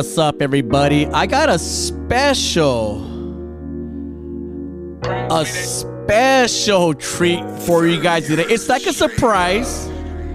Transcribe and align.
What's 0.00 0.16
up, 0.16 0.40
everybody? 0.40 1.06
I 1.08 1.26
got 1.26 1.50
a 1.50 1.58
special, 1.58 3.04
a 5.04 5.44
special 5.44 6.94
treat 6.94 7.44
for 7.60 7.86
you 7.86 8.00
guys 8.00 8.26
today. 8.26 8.46
It's 8.48 8.70
like 8.70 8.86
a 8.86 8.94
surprise. 8.94 9.90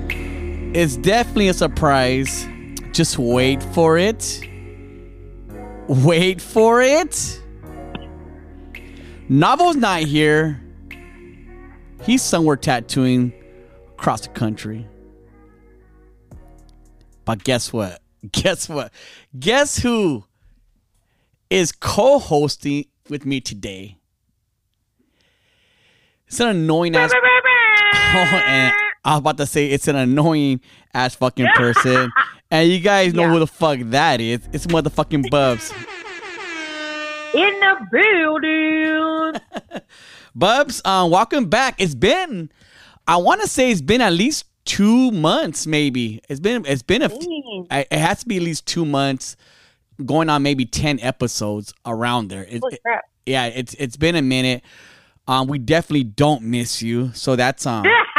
It's 0.08 0.98
definitely 0.98 1.48
a 1.48 1.56
surprise. 1.56 2.46
Just 2.92 3.18
wait 3.18 3.64
for 3.74 3.98
it. 3.98 4.40
Wait 5.88 6.44
for 6.44 6.84
it. 6.84 7.42
Navo's 9.28 9.78
not 9.78 10.02
here. 10.02 10.62
He's 12.04 12.22
somewhere 12.22 12.56
tattooing 12.56 13.34
across 13.98 14.22
the 14.22 14.30
country. 14.30 14.88
But 17.26 17.44
guess 17.44 17.74
what? 17.74 18.05
Guess 18.32 18.70
what? 18.70 18.92
Guess 19.38 19.80
who 19.80 20.24
is 21.50 21.72
co-hosting 21.72 22.86
with 23.10 23.26
me 23.26 23.40
today? 23.42 23.98
It's 26.28 26.40
an 26.40 26.48
annoying 26.50 26.96
ass. 26.96 27.12
Oh, 28.18 28.18
and 28.18 28.74
I 29.04 29.12
was 29.12 29.20
about 29.20 29.38
to 29.38 29.46
say 29.46 29.68
it's 29.72 29.90
an 29.90 29.98
annoying 29.98 30.62
ass 30.94 31.16
fucking 31.16 31.48
person. 31.56 32.10
and 32.52 32.70
you 32.70 32.80
guys 32.80 33.14
know 33.14 33.24
Yeah. 33.24 33.32
who 33.32 33.40
the 33.40 33.48
fuck 33.48 33.80
that 33.82 34.22
is. 34.22 34.40
It's 34.54 34.68
motherfucking 34.68 35.30
Bubs. 35.30 35.74
in 37.34 37.60
the 37.60 37.76
building. 37.92 39.82
Bubs, 40.34 40.82
um, 40.86 41.12
welcome 41.12 41.46
back. 41.50 41.82
It's 41.82 41.96
been, 41.96 42.50
I 43.06 43.18
want 43.18 43.42
to 43.42 43.48
say 43.48 43.70
it's 43.70 43.82
been 43.82 44.00
at 44.00 44.14
least 44.14 44.46
two 44.66 45.12
months, 45.12 45.66
maybe. 45.68 46.22
It's 46.28 46.40
been, 46.40 46.66
it's 46.66 46.82
been 46.82 47.02
a, 47.04 47.10
it 47.72 47.92
has 48.00 48.20
to 48.22 48.28
be 48.28 48.38
at 48.38 48.44
least 48.44 48.66
two 48.66 48.86
months, 48.86 49.36
going 50.06 50.30
on 50.30 50.44
maybe 50.44 50.66
ten 50.66 51.00
episodes 51.00 51.74
around 51.86 52.28
there. 52.30 52.44
It, 52.44 52.62
it- 52.74 52.80
yeah, 53.26 53.46
it's 53.48 53.74
it's 53.76 53.98
been 53.98 54.16
a 54.16 54.22
minute. 54.22 54.64
Um, 55.28 55.48
we 55.48 55.58
definitely 55.58 56.04
don't 56.04 56.44
miss 56.44 56.82
you, 56.82 57.12
so 57.14 57.36
that's 57.36 57.66
um. 57.66 57.86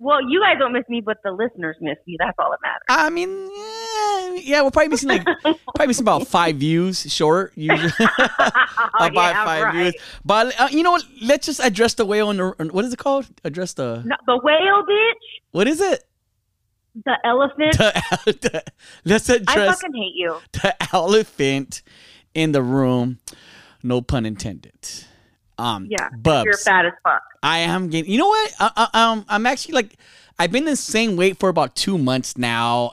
well, 0.00 0.18
you 0.28 0.40
guys 0.40 0.56
don't 0.58 0.72
miss 0.72 0.84
me, 0.88 1.00
but 1.00 1.18
the 1.24 1.32
listeners 1.32 1.76
miss 1.80 1.96
me. 2.06 2.16
That's 2.18 2.36
all 2.38 2.50
that 2.50 2.58
matters. 2.62 2.84
I 2.88 3.10
mean, 3.10 3.50
yeah, 3.50 4.56
yeah, 4.56 4.62
we're 4.62 4.70
probably 4.70 4.88
missing 4.88 5.08
like 5.08 5.24
probably 5.42 5.86
missing 5.88 6.04
about 6.04 6.26
five 6.28 6.56
views 6.56 7.10
short 7.12 7.52
usually. 7.56 7.90
about 7.98 9.12
yeah, 9.14 9.44
five 9.44 9.62
right. 9.64 9.74
views, 9.74 9.94
but 10.24 10.58
uh, 10.60 10.68
you 10.70 10.82
know 10.82 10.92
what? 10.92 11.04
Let's 11.22 11.46
just 11.46 11.60
address 11.60 11.94
the 11.94 12.04
whale 12.06 12.28
on 12.28 12.36
the 12.36 12.68
what 12.72 12.84
is 12.84 12.92
it 12.92 12.98
called? 12.98 13.26
Address 13.44 13.74
the 13.74 14.02
No, 14.06 14.16
the 14.26 14.38
whale, 14.42 14.84
bitch. 14.88 15.40
what 15.50 15.66
is 15.66 15.80
it? 15.80 16.04
The 17.04 17.16
elephant. 17.24 17.72
The, 17.78 18.38
the- 18.40 18.64
let's 19.04 19.28
address. 19.28 19.56
I 19.56 19.66
fucking 19.66 19.94
hate 19.94 20.14
you. 20.14 20.36
the 20.52 20.74
elephant 20.94 21.82
in 22.34 22.52
the 22.52 22.62
room. 22.62 23.18
No 23.82 24.00
pun 24.00 24.26
intended. 24.26 24.74
Um, 25.58 25.86
Yeah, 25.90 26.08
Bubs. 26.16 26.44
You're 26.44 26.56
fat 26.56 26.86
as 26.86 26.92
fuck. 27.02 27.22
I 27.42 27.58
am 27.58 27.88
getting. 27.88 28.10
You 28.10 28.18
know 28.18 28.28
what? 28.28 28.54
I, 28.60 28.88
I, 28.92 29.12
um, 29.12 29.24
I'm 29.28 29.46
actually 29.46 29.74
like, 29.74 29.96
I've 30.38 30.52
been 30.52 30.64
the 30.64 30.76
same 30.76 31.16
weight 31.16 31.38
for 31.38 31.48
about 31.48 31.74
two 31.74 31.98
months 31.98 32.38
now. 32.38 32.92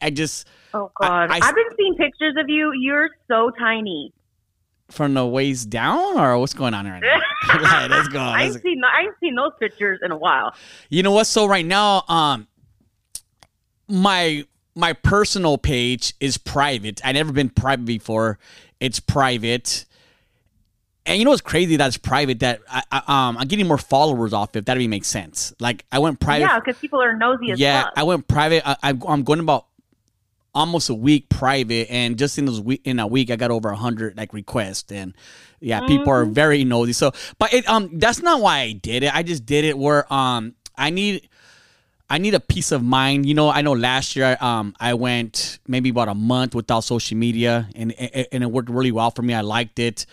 I 0.00 0.10
just 0.10 0.46
Oh 0.74 0.90
God, 1.00 1.30
I- 1.30 1.44
have 1.44 1.54
been 1.54 1.64
seeing 1.76 1.94
pictures 1.96 2.34
of 2.38 2.48
you. 2.48 2.72
You're 2.78 3.10
so 3.28 3.50
tiny. 3.58 4.12
from 4.90 5.14
the 5.14 5.24
waist 5.26 5.70
down, 5.70 6.18
or 6.18 6.36
what's 6.38 6.54
going 6.54 6.74
on 6.74 6.86
right 6.86 7.00
now? 7.02 7.18
Like, 7.62 7.90
let's 7.90 8.08
go. 8.08 8.20
I 8.20 8.42
ain't 8.44 8.62
seen 8.62 8.80
I 8.84 9.02
ain't 9.02 9.14
seen 9.20 9.34
those 9.34 9.52
pictures 9.58 10.00
in 10.02 10.10
a 10.10 10.16
while. 10.16 10.54
You 10.90 11.02
know 11.02 11.12
what? 11.12 11.26
So 11.26 11.46
right 11.46 11.64
now, 11.64 12.04
um, 12.08 12.46
my 13.88 14.44
my 14.74 14.92
personal 14.92 15.58
page 15.58 16.14
is 16.20 16.38
private. 16.38 17.00
I 17.04 17.12
never 17.12 17.32
been 17.32 17.50
private 17.50 17.84
before. 17.84 18.38
It's 18.80 19.00
private. 19.00 19.84
And 21.04 21.18
you 21.18 21.24
know 21.24 21.30
what's 21.30 21.42
crazy? 21.42 21.76
That's 21.76 21.96
private. 21.96 22.40
That 22.40 22.60
I, 22.70 22.82
I 22.90 23.28
um 23.28 23.36
I'm 23.36 23.48
getting 23.48 23.66
more 23.66 23.78
followers 23.78 24.32
off 24.32 24.54
if 24.54 24.66
That 24.66 24.76
even 24.76 24.90
makes 24.90 25.08
sense. 25.08 25.52
Like 25.58 25.84
I 25.90 25.98
went 25.98 26.20
private. 26.20 26.44
Yeah, 26.44 26.60
because 26.60 26.78
people 26.78 27.02
are 27.02 27.16
nosy 27.16 27.50
as 27.50 27.58
yeah, 27.58 27.84
fuck. 27.84 27.92
I 27.96 28.02
went 28.04 28.28
private. 28.28 28.66
I, 28.66 28.76
I, 28.82 28.98
I'm 29.08 29.24
going 29.24 29.40
about 29.40 29.66
almost 30.54 30.90
a 30.90 30.94
week 30.94 31.28
private, 31.28 31.90
and 31.90 32.18
just 32.18 32.38
in 32.38 32.44
those 32.44 32.60
week 32.60 32.82
in 32.84 32.98
a 32.98 33.06
week, 33.06 33.30
I 33.30 33.36
got 33.36 33.50
over 33.50 33.70
a 33.70 33.76
hundred 33.76 34.16
like 34.16 34.32
requests, 34.32 34.92
and 34.92 35.14
yeah, 35.60 35.80
people 35.80 36.12
are 36.12 36.24
very 36.24 36.64
nosy. 36.64 36.92
So, 36.92 37.12
but 37.38 37.52
it 37.52 37.68
um 37.68 37.98
that's 37.98 38.22
not 38.22 38.40
why 38.40 38.60
I 38.60 38.72
did 38.72 39.02
it. 39.02 39.14
I 39.14 39.22
just 39.22 39.44
did 39.44 39.64
it 39.64 39.76
where 39.76 40.10
um 40.12 40.54
I 40.76 40.90
need. 40.90 41.28
I 42.10 42.18
need 42.18 42.34
a 42.34 42.40
peace 42.40 42.72
of 42.72 42.82
mind. 42.82 43.24
You 43.24 43.32
know, 43.32 43.48
I 43.48 43.62
know 43.62 43.72
last 43.72 44.16
year 44.16 44.36
um 44.40 44.74
I 44.78 44.92
went 44.94 45.58
maybe 45.66 45.88
about 45.88 46.08
a 46.08 46.14
month 46.14 46.54
without 46.54 46.84
social 46.84 47.16
media 47.16 47.68
and 47.74 47.90
and 47.92 48.26
and 48.30 48.42
it 48.42 48.50
worked 48.52 48.68
really 48.68 48.92
well 48.92 49.10
for 49.10 49.22
me. 49.22 49.32
I 49.32 49.40
liked 49.40 49.78
it. 49.78 50.04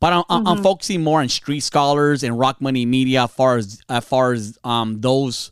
But 0.00 0.12
I'm, 0.12 0.24
I'm- 0.28 0.46
I'm 0.46 0.62
focusing 0.62 1.02
more 1.02 1.20
on 1.20 1.28
street 1.28 1.60
scholars 1.60 2.22
and 2.22 2.38
rock 2.38 2.60
money 2.60 2.86
media 2.86 3.24
as 3.24 3.30
far 3.32 3.56
as 3.56 3.80
as 3.88 4.04
far 4.04 4.32
as 4.32 4.58
um 4.64 5.00
those 5.00 5.50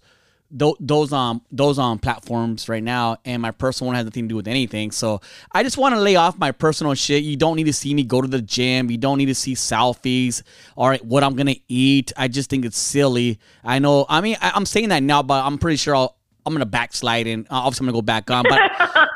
those 0.53 0.77
those 0.79 1.13
um 1.13 1.43
those 1.51 1.77
um 1.81 1.99
platforms 1.99 2.69
right 2.69 2.83
now. 2.83 3.17
And 3.25 3.43
my 3.43 3.51
personal 3.51 3.89
one 3.89 3.97
has 3.97 4.05
nothing 4.05 4.25
to 4.25 4.29
do 4.29 4.37
with 4.37 4.47
anything. 4.47 4.93
So 4.93 5.21
i 5.51 5.65
just 5.65 5.77
want 5.77 5.97
to 5.97 6.01
lay 6.01 6.15
off 6.15 6.39
my 6.39 6.53
personal 6.53 6.95
shit. 6.95 7.25
You 7.25 7.37
don't 7.37 7.57
need 7.57 7.65
to 7.65 7.73
see 7.73 7.93
me 7.93 8.05
go 8.05 8.23
to 8.23 8.29
the 8.29 8.41
gym. 8.41 8.89
You 8.89 8.99
don't 8.99 9.19
need 9.19 9.27
to 9.27 9.35
see 9.35 9.55
selfies. 9.55 10.43
All 10.77 10.89
right 10.89 11.05
what 11.05 11.25
i'm 11.25 11.35
gonna 11.35 11.57
eat. 11.69 12.13
I 12.17 12.29
just 12.29 12.49
think 12.49 12.65
it's 12.65 12.79
silly. 12.79 13.41
I 13.65 13.81
know 13.81 14.07
i 14.09 14.21
mean 14.21 14.37
I, 14.41 14.53
i'm 14.55 14.67
saying 14.67 14.91
that 14.91 15.03
now 15.03 15.23
but 15.25 15.45
i'm 15.45 15.59
pretty 15.59 15.77
sure 15.79 15.97
i'll 15.97 16.17
i'm 16.47 16.53
gonna 16.55 16.65
backslide 16.67 17.27
and 17.27 17.47
uh, 17.51 17.55
obviously 17.67 17.85
i'm 17.85 17.87
gonna 17.93 17.99
go 17.99 18.03
back 18.03 18.31
on. 18.31 18.45
But 18.49 18.61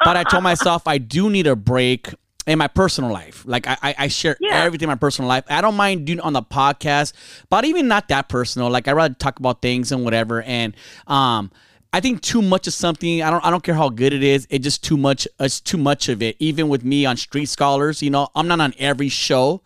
but 0.04 0.16
i 0.16 0.24
told 0.24 0.42
myself 0.42 0.88
i 0.88 0.98
do 0.98 1.30
need 1.30 1.46
a 1.46 1.54
break 1.54 2.12
in 2.50 2.58
my 2.58 2.66
personal 2.66 3.12
life. 3.12 3.44
Like 3.46 3.66
I, 3.66 3.94
I, 3.96 4.08
share 4.08 4.36
Yeah. 4.40 4.64
everything 4.64 4.86
in 4.86 4.90
my 4.90 4.96
personal 4.96 5.28
life. 5.28 5.44
I 5.48 5.60
don't 5.60 5.76
mind 5.76 6.04
doing 6.06 6.18
it 6.18 6.24
on 6.24 6.32
the 6.32 6.42
podcast, 6.42 7.12
but 7.48 7.64
even 7.64 7.86
not 7.86 8.08
that 8.08 8.28
personal. 8.28 8.68
Like 8.70 8.88
I 8.88 8.92
rather 8.92 9.14
talk 9.14 9.38
about 9.38 9.62
things 9.62 9.92
and 9.92 10.04
whatever. 10.04 10.42
And 10.42 10.74
um, 11.06 11.52
I 11.92 12.00
think 12.00 12.22
too 12.22 12.42
much 12.42 12.66
of 12.66 12.72
something. 12.72 13.22
I 13.22 13.30
don't. 13.30 13.44
I 13.44 13.50
don't 13.50 13.62
care 13.62 13.74
how 13.74 13.88
good 13.88 14.12
it 14.12 14.22
is. 14.22 14.46
It 14.50 14.60
just 14.60 14.82
too 14.82 14.96
much. 14.96 15.26
It's 15.38 15.60
too 15.60 15.78
much 15.78 16.08
of 16.08 16.22
it. 16.22 16.36
Even 16.38 16.68
with 16.68 16.84
me 16.84 17.06
on 17.06 17.16
Street 17.16 17.46
Scholars, 17.46 18.02
you 18.02 18.10
know, 18.10 18.28
I'm 18.34 18.48
not 18.48 18.60
on 18.60 18.74
every 18.78 19.08
show. 19.08 19.62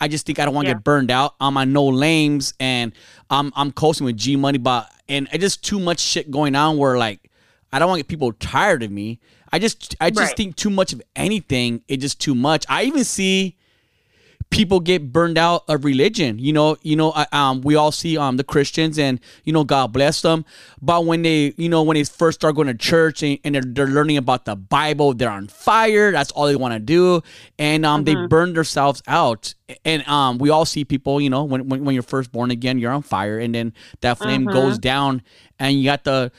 I 0.00 0.08
just 0.08 0.26
think 0.26 0.38
I 0.40 0.44
don't 0.44 0.54
want 0.54 0.66
to 0.66 0.70
Yeah. 0.70 0.74
get 0.74 0.84
burned 0.84 1.10
out. 1.10 1.34
I'm 1.40 1.56
on 1.56 1.72
No 1.72 1.86
Lames 1.86 2.52
and 2.58 2.92
I'm 3.30 3.52
I'm 3.56 3.70
coasting 3.72 4.04
with 4.06 4.16
G 4.16 4.34
Money, 4.36 4.58
but 4.58 4.90
and 5.08 5.28
it 5.32 5.40
just 5.40 5.64
too 5.64 5.78
much 5.78 6.00
shit 6.00 6.30
going 6.30 6.54
on 6.56 6.78
where 6.78 6.98
like 6.98 7.30
I 7.72 7.78
don't 7.78 7.88
want 7.88 7.98
to 7.98 8.02
get 8.02 8.08
people 8.08 8.32
tired 8.32 8.82
of 8.82 8.90
me. 8.90 9.20
I 9.54 9.60
just 9.60 9.94
I 10.00 10.10
just 10.10 10.20
Right. 10.20 10.36
think 10.36 10.56
too 10.56 10.68
much 10.70 10.92
of 10.92 11.00
anything. 11.14 11.82
It 11.86 11.98
just 11.98 12.20
too 12.20 12.34
much. 12.34 12.64
I 12.68 12.82
even 12.84 13.04
see 13.04 13.56
people 14.50 14.78
get 14.80 15.12
burned 15.12 15.38
out 15.38 15.62
of 15.68 15.84
religion. 15.84 16.38
You 16.40 16.52
know, 16.52 16.76
you 16.82 16.96
know, 16.96 17.12
I- 17.14 17.26
um, 17.32 17.60
we 17.62 17.76
all 17.76 17.92
see 17.92 18.18
um 18.18 18.36
the 18.36 18.42
Christians, 18.42 18.98
and 18.98 19.20
you 19.44 19.52
know, 19.52 19.62
God 19.62 19.92
bless 19.92 20.22
them. 20.22 20.44
But 20.82 21.04
when 21.06 21.22
they, 21.22 21.54
you 21.56 21.68
know, 21.68 21.84
when 21.84 21.94
they 21.94 22.02
first 22.02 22.40
start 22.40 22.56
going 22.56 22.66
to 22.66 22.74
church 22.74 23.22
and, 23.22 23.38
and 23.44 23.54
they're, 23.54 23.62
they're 23.64 23.86
learning 23.86 24.16
about 24.16 24.44
the 24.44 24.56
Bible, 24.56 25.14
they're 25.14 25.30
on 25.30 25.46
fire. 25.46 26.10
That's 26.10 26.32
all 26.32 26.46
they 26.46 26.56
want 26.56 26.74
to 26.74 26.80
do, 26.80 27.22
and 27.56 27.86
um, 27.86 28.02
they 28.04 28.14
burn 28.28 28.54
themselves 28.54 29.02
out. 29.06 29.54
And 29.84 30.06
um, 30.08 30.38
we 30.38 30.50
all 30.50 30.64
see 30.64 30.84
people, 30.84 31.20
you 31.20 31.30
know, 31.30 31.44
when, 31.44 31.68
when 31.68 31.84
when 31.84 31.94
you're 31.94 32.02
first 32.02 32.32
born 32.32 32.50
again, 32.50 32.80
you're 32.80 32.92
on 32.92 33.02
fire, 33.02 33.38
and 33.38 33.54
then 33.54 33.72
that 34.00 34.18
flame 34.18 34.46
goes 34.46 34.78
down, 34.78 35.22
and 35.60 35.78
you 35.78 35.84
got 35.84 36.02
to 36.04 36.32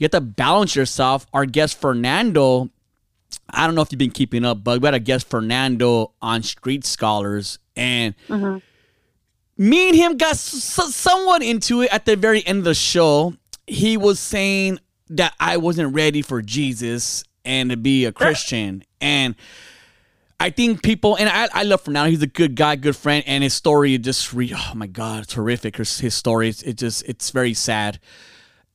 you 0.00 0.04
have 0.06 0.10
to 0.12 0.20
balance 0.20 0.74
yourself. 0.74 1.26
Our 1.32 1.46
guest 1.46 1.80
Fernando 1.80 2.70
I 3.48 3.66
don't 3.66 3.74
know 3.74 3.82
if 3.82 3.92
you've 3.92 3.98
been 3.98 4.10
keeping 4.10 4.44
up, 4.44 4.62
but 4.64 4.80
we 4.80 4.86
had 4.86 4.94
a 4.94 5.00
guest 5.00 5.28
Fernando 5.28 6.12
on 6.20 6.42
Street 6.42 6.84
Scholars, 6.84 7.58
and 7.76 8.14
mm-hmm. 8.28 8.58
me 9.56 9.88
and 9.88 9.96
him 9.96 10.16
got 10.16 10.32
s- 10.32 10.94
somewhat 10.94 11.42
into 11.42 11.82
it 11.82 11.92
at 11.92 12.04
the 12.04 12.16
very 12.16 12.46
end 12.46 12.58
of 12.58 12.64
the 12.64 12.74
show. 12.74 13.34
He 13.66 13.96
was 13.96 14.18
saying 14.18 14.78
that 15.10 15.34
I 15.40 15.56
wasn't 15.56 15.94
ready 15.94 16.22
for 16.22 16.42
Jesus 16.42 17.24
and 17.44 17.70
to 17.70 17.76
be 17.76 18.04
a 18.04 18.12
Christian, 18.12 18.84
and 19.00 19.34
I 20.38 20.50
think 20.50 20.82
people 20.82 21.16
and 21.16 21.28
I, 21.28 21.48
I 21.52 21.62
love 21.64 21.82
Fernando. 21.82 22.10
He's 22.10 22.22
a 22.22 22.26
good 22.26 22.54
guy, 22.54 22.76
good 22.76 22.96
friend, 22.96 23.24
and 23.26 23.42
his 23.44 23.54
story 23.54 23.96
just 23.98 24.32
re, 24.32 24.52
oh 24.54 24.72
my 24.74 24.86
god, 24.86 25.28
terrific. 25.28 25.76
His, 25.76 25.98
his 25.98 26.14
story, 26.14 26.48
it 26.48 26.74
just 26.74 27.02
it's 27.08 27.30
very 27.30 27.54
sad 27.54 28.00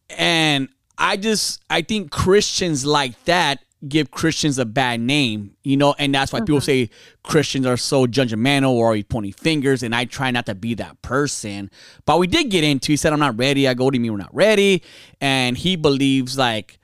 and 0.10 0.70
I 0.98 1.18
just 1.18 1.64
I 1.70 1.82
think 1.82 2.12
Christians 2.12 2.86
like 2.86 3.22
that 3.26 3.60
give 3.88 4.12
Christians 4.12 4.58
a 4.58 4.66
bad 4.66 5.00
name, 5.00 5.56
you 5.64 5.78
know, 5.78 5.94
and 6.00 6.14
that's 6.14 6.34
why 6.34 6.40
people 6.40 6.58
mm-hmm. 6.58 6.66
say 6.66 6.90
Christians 7.24 7.66
are 7.66 7.78
so 7.78 8.08
judgmental 8.08 8.72
or 8.72 8.88
always 8.88 9.04
pointing 9.04 9.34
fingers, 9.34 9.84
and 9.84 9.94
I 9.94 10.06
try 10.06 10.32
not 10.32 10.46
to 10.48 10.56
be 10.56 10.74
that 10.76 11.02
person. 11.02 11.70
But 12.06 12.20
we 12.20 12.28
did 12.28 12.50
get 12.50 12.64
into. 12.64 12.92
He 12.94 12.98
said, 12.98 13.14
"I'm 13.14 13.20
not 13.20 13.38
ready." 13.38 13.68
I 13.68 13.74
go 13.74 13.90
to 13.90 14.00
me, 14.00 14.10
we're 14.10 14.18
not 14.18 14.34
ready, 14.34 14.82
and 15.22 15.58
he 15.58 15.76
believes 15.76 16.38
like. 16.38 16.80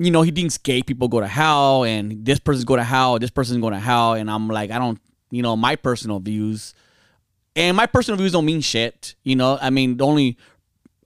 You 0.00 0.12
know, 0.12 0.22
he 0.22 0.30
thinks 0.30 0.58
gay 0.58 0.80
people 0.80 1.08
go 1.08 1.18
to 1.18 1.26
hell, 1.26 1.82
and 1.82 2.24
this 2.24 2.38
person's 2.38 2.64
go 2.64 2.76
to 2.76 2.84
hell, 2.84 3.18
this 3.18 3.30
person's 3.30 3.60
going 3.60 3.72
to 3.72 3.80
hell, 3.80 4.12
and 4.12 4.30
I'm 4.30 4.46
like, 4.46 4.70
I 4.70 4.78
don't, 4.78 5.00
you 5.32 5.42
know, 5.42 5.56
my 5.56 5.74
personal 5.74 6.20
views, 6.20 6.72
and 7.56 7.76
my 7.76 7.86
personal 7.86 8.16
views 8.16 8.30
don't 8.30 8.44
mean 8.44 8.60
shit. 8.60 9.16
You 9.24 9.34
know, 9.34 9.58
I 9.60 9.70
mean, 9.70 9.96
the 9.96 10.06
only 10.06 10.38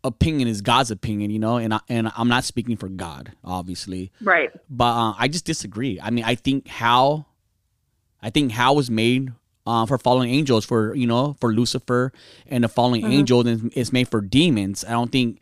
opinion 0.05 0.49
is 0.49 0.61
God's 0.63 0.91
opinion, 0.91 1.31
you 1.31 1.39
know, 1.39 1.57
and 1.59 1.75
I, 1.75 1.81
and 1.89 2.11
I'm 2.17 2.29
not 2.29 2.45
speaking 2.45 2.77
for 2.77 2.89
God, 2.89 3.33
obviously, 3.45 4.11
Right. 4.21 4.51
but 4.69 4.85
uh, 4.93 5.15
I 5.19 5.29
just 5.29 5.45
disagree. 5.45 6.01
I 6.01 6.11
mean, 6.11 6.25
I 6.25 6.35
think 6.35 6.67
how, 6.69 7.27
I 8.21 8.31
think 8.31 8.53
how 8.53 8.75
was 8.75 8.91
made 8.91 9.33
uh, 9.67 9.87
for 9.87 9.99
fallen 9.99 10.29
angels, 10.29 10.65
for 10.65 10.95
you 10.97 11.07
know, 11.07 11.37
for 11.41 11.53
Lucifer 11.53 12.13
and 12.49 12.65
the 12.65 12.69
fallen 12.69 13.05
angels, 13.05 13.47
and 13.47 13.73
it's 13.77 13.93
made 13.93 14.09
for 14.09 14.21
demons. 14.21 14.85
I 14.85 14.91
don't 14.91 15.13
think 15.13 15.39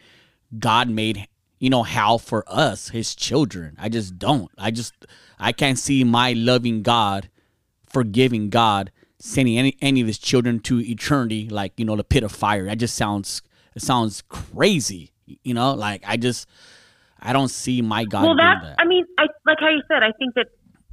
God 0.58 0.88
made 0.90 1.26
you 1.58 1.70
know 1.70 1.82
how 1.82 2.18
for 2.18 2.44
us, 2.46 2.88
His 2.90 3.14
children. 3.14 3.76
I 3.78 3.88
just 3.88 4.18
don't. 4.18 4.50
I 4.58 4.70
just 4.70 4.92
I 5.38 5.52
can't 5.52 5.78
see 5.78 6.04
my 6.04 6.32
loving 6.34 6.82
God, 6.82 7.30
forgiving 7.88 8.50
God, 8.50 8.90
sending 9.18 9.56
any 9.58 9.76
any 9.80 10.00
of 10.02 10.06
His 10.06 10.18
children 10.18 10.60
to 10.60 10.80
eternity, 10.80 11.48
like 11.48 11.72
you 11.78 11.84
know, 11.84 11.96
the 11.96 12.04
pit 12.04 12.22
of 12.22 12.32
fire. 12.32 12.66
That 12.66 12.78
just 12.78 12.96
sounds 12.96 13.40
it 13.74 13.82
sounds 13.82 14.22
crazy. 14.28 15.12
You 15.44 15.54
know, 15.54 15.74
like 15.74 16.02
I 16.06 16.16
just 16.16 16.48
I 17.20 17.32
don't 17.32 17.48
see 17.48 17.82
my 17.82 18.04
God 18.04 18.24
well, 18.24 18.36
that's. 18.36 18.64
that. 18.64 18.76
I 18.78 18.86
mean, 18.86 19.04
I 19.18 19.26
like 19.46 19.58
how 19.60 19.68
you 19.68 19.82
said. 19.88 20.02
I 20.02 20.12
think 20.18 20.34
that 20.34 20.48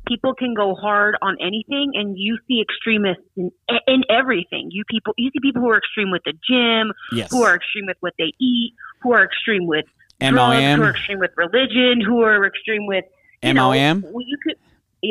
people 0.08 0.34
can 0.34 0.54
go 0.54 0.76
hard 0.76 1.16
on 1.22 1.38
anything, 1.42 1.92
and 1.96 2.18
you 2.18 2.38
see 2.48 2.62
extremists 2.62 3.24
in, 3.36 3.52
in 3.88 4.04
everything. 4.10 4.70
You 4.72 4.84
people, 4.90 5.14
you 5.18 5.32
see 5.32 5.40
people 5.42 5.62
who 5.62 5.70
are 5.70 5.78
extreme 5.78 6.12
with 6.12 6.24
the 6.26 6.34
gym, 6.34 6.94
yes. 7.12 7.32
who 7.32 7.44
are 7.44 7.56
extreme 7.56 7.86
with 7.88 7.98
what 8.00 8.14
they 8.18 8.32
eat, 8.40 8.74
who 9.02 9.14
are 9.14 9.24
extreme 9.24 9.68
with 9.68 9.86
drugs, 10.20 10.76
who 10.76 10.84
are 10.84 10.90
extreme 10.92 11.20
with 11.20 11.32
religion, 11.36 12.02
who 12.06 12.22
are 12.22 12.46
extreme 12.46 12.86
with 12.88 13.06
you 13.44 13.54
know, 13.54 13.70
well, 13.70 14.26
you 14.26 14.38
could. 14.44 14.56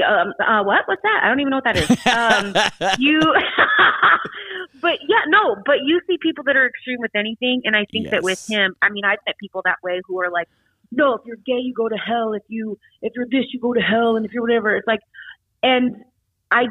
Um, 0.04 0.34
uh, 0.40 0.64
what? 0.64 0.82
What's 0.86 1.02
that? 1.02 1.20
I 1.22 1.28
don't 1.28 1.40
even 1.40 1.50
know 1.50 1.58
what 1.58 1.64
that 1.64 1.76
is. 1.76 1.86
Um, 2.06 2.98
you, 2.98 3.20
but 4.80 4.98
yeah, 5.08 5.22
no, 5.28 5.56
but 5.64 5.76
you 5.84 6.00
see 6.06 6.18
people 6.20 6.44
that 6.44 6.56
are 6.56 6.66
extreme 6.66 6.98
with 7.00 7.14
anything, 7.14 7.62
and 7.64 7.76
I 7.76 7.84
think 7.90 8.10
that 8.10 8.22
with 8.22 8.46
him, 8.48 8.74
I 8.82 8.90
mean, 8.90 9.04
I've 9.04 9.18
met 9.26 9.36
people 9.38 9.62
that 9.64 9.78
way 9.82 10.00
who 10.06 10.20
are 10.20 10.30
like, 10.30 10.48
no, 10.92 11.14
if 11.14 11.22
you're 11.26 11.36
gay, 11.36 11.58
you 11.60 11.74
go 11.74 11.88
to 11.88 11.96
hell. 11.96 12.32
If 12.32 12.42
you, 12.48 12.78
if 13.02 13.12
you're 13.16 13.26
this, 13.26 13.46
you 13.52 13.60
go 13.60 13.72
to 13.72 13.80
hell, 13.80 14.16
and 14.16 14.24
if 14.24 14.32
you're 14.32 14.42
whatever, 14.42 14.76
it's 14.76 14.86
like, 14.86 15.00
and 15.62 16.04
I, 16.50 16.66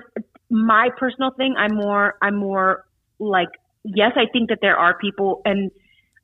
my 0.49 0.89
personal 0.97 1.31
thing, 1.31 1.55
I'm 1.57 1.75
more, 1.75 2.15
I'm 2.21 2.35
more 2.35 2.85
like, 3.19 3.49
yes, 3.83 4.11
I 4.15 4.25
think 4.31 4.49
that 4.49 4.59
there 4.61 4.77
are 4.77 4.97
people 4.97 5.41
and 5.45 5.71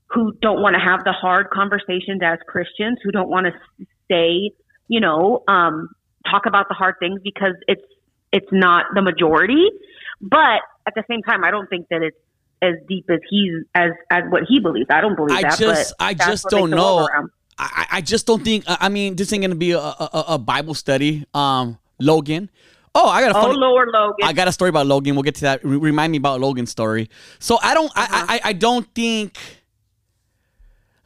who 0.07 0.33
don't 0.41 0.61
want 0.61 0.75
to 0.75 0.79
have 0.79 1.03
the 1.03 1.13
hard 1.13 1.49
conversations 1.49 2.21
as 2.23 2.39
Christians, 2.47 2.97
who 3.03 3.11
don't 3.11 3.29
want 3.29 3.47
to 3.47 3.85
say, 4.09 4.51
you 4.87 4.99
know, 4.99 5.43
um, 5.47 5.89
talk 6.29 6.45
about 6.45 6.67
the 6.67 6.73
hard 6.73 6.95
things 6.99 7.21
because 7.23 7.55
it's 7.67 7.81
it's 8.31 8.47
not 8.51 8.85
the 8.93 9.01
majority. 9.01 9.67
But 10.21 10.61
at 10.87 10.93
the 10.95 11.03
same 11.09 11.21
time, 11.23 11.43
I 11.43 11.51
don't 11.51 11.67
think 11.69 11.87
that 11.89 12.01
it's 12.01 12.17
as 12.61 12.75
deep 12.87 13.05
as 13.09 13.19
he's 13.29 13.53
as 13.73 13.91
as 14.11 14.23
what 14.29 14.43
he 14.47 14.59
believes. 14.59 14.87
I 14.91 15.01
don't 15.01 15.15
believe 15.15 15.35
I 15.37 15.41
that. 15.41 15.57
just- 15.57 15.95
but 15.99 16.05
I 16.05 16.13
just 16.13 16.47
don't 16.49 16.69
know. 16.69 16.95
world 16.97 17.09
go 17.09 17.13
round. 17.13 17.29
I, 17.57 17.85
I 17.91 18.01
just 18.01 18.25
don't 18.25 18.43
think. 18.43 18.63
I 18.67 18.89
mean, 18.89 19.15
this 19.15 19.31
ain't 19.33 19.41
gonna 19.43 19.53
be 19.55 19.71
a, 19.71 19.79
a, 19.79 20.25
a 20.29 20.37
Bible 20.39 20.73
study. 20.73 21.25
Um, 21.33 21.77
Logan. 21.99 22.49
Oh, 22.95 23.07
I 23.07 23.21
got 23.21 23.31
a 23.35 23.37
Oh 23.37 23.41
funny. 23.43 23.57
Lord, 23.57 23.89
Logan. 23.93 24.15
I 24.27 24.33
got 24.33 24.47
a 24.47 24.51
story 24.51 24.69
about 24.69 24.87
Logan. 24.87 25.15
We'll 25.15 25.23
get 25.23 25.35
to 25.35 25.41
that. 25.41 25.63
Remind 25.63 26.11
me 26.11 26.17
about 26.17 26.41
Logan's 26.41 26.71
story. 26.71 27.09
So 27.39 27.59
I 27.61 27.73
don't. 27.75 27.91
Uh-huh. 27.95 28.25
I, 28.29 28.35
I 28.35 28.49
I 28.49 28.53
don't 28.53 28.87
think. 28.95 29.37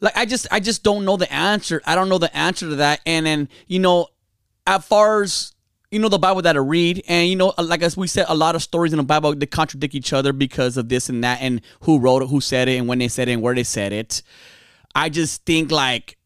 Like 0.02 0.16
I 0.18 0.26
just 0.26 0.48
I 0.52 0.60
just 0.60 0.84
don't 0.84 1.04
know 1.06 1.18
the 1.18 1.32
answer. 1.32 1.82
I 1.86 1.96
don't 1.96 2.10
know 2.10 2.18
the 2.18 2.36
answer 2.36 2.70
to 2.70 2.76
that. 2.78 3.02
And 3.06 3.26
then 3.26 3.50
you 3.68 3.80
know, 3.80 4.08
as 4.68 4.86
far 4.86 5.24
as 5.24 5.54
you 5.96 6.02
know 6.02 6.10
the 6.10 6.20
Bible 6.20 6.42
that 6.42 6.58
I 6.58 6.60
read, 6.60 7.02
and 7.08 7.30
you 7.30 7.38
know, 7.38 7.54
like 7.58 7.82
as 7.82 7.96
we 7.96 8.08
said, 8.08 8.26
a 8.28 8.36
lot 8.36 8.54
of 8.54 8.62
stories 8.62 8.92
in 8.92 8.98
the 8.98 9.04
Bible 9.04 9.34
they 9.34 9.46
contradict 9.46 9.96
each 9.96 10.12
other 10.12 10.34
because 10.34 10.76
of 10.76 10.90
this 10.90 11.08
and 11.08 11.24
that, 11.24 11.42
and 11.42 11.62
who 11.84 12.00
wrote 12.00 12.22
it, 12.22 12.28
who 12.28 12.42
said 12.42 12.68
it, 12.68 12.76
and 12.78 12.90
when 12.90 13.00
they 13.00 13.08
said 13.08 13.30
it, 13.30 13.32
and 13.32 13.42
where 13.42 13.56
they 13.56 13.64
said 13.64 13.94
it. 13.94 14.22
I 14.94 15.08
just 15.08 15.46
think 15.46 15.72
like 15.72 16.18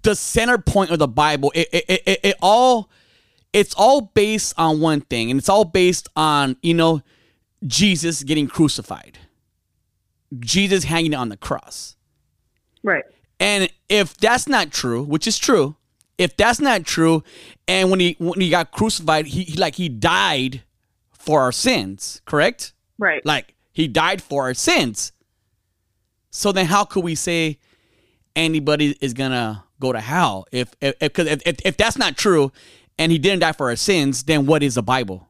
the 0.00 0.14
center 0.14 0.56
point 0.56 0.90
of 0.90 0.98
the 0.98 1.06
Bible, 1.06 1.52
it 1.54 1.68
it, 1.70 1.84
it, 1.86 2.02
it, 2.06 2.20
it 2.22 2.36
all 2.40 2.88
it's 3.52 3.74
all 3.74 4.00
based 4.00 4.54
on 4.56 4.80
one 4.80 5.02
thing, 5.02 5.30
and 5.30 5.38
it's 5.38 5.50
all 5.50 5.66
based 5.66 6.08
on, 6.16 6.56
you 6.62 6.72
know, 6.72 7.02
Jesus 7.66 8.22
getting 8.22 8.46
crucified. 8.46 9.18
Jesus 10.38 10.84
hanging 10.84 11.12
on 11.12 11.28
the 11.28 11.36
cross. 11.36 11.94
right. 12.82 13.04
And 13.38 13.70
if 13.90 14.16
that's 14.16 14.48
not 14.48 14.70
true, 14.70 15.02
which 15.02 15.26
is 15.26 15.38
true, 15.38 15.76
if 16.20 16.36
that's 16.36 16.60
not 16.60 16.84
true, 16.84 17.24
and 17.66 17.90
when 17.90 17.98
he 17.98 18.14
when 18.18 18.40
he 18.40 18.50
got 18.50 18.72
crucified, 18.72 19.26
he, 19.26 19.42
he 19.44 19.56
like 19.56 19.74
he 19.74 19.88
died 19.88 20.62
for 21.12 21.40
our 21.40 21.50
sins, 21.50 22.20
correct? 22.26 22.74
Right. 22.98 23.24
Like 23.24 23.54
he 23.72 23.88
died 23.88 24.20
for 24.22 24.42
our 24.44 24.54
sins. 24.54 25.12
So 26.30 26.52
then 26.52 26.66
how 26.66 26.84
could 26.84 27.04
we 27.04 27.14
say 27.14 27.58
anybody 28.36 28.96
is 29.00 29.14
gonna 29.14 29.64
go 29.80 29.92
to 29.92 30.00
hell 30.00 30.46
if 30.52 30.74
if 30.80 30.94
if, 31.00 31.42
if, 31.46 31.56
if 31.64 31.76
that's 31.78 31.96
not 31.96 32.18
true 32.18 32.52
and 32.98 33.10
he 33.10 33.18
didn't 33.18 33.40
die 33.40 33.52
for 33.52 33.70
our 33.70 33.76
sins, 33.76 34.24
then 34.24 34.44
what 34.44 34.62
is 34.62 34.74
the 34.74 34.82
Bible? 34.82 35.26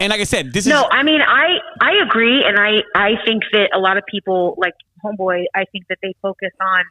And 0.00 0.10
like 0.10 0.20
I 0.22 0.24
said, 0.24 0.54
this 0.54 0.64
No, 0.64 0.76
is 0.76 0.82
no. 0.82 0.88
I 0.90 1.02
mean 1.02 1.20
I 1.20 1.58
I 1.82 1.92
agree, 2.02 2.42
and 2.42 2.58
I 2.58 2.82
I 2.94 3.10
think 3.26 3.42
that 3.52 3.68
a 3.74 3.78
lot 3.78 3.98
of 3.98 4.04
people 4.06 4.54
like 4.56 4.72
Homeboy. 5.04 5.44
I 5.54 5.64
think 5.72 5.86
that 5.88 5.98
they 6.02 6.14
focus 6.22 6.52
on, 6.60 6.84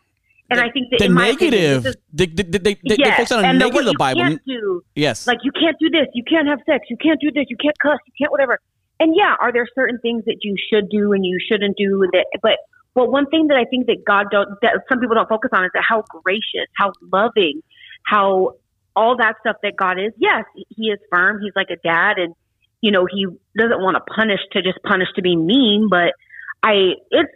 and 0.49 0.59
I 0.59 0.69
think 0.71 0.89
that 0.91 0.99
the 0.99 1.05
opinion, 1.05 1.15
negative. 1.15 1.83
this 1.83 1.95
is- 1.95 2.01
they, 2.11 2.25
they, 2.25 2.75
they, 2.87 2.95
focus 3.03 3.31
on 3.31 3.41
the 3.41 3.47
and 3.49 3.59
negative 3.59 3.85
the 3.85 3.91
you 3.91 3.97
Bible. 3.97 4.21
Can't 4.21 4.45
do 4.45 4.83
yes. 4.95 5.27
like 5.27 5.39
you 5.43 5.51
can't 5.51 5.77
do 5.79 5.89
this, 5.89 6.07
you 6.13 6.23
can't 6.23 6.47
have 6.47 6.59
sex, 6.65 6.85
you 6.89 6.97
can't 6.97 7.19
do 7.21 7.31
this, 7.31 7.45
you 7.49 7.57
can't 7.57 7.77
cuss, 7.79 7.99
you 8.05 8.13
can't 8.17 8.31
whatever. 8.31 8.59
And 8.99 9.15
yeah, 9.15 9.35
are 9.39 9.53
there 9.53 9.67
certain 9.75 9.99
things 9.99 10.25
that 10.25 10.37
you 10.41 10.55
should 10.69 10.89
do 10.89 11.13
and 11.13 11.25
you 11.25 11.39
shouldn't 11.47 11.77
do 11.77 12.07
that? 12.11 12.25
But 12.41 12.57
well, 12.95 13.09
one 13.09 13.27
thing 13.27 13.47
that 13.47 13.57
I 13.57 13.65
think 13.65 13.87
that 13.87 14.03
God 14.05 14.27
don't 14.31 14.49
that 14.61 14.81
some 14.89 14.99
people 14.99 15.15
don't 15.15 15.29
focus 15.29 15.51
on 15.53 15.63
is 15.63 15.71
that 15.73 15.83
how 15.87 16.03
gracious, 16.23 16.67
how 16.75 16.91
loving, 17.11 17.61
how 18.03 18.55
all 18.95 19.15
that 19.17 19.35
stuff 19.39 19.57
that 19.63 19.75
God 19.77 19.99
is. 19.99 20.11
Yes, 20.17 20.43
He 20.69 20.87
is 20.87 20.99
firm. 21.09 21.41
He's 21.41 21.53
like 21.55 21.69
a 21.69 21.77
dad, 21.77 22.17
and 22.17 22.33
you 22.81 22.91
know 22.91 23.05
He 23.05 23.27
doesn't 23.57 23.81
want 23.81 23.95
to 23.95 24.13
punish 24.13 24.41
to 24.51 24.61
just 24.61 24.79
punish 24.83 25.07
to 25.15 25.21
be 25.21 25.35
mean. 25.35 25.87
But 25.89 26.13
I, 26.61 26.95
it's 27.11 27.31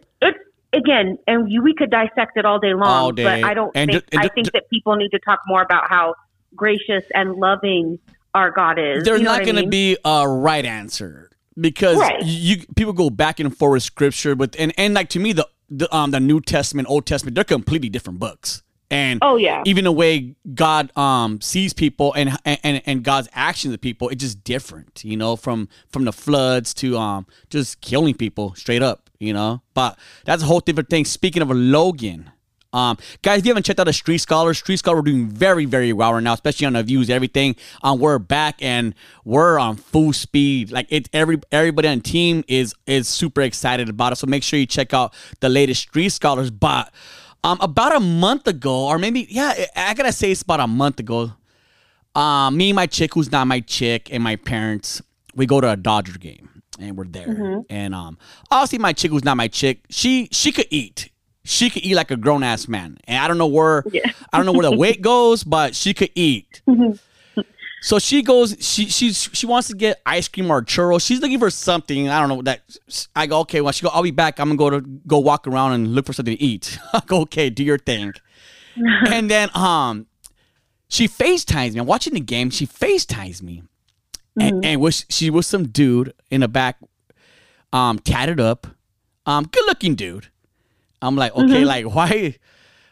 again, 0.73 1.17
and 1.27 1.51
you, 1.51 1.61
we 1.61 1.73
could 1.73 1.91
dissect 1.91 2.37
it 2.37 2.45
all 2.45 2.59
day 2.59 2.73
long. 2.73 2.83
All 2.89 3.11
day. 3.11 3.23
But 3.23 3.43
I 3.43 3.53
don't 3.53 3.71
And 3.75 3.91
think 3.91 4.05
and 4.11 4.21
I 4.21 4.27
think 4.29 4.51
that 4.53 4.69
people 4.69 4.95
need 4.95 5.09
to 5.09 5.19
talk 5.19 5.39
more 5.47 5.61
about 5.61 5.89
how 5.89 6.15
gracious 6.55 7.03
and 7.13 7.35
loving 7.35 7.99
our 8.33 8.51
God 8.51 8.79
is. 8.79 9.03
There's 9.03 9.19
You 9.19 9.25
know 9.25 9.33
not 9.37 9.45
going 9.45 9.63
to 9.63 9.67
be 9.67 9.97
a 10.03 10.27
right 10.27 10.65
answer 10.65 11.29
because 11.59 11.97
Right. 11.97 12.21
you 12.23 12.57
people 12.75 12.93
go 12.93 13.09
back 13.09 13.39
and 13.39 13.55
forth 13.55 13.73
with 13.73 13.83
scripture, 13.83 14.35
but 14.35 14.55
and 14.57 14.73
and 14.77 14.93
like 14.93 15.09
to 15.09 15.19
me 15.19 15.33
the 15.33 15.47
the 15.69 15.93
um 15.95 16.11
the 16.11 16.19
New 16.19 16.41
Testament, 16.41 16.87
Old 16.89 17.05
Testament, 17.05 17.35
they're 17.35 17.43
completely 17.43 17.89
different 17.89 18.19
books. 18.19 18.63
And 18.93 19.19
Oh 19.23 19.37
yeah. 19.37 19.63
even 19.65 19.85
the 19.85 19.91
way 19.91 20.35
God 20.53 20.95
um 20.95 21.41
sees 21.41 21.73
people 21.73 22.13
and 22.13 22.37
and 22.45 22.81
and 22.85 23.03
God's 23.03 23.27
actions 23.33 23.73
of 23.73 23.81
people, 23.81 24.09
it's 24.09 24.21
just 24.21 24.43
different, 24.43 25.03
you 25.03 25.17
know, 25.17 25.35
from 25.35 25.67
from 25.89 26.05
the 26.05 26.13
floods 26.13 26.75
to 26.75 26.97
um 26.97 27.25
just 27.49 27.81
killing 27.81 28.13
people 28.13 28.53
straight 28.53 28.83
up, 28.83 29.09
you 29.19 29.33
know. 29.33 29.63
But 29.73 29.97
that's 30.25 30.43
a 30.43 30.45
whole 30.45 30.59
different 30.59 30.89
thing. 30.89 31.05
Speaking 31.05 31.41
of 31.41 31.49
Logan, 31.49 32.29
um, 32.73 32.97
guys, 33.21 33.39
if 33.39 33.45
you 33.45 33.51
haven't 33.51 33.63
checked 33.65 33.79
out 33.79 33.85
the 33.85 33.93
Street 33.93 34.17
Scholars, 34.17 34.57
Street 34.57 34.77
Scholar 34.77 34.97
we're 34.97 35.03
doing 35.03 35.27
very, 35.27 35.65
very 35.65 35.93
well 35.93 36.13
right 36.13 36.23
now, 36.23 36.33
especially 36.33 36.65
on 36.65 36.73
the 36.73 36.83
views, 36.83 37.09
everything. 37.09 37.55
Um, 37.83 37.99
we're 37.99 38.19
back 38.19 38.61
and 38.61 38.95
we're 39.23 39.59
on 39.59 39.75
full 39.77 40.11
speed. 40.11 40.71
Like 40.71 40.87
it, 40.89 41.09
every 41.13 41.39
everybody 41.51 41.87
on 41.87 41.97
the 41.97 42.03
team 42.03 42.43
is 42.47 42.75
is 42.87 43.07
super 43.07 43.41
excited 43.41 43.89
about 43.89 44.13
it. 44.13 44.15
So 44.17 44.27
make 44.27 44.43
sure 44.43 44.59
you 44.59 44.65
check 44.65 44.93
out 44.93 45.13
the 45.39 45.49
latest 45.49 45.81
Street 45.81 46.09
Scholars. 46.09 46.49
But 46.51 46.91
um, 47.43 47.57
about 47.61 47.95
a 47.95 47.99
month 47.99 48.47
ago, 48.47 48.87
or 48.87 48.97
maybe 48.97 49.27
yeah, 49.29 49.65
I 49.75 49.93
gotta 49.93 50.11
say 50.11 50.31
it's 50.31 50.41
about 50.41 50.59
a 50.59 50.67
month 50.67 50.99
ago. 50.99 51.33
Um, 52.15 52.57
me 52.57 52.69
and 52.69 52.75
my 52.75 52.85
chick, 52.85 53.13
who's 53.13 53.31
not 53.31 53.47
my 53.47 53.59
chick, 53.59 54.13
and 54.13 54.23
my 54.23 54.35
parents, 54.35 55.01
we 55.35 55.45
go 55.45 55.59
to 55.59 55.71
a 55.71 55.75
Dodger 55.75 56.17
game, 56.19 56.61
and 56.79 56.95
we're 56.95 57.05
there. 57.05 57.63
And 57.69 57.95
um, 57.95 58.17
obviously, 58.51 58.77
my 58.79 58.93
chick, 58.93 59.11
who's 59.11 59.23
not 59.23 59.35
my 59.37 59.47
chick, 59.47 59.81
she 59.89 60.29
she 60.31 60.51
could 60.51 60.67
eat. 60.69 61.09
She 61.45 61.69
could 61.69 61.83
eat 61.83 61.95
like 61.95 62.09
a 62.11 62.15
grown 62.15 62.41
ass 62.43 62.67
man, 62.69 62.97
and 63.05 63.17
I 63.21 63.27
don't 63.27 63.37
know 63.37 63.47
where 63.47 63.83
Yeah. 63.91 64.11
I 64.31 64.37
don't 64.37 64.45
know 64.45 64.53
where 64.53 64.69
the 64.69 64.77
weight 64.77 65.01
goes, 65.11 65.43
but 65.43 65.75
she 65.75 65.93
could 65.93 66.11
eat. 66.15 66.61
So 67.83 67.99
she 67.99 68.21
goes. 68.23 68.55
She 68.61 68.87
she's 68.87 69.29
she 69.33 69.45
wants 69.45 69.67
to 69.67 69.75
get 69.75 70.01
ice 70.05 70.29
cream 70.29 70.49
or 70.49 70.61
churros. 70.61 71.05
She's 71.05 71.19
looking 71.19 71.37
for 71.37 71.49
something. 71.49 72.07
I 72.07 72.19
don't 72.21 72.29
know 72.29 72.41
that. 72.43 72.61
I 73.13 73.27
go 73.27 73.39
okay. 73.41 73.59
Well, 73.59 73.73
she 73.73 73.83
go. 73.83 73.89
I'll 73.89 74.03
be 74.03 74.11
back. 74.11 74.39
I'm 74.39 74.55
gonna 74.55 74.57
go 74.57 74.69
to 74.79 74.81
go 75.05 75.19
walk 75.19 75.47
around 75.47 75.73
and 75.73 75.93
look 75.93 76.05
for 76.05 76.13
something 76.13 76.37
to 76.37 76.41
eat. 76.41 76.79
I 76.93 77.01
go 77.05 77.19
okay. 77.23 77.49
Do 77.49 77.61
your 77.61 77.77
thing. 77.77 78.13
and 79.11 79.29
then 79.29 79.49
um, 79.53 80.07
she 80.87 81.09
FaceTimes 81.09 81.73
me. 81.73 81.79
I'm 81.81 81.85
watching 81.85 82.13
the 82.13 82.21
game. 82.21 82.49
She 82.51 82.65
FaceTimes 82.65 83.41
me, 83.41 83.63
and, 84.39 84.63
and 84.63 84.79
was 84.79 85.05
she 85.09 85.29
was 85.29 85.45
some 85.45 85.67
dude 85.67 86.13
in 86.31 86.39
the 86.39 86.47
back, 86.47 86.77
um, 87.73 87.99
tatted 87.99 88.39
up, 88.39 88.65
um, 89.25 89.43
good 89.45 89.65
looking 89.67 89.95
dude. 89.95 90.29
I'm 91.01 91.17
like 91.17 91.35
okay, 91.35 91.65
like 91.65 91.85
why, 91.93 92.37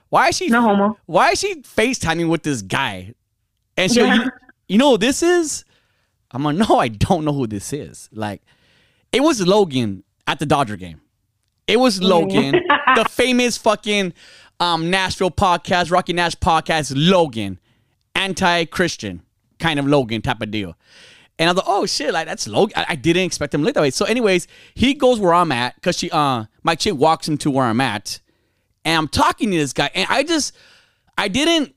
why 0.09 0.27
is 0.27 0.35
she 0.35 0.49
No 0.49 0.61
homo. 0.61 0.97
why 1.05 1.29
is 1.31 1.39
she 1.39 1.55
FaceTiming 1.61 2.27
with 2.27 2.43
this 2.43 2.61
guy? 2.61 3.13
And 3.77 3.89
she, 3.89 4.01
Yeah. 4.01 4.15
you, 4.25 4.31
you 4.71 4.77
know 4.77 4.91
who 4.91 4.97
this 4.97 5.21
is? 5.21 5.65
I'm 6.31 6.43
like, 6.43 6.55
no, 6.69 6.79
I 6.79 6.87
don't 6.87 7.25
know 7.25 7.33
who 7.33 7.45
this 7.45 7.73
is. 7.73 8.07
Like, 8.13 8.41
it 9.11 9.21
was 9.21 9.45
Logan 9.45 10.03
at 10.25 10.39
the 10.39 10.45
Dodger 10.45 10.77
game. 10.77 11.01
It 11.67 11.77
was 11.77 12.01
Logan, 12.01 12.53
the 12.95 13.05
famous 13.09 13.57
fucking 13.57 14.13
um, 14.61 14.89
Nashville 14.89 15.29
podcast, 15.31 15.91
Rocky 15.91 16.13
Nash 16.13 16.35
podcast, 16.35 16.93
Logan, 16.95 17.59
anti-Christian 18.15 19.23
kind 19.59 19.77
of 19.77 19.87
Logan 19.87 20.21
type 20.21 20.41
of 20.41 20.51
deal. 20.51 20.75
And 21.37 21.49
I 21.49 21.53
was 21.53 21.57
like, 21.57 21.67
oh 21.67 21.85
shit, 21.85 22.13
like 22.13 22.27
that's 22.27 22.47
Logan. 22.47 22.73
I, 22.77 22.85
I 22.89 22.95
didn't 22.95 23.23
expect 23.23 23.53
him 23.53 23.61
to 23.61 23.65
look 23.65 23.73
that 23.73 23.81
way. 23.81 23.91
So, 23.91 24.05
anyways, 24.05 24.47
he 24.73 24.93
goes 24.93 25.19
where 25.19 25.33
I'm 25.33 25.51
at 25.51 25.75
because 25.75 25.97
she, 25.97 26.09
uh, 26.11 26.45
my 26.63 26.75
chick 26.75 26.95
walks 26.95 27.27
him 27.27 27.37
to 27.39 27.51
where 27.51 27.65
I'm 27.65 27.81
at, 27.81 28.19
and 28.85 28.97
I'm 28.97 29.07
talking 29.09 29.51
to 29.51 29.57
this 29.57 29.73
guy, 29.73 29.89
and 29.93 30.07
I 30.09 30.23
just, 30.23 30.55
I 31.17 31.27
didn't, 31.27 31.75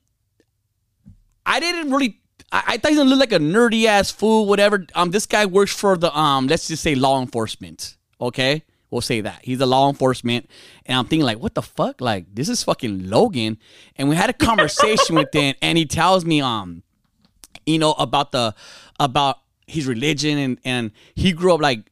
I 1.44 1.58
didn't 1.58 1.90
really. 1.90 2.20
I, 2.52 2.62
I 2.66 2.76
thought 2.78 2.92
he 2.92 2.98
looked 2.98 3.20
like 3.20 3.32
a 3.32 3.38
nerdy 3.38 3.86
ass 3.86 4.10
fool, 4.10 4.46
whatever. 4.46 4.86
Um, 4.94 5.10
this 5.10 5.26
guy 5.26 5.46
works 5.46 5.74
for 5.74 5.96
the 5.96 6.16
um, 6.16 6.46
let's 6.46 6.68
just 6.68 6.82
say 6.82 6.94
law 6.94 7.20
enforcement. 7.20 7.96
Okay, 8.20 8.64
we'll 8.90 9.00
say 9.00 9.20
that 9.20 9.40
he's 9.42 9.60
a 9.60 9.66
law 9.66 9.88
enforcement, 9.88 10.48
and 10.86 10.98
I'm 10.98 11.06
thinking 11.06 11.26
like, 11.26 11.38
what 11.38 11.54
the 11.54 11.62
fuck? 11.62 12.00
Like, 12.00 12.26
this 12.32 12.48
is 12.48 12.62
fucking 12.62 13.08
Logan. 13.08 13.58
And 13.96 14.08
we 14.08 14.16
had 14.16 14.30
a 14.30 14.34
conversation 14.34 15.16
with 15.16 15.34
him, 15.34 15.54
and 15.60 15.76
he 15.76 15.86
tells 15.86 16.24
me, 16.24 16.40
um, 16.40 16.82
you 17.66 17.78
know, 17.78 17.92
about 17.92 18.32
the 18.32 18.54
about 18.98 19.38
his 19.66 19.86
religion, 19.86 20.38
and 20.38 20.58
and 20.64 20.90
he 21.14 21.32
grew 21.32 21.54
up 21.54 21.60
like 21.60 21.90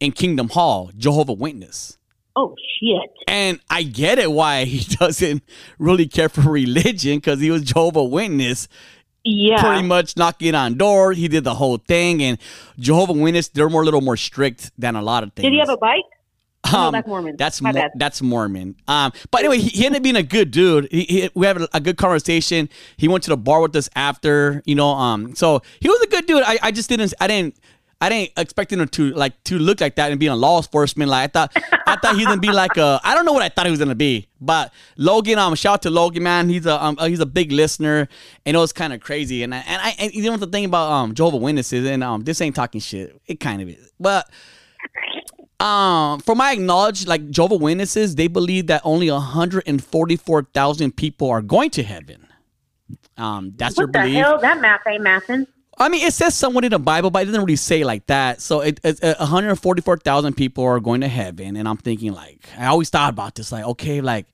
in 0.00 0.12
Kingdom 0.12 0.48
Hall, 0.48 0.90
Jehovah 0.96 1.32
Witness. 1.32 1.98
Oh 2.34 2.54
shit. 2.78 3.10
And 3.26 3.60
I 3.70 3.82
get 3.82 4.18
it 4.18 4.30
why 4.30 4.64
he 4.64 4.94
doesn't 4.96 5.42
really 5.78 6.06
care 6.06 6.28
for 6.28 6.42
religion 6.42 7.16
because 7.16 7.40
he 7.40 7.50
was 7.50 7.62
Jehovah 7.62 8.04
Witness, 8.04 8.68
Yeah. 9.26 9.60
pretty 9.60 9.82
much 9.82 10.16
knocking 10.16 10.54
on 10.54 10.74
doors. 10.76 11.16
He 11.16 11.28
did 11.28 11.44
the 11.44 11.54
whole 11.54 11.78
thing, 11.78 12.22
and 12.22 12.38
Jehovah 12.78 13.12
Witness 13.12 13.48
they're 13.48 13.68
more 13.68 13.82
a 13.82 13.84
little 13.84 14.00
more 14.00 14.16
strict 14.16 14.70
than 14.78 14.94
a 14.96 15.02
lot 15.02 15.22
of 15.24 15.32
things. 15.32 15.44
Did 15.44 15.52
he 15.52 15.58
have 15.58 15.68
a 15.68 15.76
bike? 15.76 16.02
no, 16.72 16.78
Um, 16.78 16.92
that's 16.92 17.06
Mormon. 17.06 17.36
That's 17.36 17.62
Mo- 17.62 17.88
that's 17.96 18.22
Mormon. 18.22 18.74
Um, 18.88 19.12
but 19.30 19.40
anyway, 19.40 19.58
he, 19.58 19.68
he 19.68 19.86
ended 19.86 20.00
up 20.00 20.02
being 20.02 20.16
a 20.16 20.22
good 20.22 20.50
dude. 20.50 20.88
He, 20.90 21.02
he, 21.02 21.30
we 21.34 21.46
had 21.46 21.60
a, 21.60 21.68
a 21.76 21.80
good 21.80 21.96
conversation. 21.96 22.68
He 22.96 23.06
went 23.08 23.22
to 23.24 23.30
the 23.30 23.36
bar 23.36 23.60
with 23.60 23.76
us 23.76 23.88
after, 23.94 24.62
you 24.66 24.74
know. 24.74 24.88
Um, 24.90 25.34
so 25.36 25.62
he 25.80 25.88
was 25.88 26.00
a 26.02 26.08
good 26.08 26.26
dude. 26.26 26.42
I, 26.44 26.58
I 26.62 26.70
just 26.72 26.88
didn't. 26.88 27.14
I 27.20 27.26
didn't. 27.28 27.56
I 27.98 28.10
didn't 28.10 28.32
expect 28.36 28.72
him 28.72 28.86
to 28.86 29.10
like 29.14 29.42
to 29.44 29.58
look 29.58 29.80
like 29.80 29.96
that 29.96 30.10
and 30.10 30.20
be 30.20 30.26
a 30.26 30.36
law 30.36 30.58
enforcement. 30.58 31.10
Like 31.10 31.24
I 31.24 31.26
thought, 31.28 31.56
I 31.86 31.96
thought 31.96 32.14
he 32.14 32.18
was 32.18 32.26
gonna 32.26 32.40
be 32.40 32.52
like 32.52 32.76
a. 32.76 33.00
I 33.02 33.14
don't 33.14 33.24
know 33.24 33.32
what 33.32 33.42
I 33.42 33.48
thought 33.48 33.64
he 33.64 33.70
was 33.70 33.78
gonna 33.78 33.94
be, 33.94 34.28
but 34.40 34.72
Logan. 34.98 35.38
Um, 35.38 35.54
shout 35.54 35.74
out 35.74 35.82
to 35.82 35.90
Logan, 35.90 36.22
man. 36.22 36.48
He's 36.50 36.66
a 36.66 36.82
um, 36.84 36.98
he's 37.00 37.20
a 37.20 37.26
big 37.26 37.52
listener, 37.52 38.06
and 38.44 38.54
it 38.54 38.58
was 38.58 38.72
kind 38.72 38.92
of 38.92 39.00
crazy. 39.00 39.42
And 39.42 39.54
I, 39.54 39.58
and 39.66 39.80
I 39.80 39.94
and 39.98 40.12
you 40.12 40.30
know 40.30 40.36
the 40.36 40.46
thing 40.46 40.66
about 40.66 40.90
um 40.92 41.14
Jehovah 41.14 41.38
Witnesses, 41.38 41.86
and 41.86 42.04
um 42.04 42.22
this 42.22 42.40
ain't 42.42 42.54
talking 42.54 42.82
shit. 42.82 43.18
It 43.26 43.40
kind 43.40 43.62
of 43.62 43.68
is, 43.70 43.92
but 43.98 44.28
um, 45.58 46.20
from 46.20 46.38
my 46.38 46.52
acknowledge, 46.52 47.06
like 47.06 47.30
Jehovah 47.30 47.56
Witnesses, 47.56 48.14
they 48.14 48.28
believe 48.28 48.66
that 48.66 48.82
only 48.84 49.10
144,000 49.10 50.96
people 50.96 51.30
are 51.30 51.40
going 51.40 51.70
to 51.70 51.82
heaven. 51.82 52.26
Um, 53.16 53.54
that's 53.56 53.78
what 53.78 53.86
the 53.86 53.92
their 53.92 54.02
belief. 54.02 54.16
hell? 54.18 54.38
That 54.38 54.60
math 54.60 54.86
ain't 54.86 55.02
mathing. 55.02 55.46
I 55.78 55.88
mean, 55.88 56.06
it 56.06 56.14
says 56.14 56.34
somewhat 56.34 56.64
in 56.64 56.70
the 56.70 56.78
Bible, 56.78 57.10
but 57.10 57.22
it 57.22 57.26
doesn't 57.26 57.42
really 57.42 57.56
say 57.56 57.84
like 57.84 58.06
that. 58.06 58.40
So 58.40 58.60
it, 58.60 58.80
it's 58.82 59.02
uh, 59.02 59.14
144,000 59.18 60.34
people 60.34 60.64
are 60.64 60.80
going 60.80 61.02
to 61.02 61.08
heaven, 61.08 61.56
and 61.56 61.68
I'm 61.68 61.76
thinking 61.76 62.12
like 62.12 62.48
I 62.58 62.66
always 62.66 62.88
thought 62.88 63.12
about 63.12 63.34
this, 63.34 63.52
like 63.52 63.64
okay, 63.64 64.00
like 64.00 64.26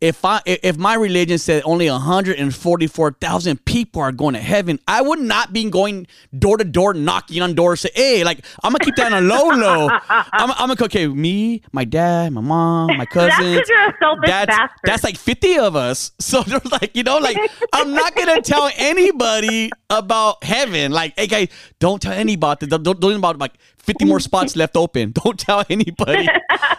if 0.00 0.24
I 0.24 0.42
if 0.44 0.76
my 0.76 0.94
religion 0.94 1.38
said 1.38 1.62
only 1.64 1.88
144,000 1.88 3.64
people 3.64 4.02
are 4.02 4.12
going 4.12 4.34
to 4.34 4.40
heaven, 4.40 4.78
I 4.86 5.00
would 5.00 5.20
not 5.20 5.52
be 5.52 5.70
going 5.70 6.06
door 6.38 6.58
to 6.58 6.64
door 6.64 6.92
knocking 6.92 7.40
on 7.40 7.54
doors 7.54 7.80
say, 7.80 7.90
"Hey, 7.94 8.22
like 8.24 8.44
I'm 8.62 8.72
gonna 8.72 8.84
keep 8.84 8.96
that 8.96 9.12
on 9.12 9.24
a 9.24 9.26
low 9.26 9.48
low." 9.48 9.88
I'm, 10.08 10.50
I'm 10.50 10.68
gonna 10.68 10.84
okay, 10.84 11.06
me, 11.06 11.62
my 11.72 11.84
dad, 11.84 12.32
my 12.32 12.42
mom, 12.42 12.88
my 12.88 13.06
That's 13.14 13.36
cousins. 13.36 13.54
because 13.56 13.68
you're 13.68 13.88
a 13.88 13.94
selfish 13.98 14.28
That's 14.28 14.46
bastard. 14.46 14.78
that's 14.84 15.04
like 15.04 15.16
50 15.16 15.58
of 15.58 15.76
us. 15.76 16.12
So 16.26 16.42
they're 16.42 16.60
like, 16.72 16.94
you 16.96 17.04
know, 17.04 17.18
like 17.18 17.36
I'm 17.72 17.92
not 17.94 18.14
gonna 18.16 18.42
tell 18.42 18.68
anybody 18.76 19.70
about 19.88 20.42
heaven. 20.42 20.90
Like, 20.90 21.14
hey 21.16 21.28
guys, 21.28 21.48
don't 21.78 22.02
tell 22.02 22.12
anybody. 22.12 22.66
Don't, 22.66 22.82
don't, 22.82 22.98
don't 23.00 23.14
about 23.14 23.38
like 23.38 23.52
50 23.78 24.04
more 24.04 24.18
spots 24.20 24.56
left 24.56 24.76
open. 24.76 25.12
Don't 25.12 25.38
tell 25.38 25.64
anybody. 25.70 26.28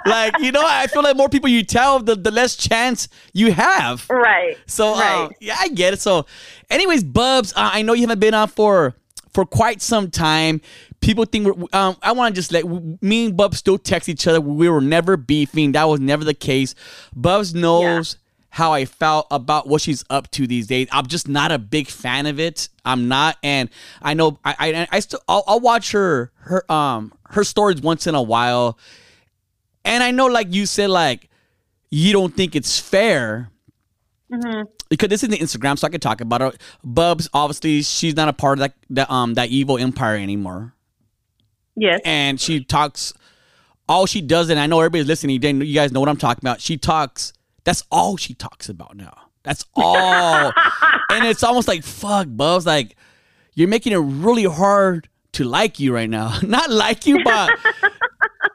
like, 0.05 0.37
you 0.39 0.51
know, 0.51 0.63
I 0.63 0.87
feel 0.87 1.01
like 1.03 1.15
more 1.15 1.29
people 1.29 1.49
you 1.49 1.63
tell, 1.63 1.99
the, 1.99 2.15
the 2.15 2.29
less 2.31 2.55
chance 2.57 3.06
you 3.33 3.51
have. 3.51 4.09
right. 4.09 4.57
So 4.65 4.93
uh, 4.93 4.99
right. 4.99 5.29
yeah, 5.39 5.55
I 5.59 5.69
get 5.69 5.93
it. 5.93 6.01
So, 6.01 6.25
anyways, 6.69 7.03
Bubs, 7.03 7.53
uh, 7.53 7.69
I 7.73 7.81
know 7.81 7.93
you 7.93 8.01
haven't 8.01 8.19
been 8.19 8.33
on 8.33 8.47
for 8.47 8.95
for 9.33 9.45
quite 9.45 9.81
some 9.81 10.09
time. 10.09 10.61
People 10.99 11.25
think 11.25 11.45
we're. 11.45 11.67
Um, 11.73 11.95
I 12.01 12.11
want 12.13 12.33
to 12.33 12.41
just 12.41 12.51
let 12.51 12.65
me 13.01 13.27
and 13.27 13.37
Bubs 13.37 13.57
still 13.57 13.77
text 13.77 14.09
each 14.09 14.27
other. 14.27 14.41
We 14.41 14.69
were 14.69 14.81
never 14.81 15.15
beefing. 15.17 15.73
That 15.73 15.85
was 15.85 15.99
never 15.99 16.23
the 16.23 16.33
case. 16.33 16.73
Bubs 17.15 17.53
knows 17.53 18.17
how 18.49 18.73
I 18.73 18.85
felt 18.85 19.27
about 19.29 19.67
what 19.67 19.81
she's 19.81 20.03
up 20.09 20.31
to 20.31 20.47
these 20.47 20.65
days. 20.65 20.87
I'm 20.91 21.05
just 21.05 21.27
not 21.27 21.51
a 21.51 21.59
big 21.59 21.87
fan 21.87 22.25
of 22.25 22.39
it. 22.39 22.69
I'm 22.83 23.07
not, 23.07 23.37
and 23.43 23.69
I 24.01 24.15
know 24.15 24.39
I 24.43 24.55
I, 24.59 24.87
I 24.91 24.99
still 25.01 25.19
I'll, 25.27 25.43
I'll 25.45 25.59
watch 25.59 25.91
her 25.91 26.31
her 26.37 26.71
um 26.71 27.13
her 27.29 27.43
stories 27.43 27.81
once 27.81 28.07
in 28.07 28.15
a 28.15 28.21
while, 28.21 28.79
and 29.85 30.03
I 30.03 30.09
know 30.09 30.25
like 30.25 30.51
you 30.51 30.65
said 30.65 30.89
like 30.89 31.29
you 31.89 32.11
don't 32.13 32.35
think 32.35 32.55
it's 32.55 32.79
fair 32.79 33.49
because 34.89 35.09
this 35.09 35.23
is 35.23 35.29
the 35.29 35.37
Instagram, 35.37 35.79
so 35.79 35.87
I 35.87 35.89
can 35.89 35.99
talk 36.01 36.19
about 36.21 36.41
it. 36.41 36.61
Bubs, 36.83 37.29
obviously, 37.33 37.81
she's 37.81 38.15
not 38.15 38.27
a 38.27 38.33
part 38.33 38.59
of 38.59 38.61
that 38.61 38.73
that 38.89 39.09
um 39.11 39.35
that 39.35 39.49
evil 39.49 39.77
empire 39.77 40.15
anymore, 40.17 40.73
Yes. 41.75 42.01
and 42.05 42.39
she 42.39 42.63
talks. 42.63 43.13
All 43.89 44.05
she 44.05 44.19
does, 44.19 44.49
and 44.49 44.59
I 44.59 44.67
know 44.67 44.79
everybody's 44.81 45.07
listening. 45.07 45.41
You 45.41 45.73
guys 45.73 45.93
know 45.93 46.01
what 46.01 46.09
I'm 46.09 46.17
talking 46.17 46.41
about. 46.43 46.59
She 46.59 46.75
talks. 46.77 47.31
That's 47.63 47.83
all 47.89 48.17
she 48.17 48.33
talks 48.33 48.67
about 48.67 48.97
now. 48.97 49.13
That's 49.43 49.63
all, 49.75 50.51
and 51.09 51.25
it's 51.25 51.41
almost 51.41 51.69
like 51.69 51.83
fuck, 51.85 52.27
Bubs. 52.29 52.65
Like 52.65 52.97
you're 53.53 53.69
making 53.69 53.93
it 53.93 53.97
really 53.99 54.43
hard 54.43 55.07
to 55.33 55.45
like 55.45 55.79
you 55.79 55.93
right 55.93 56.09
now. 56.09 56.37
Not 56.43 56.69
like 56.69 57.05
you, 57.07 57.23
but 57.23 57.49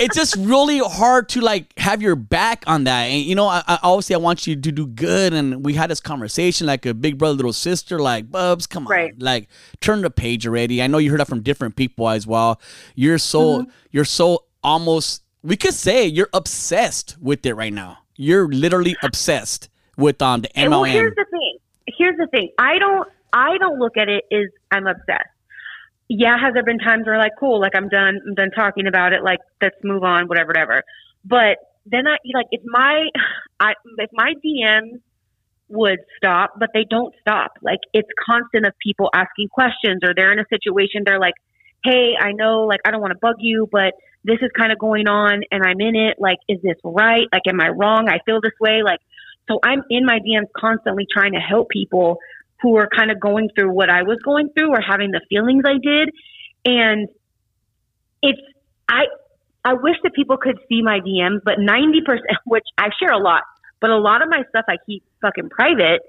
it's 0.02 0.16
just 0.16 0.36
really 0.36 0.78
hard 0.78 1.28
to 1.30 1.40
like 1.40 1.72
have 1.78 2.02
your 2.02 2.16
back 2.16 2.64
on 2.66 2.84
that. 2.84 3.04
And 3.04 3.22
you 3.22 3.34
know, 3.34 3.46
I, 3.46 3.62
I 3.66 3.78
obviously 3.82 4.14
I 4.14 4.18
want 4.18 4.46
you 4.46 4.54
to 4.56 4.72
do 4.72 4.86
good. 4.86 5.32
And 5.32 5.64
we 5.64 5.74
had 5.74 5.90
this 5.90 6.00
conversation 6.00 6.66
like 6.66 6.84
a 6.86 6.92
big 6.94 7.18
brother, 7.18 7.34
little 7.34 7.52
sister. 7.52 7.98
Like, 7.98 8.30
Bubs, 8.30 8.66
come 8.66 8.86
on, 8.86 8.90
Right. 8.90 9.14
like 9.18 9.48
turn 9.80 10.02
the 10.02 10.10
page 10.10 10.46
already. 10.46 10.82
I 10.82 10.86
know 10.86 10.98
you 10.98 11.10
heard 11.10 11.20
that 11.20 11.28
from 11.28 11.42
different 11.42 11.76
people 11.76 12.08
as 12.08 12.26
well. 12.26 12.60
You're 12.94 13.18
so 13.18 13.66
you're 13.90 14.04
so 14.04 14.44
almost. 14.62 15.22
We 15.42 15.56
could 15.56 15.74
say 15.74 16.06
you're 16.06 16.30
obsessed 16.32 17.16
with 17.20 17.44
it 17.46 17.54
right 17.54 17.72
now. 17.72 17.98
You're 18.16 18.48
literally 18.48 18.96
obsessed 19.02 19.68
with 19.96 20.20
um 20.22 20.42
the 20.42 20.58
And 20.58 20.70
well, 20.70 20.84
here's 20.84 21.14
the 21.14 21.24
thing. 21.30 21.58
Here's 21.86 22.16
the 22.16 22.26
thing. 22.28 22.50
I 22.58 22.78
don't. 22.78 23.08
I 23.32 23.56
don't 23.58 23.78
look 23.78 23.96
at 23.96 24.08
it 24.08 24.24
as 24.30 24.46
I'm 24.70 24.86
obsessed. 24.86 25.31
Yeah, 26.14 26.36
has 26.38 26.52
there 26.52 26.62
been 26.62 26.78
times 26.78 27.06
where 27.06 27.16
like, 27.16 27.32
cool, 27.40 27.58
like 27.58 27.72
I'm 27.74 27.88
done. 27.88 28.20
I'm 28.28 28.34
done 28.34 28.50
talking 28.54 28.86
about 28.86 29.14
it. 29.14 29.24
Like, 29.24 29.38
let's 29.62 29.76
move 29.82 30.02
on. 30.02 30.28
Whatever, 30.28 30.48
whatever. 30.48 30.82
But 31.24 31.56
then 31.86 32.06
I 32.06 32.16
like 32.34 32.48
if 32.50 32.60
my, 32.66 33.06
I 33.58 33.72
if 33.96 34.10
my 34.12 34.34
DMs 34.44 35.00
would 35.70 36.00
stop, 36.18 36.58
but 36.60 36.68
they 36.74 36.84
don't 36.84 37.14
stop. 37.22 37.52
Like 37.62 37.78
it's 37.94 38.10
constant 38.28 38.66
of 38.66 38.74
people 38.78 39.08
asking 39.14 39.48
questions, 39.48 40.00
or 40.04 40.12
they're 40.14 40.34
in 40.34 40.38
a 40.38 40.44
situation. 40.50 41.00
They're 41.06 41.18
like, 41.18 41.32
hey, 41.82 42.12
I 42.20 42.32
know, 42.32 42.66
like 42.68 42.80
I 42.84 42.90
don't 42.90 43.00
want 43.00 43.12
to 43.12 43.18
bug 43.18 43.36
you, 43.38 43.66
but 43.72 43.94
this 44.22 44.36
is 44.42 44.50
kind 44.54 44.70
of 44.70 44.78
going 44.78 45.08
on, 45.08 45.44
and 45.50 45.62
I'm 45.64 45.80
in 45.80 45.96
it. 45.96 46.16
Like, 46.18 46.40
is 46.46 46.60
this 46.62 46.76
right? 46.84 47.26
Like, 47.32 47.46
am 47.48 47.58
I 47.58 47.70
wrong? 47.70 48.10
I 48.10 48.18
feel 48.26 48.42
this 48.42 48.52
way. 48.60 48.82
Like. 48.84 49.00
So 49.50 49.58
I'm 49.64 49.82
in 49.90 50.06
my 50.06 50.20
DMs 50.20 50.46
constantly 50.56 51.04
trying 51.12 51.32
to 51.32 51.40
help 51.40 51.68
people 51.68 52.18
who 52.62 52.76
are 52.76 52.88
kind 52.88 53.10
of 53.10 53.20
going 53.20 53.50
through 53.54 53.72
what 53.72 53.90
I 53.90 54.02
was 54.02 54.18
going 54.24 54.50
through 54.56 54.70
or 54.70 54.80
having 54.80 55.10
the 55.10 55.20
feelings 55.28 55.64
I 55.66 55.78
did. 55.82 56.10
And 56.64 57.08
it's, 58.22 58.40
I, 58.88 59.06
I 59.64 59.74
wish 59.74 59.96
that 60.04 60.14
people 60.14 60.36
could 60.36 60.58
see 60.68 60.80
my 60.82 61.00
DMs, 61.00 61.40
but 61.44 61.58
90%, 61.58 62.18
which 62.46 62.64
I 62.78 62.88
share 62.98 63.10
a 63.10 63.18
lot, 63.18 63.42
but 63.80 63.90
a 63.90 63.98
lot 63.98 64.22
of 64.22 64.28
my 64.28 64.42
stuff 64.48 64.64
I 64.68 64.76
keep 64.86 65.02
fucking 65.20 65.50
private 65.50 66.02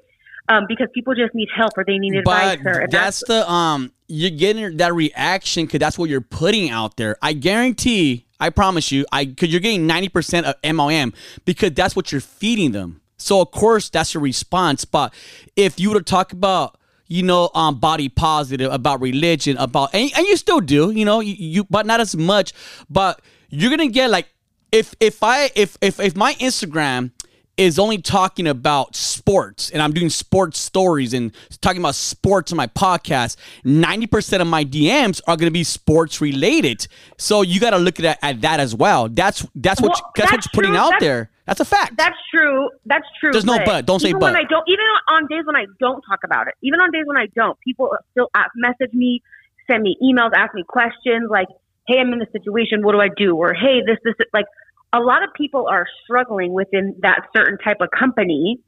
um, 0.49 0.65
because 0.67 0.87
people 0.93 1.15
just 1.15 1.33
need 1.33 1.47
help 1.55 1.77
or 1.77 1.83
they 1.85 1.97
need 1.97 2.15
advice. 2.15 2.57
But 2.63 2.75
or, 2.75 2.79
and 2.81 2.91
that's 2.91 3.23
the 3.25 3.49
um 3.49 3.91
you're 4.07 4.29
getting 4.29 4.77
that 4.77 4.93
reaction 4.93 5.65
because 5.65 5.79
that's 5.79 5.97
what 5.97 6.09
you're 6.09 6.21
putting 6.21 6.69
out 6.69 6.97
there. 6.97 7.17
I 7.21 7.33
guarantee, 7.33 8.25
I 8.39 8.49
promise 8.49 8.91
you, 8.91 9.05
I 9.11 9.25
because 9.25 9.49
you're 9.49 9.61
getting 9.61 9.87
ninety 9.87 10.09
percent 10.09 10.45
of 10.45 10.59
MLM 10.61 11.15
because 11.45 11.71
that's 11.71 11.95
what 11.95 12.11
you're 12.11 12.21
feeding 12.21 12.71
them. 12.71 13.01
So 13.23 13.41
of 13.41 13.51
course 13.51 13.89
that's 13.89 14.13
your 14.13 14.21
response. 14.23 14.85
But 14.85 15.13
if 15.55 15.79
you 15.79 15.89
were 15.89 15.99
to 15.99 16.03
talk 16.03 16.31
about 16.33 16.77
you 17.07 17.21
know 17.23 17.49
um 17.53 17.79
body 17.79 18.07
positive 18.09 18.71
about 18.71 19.01
religion 19.01 19.57
about 19.57 19.93
and, 19.93 20.09
and 20.15 20.25
you 20.25 20.37
still 20.37 20.61
do 20.61 20.89
you 20.91 21.03
know 21.03 21.19
you, 21.19 21.35
you 21.37 21.63
but 21.69 21.85
not 21.85 21.99
as 21.99 22.15
much 22.15 22.53
but 22.89 23.21
you're 23.49 23.69
gonna 23.69 23.89
get 23.89 24.09
like 24.09 24.27
if 24.71 24.95
if 25.01 25.21
i 25.21 25.51
if 25.53 25.77
if, 25.81 25.99
if 25.99 26.15
my 26.15 26.33
instagram 26.35 27.11
is 27.57 27.77
only 27.77 28.01
talking 28.01 28.47
about 28.47 28.95
sports 28.95 29.69
and 29.69 29.79
I'm 29.79 29.93
doing 29.93 30.09
sports 30.09 30.57
stories 30.59 31.13
and 31.13 31.31
talking 31.61 31.79
about 31.83 31.93
sports 31.93 32.51
on 32.51 32.57
my 32.57 32.65
podcast, 32.65 33.35
90% 33.63 34.41
of 34.41 34.47
my 34.47 34.65
DMs 34.65 35.21
are 35.27 35.37
going 35.37 35.45
to 35.45 35.51
be 35.51 35.63
sports 35.63 36.19
related. 36.19 36.87
So 37.19 37.43
you 37.43 37.59
got 37.59 37.69
to 37.69 37.77
look 37.77 37.99
at, 37.99 38.17
at 38.23 38.41
that 38.41 38.59
as 38.59 38.73
well. 38.73 39.07
That's 39.07 39.45
that's 39.53 39.79
what 39.79 39.89
Well, 39.89 39.97
you, 39.99 40.11
that's, 40.15 40.31
what 40.31 40.45
you're 40.45 40.51
putting 40.51 40.71
true. 40.71 40.79
out 40.79 40.89
That's- 40.93 41.01
there. 41.01 41.29
That's 41.45 41.59
a 41.59 41.65
fact. 41.65 41.97
That's 41.97 42.17
true. 42.33 42.69
That's 42.85 43.05
true. 43.19 43.31
There's 43.31 43.45
no 43.45 43.59
but. 43.65 43.85
Don't 43.85 43.99
say 43.99 44.09
even 44.09 44.19
but. 44.19 44.33
When 44.33 44.35
I 44.35 44.47
don't, 44.49 44.63
even 44.67 44.85
on 45.09 45.27
days 45.27 45.45
when 45.45 45.55
I 45.55 45.65
don't 45.79 46.01
talk 46.09 46.19
about 46.23 46.47
it, 46.47 46.53
even 46.61 46.79
on 46.79 46.91
days 46.91 47.03
when 47.05 47.17
I 47.17 47.27
don't, 47.35 47.59
people 47.59 47.89
still 48.11 48.29
ask, 48.33 48.51
message 48.55 48.93
me, 48.93 49.21
send 49.69 49.83
me 49.83 49.97
emails, 50.01 50.31
ask 50.35 50.53
me 50.53 50.63
questions 50.67 51.29
like, 51.29 51.47
"Hey, 51.87 51.99
I'm 51.99 52.13
in 52.13 52.19
this 52.19 52.31
situation. 52.31 52.81
What 52.83 52.93
do 52.93 53.01
I 53.01 53.09
do?" 53.15 53.35
Or, 53.35 53.53
"Hey, 53.53 53.81
this, 53.85 53.97
this." 54.05 54.15
Like, 54.33 54.45
a 54.93 54.99
lot 54.99 55.23
of 55.23 55.33
people 55.33 55.67
are 55.69 55.85
struggling 56.03 56.53
within 56.53 56.95
that 57.01 57.27
certain 57.35 57.57
type 57.57 57.77
of 57.81 57.89
company, 57.91 58.59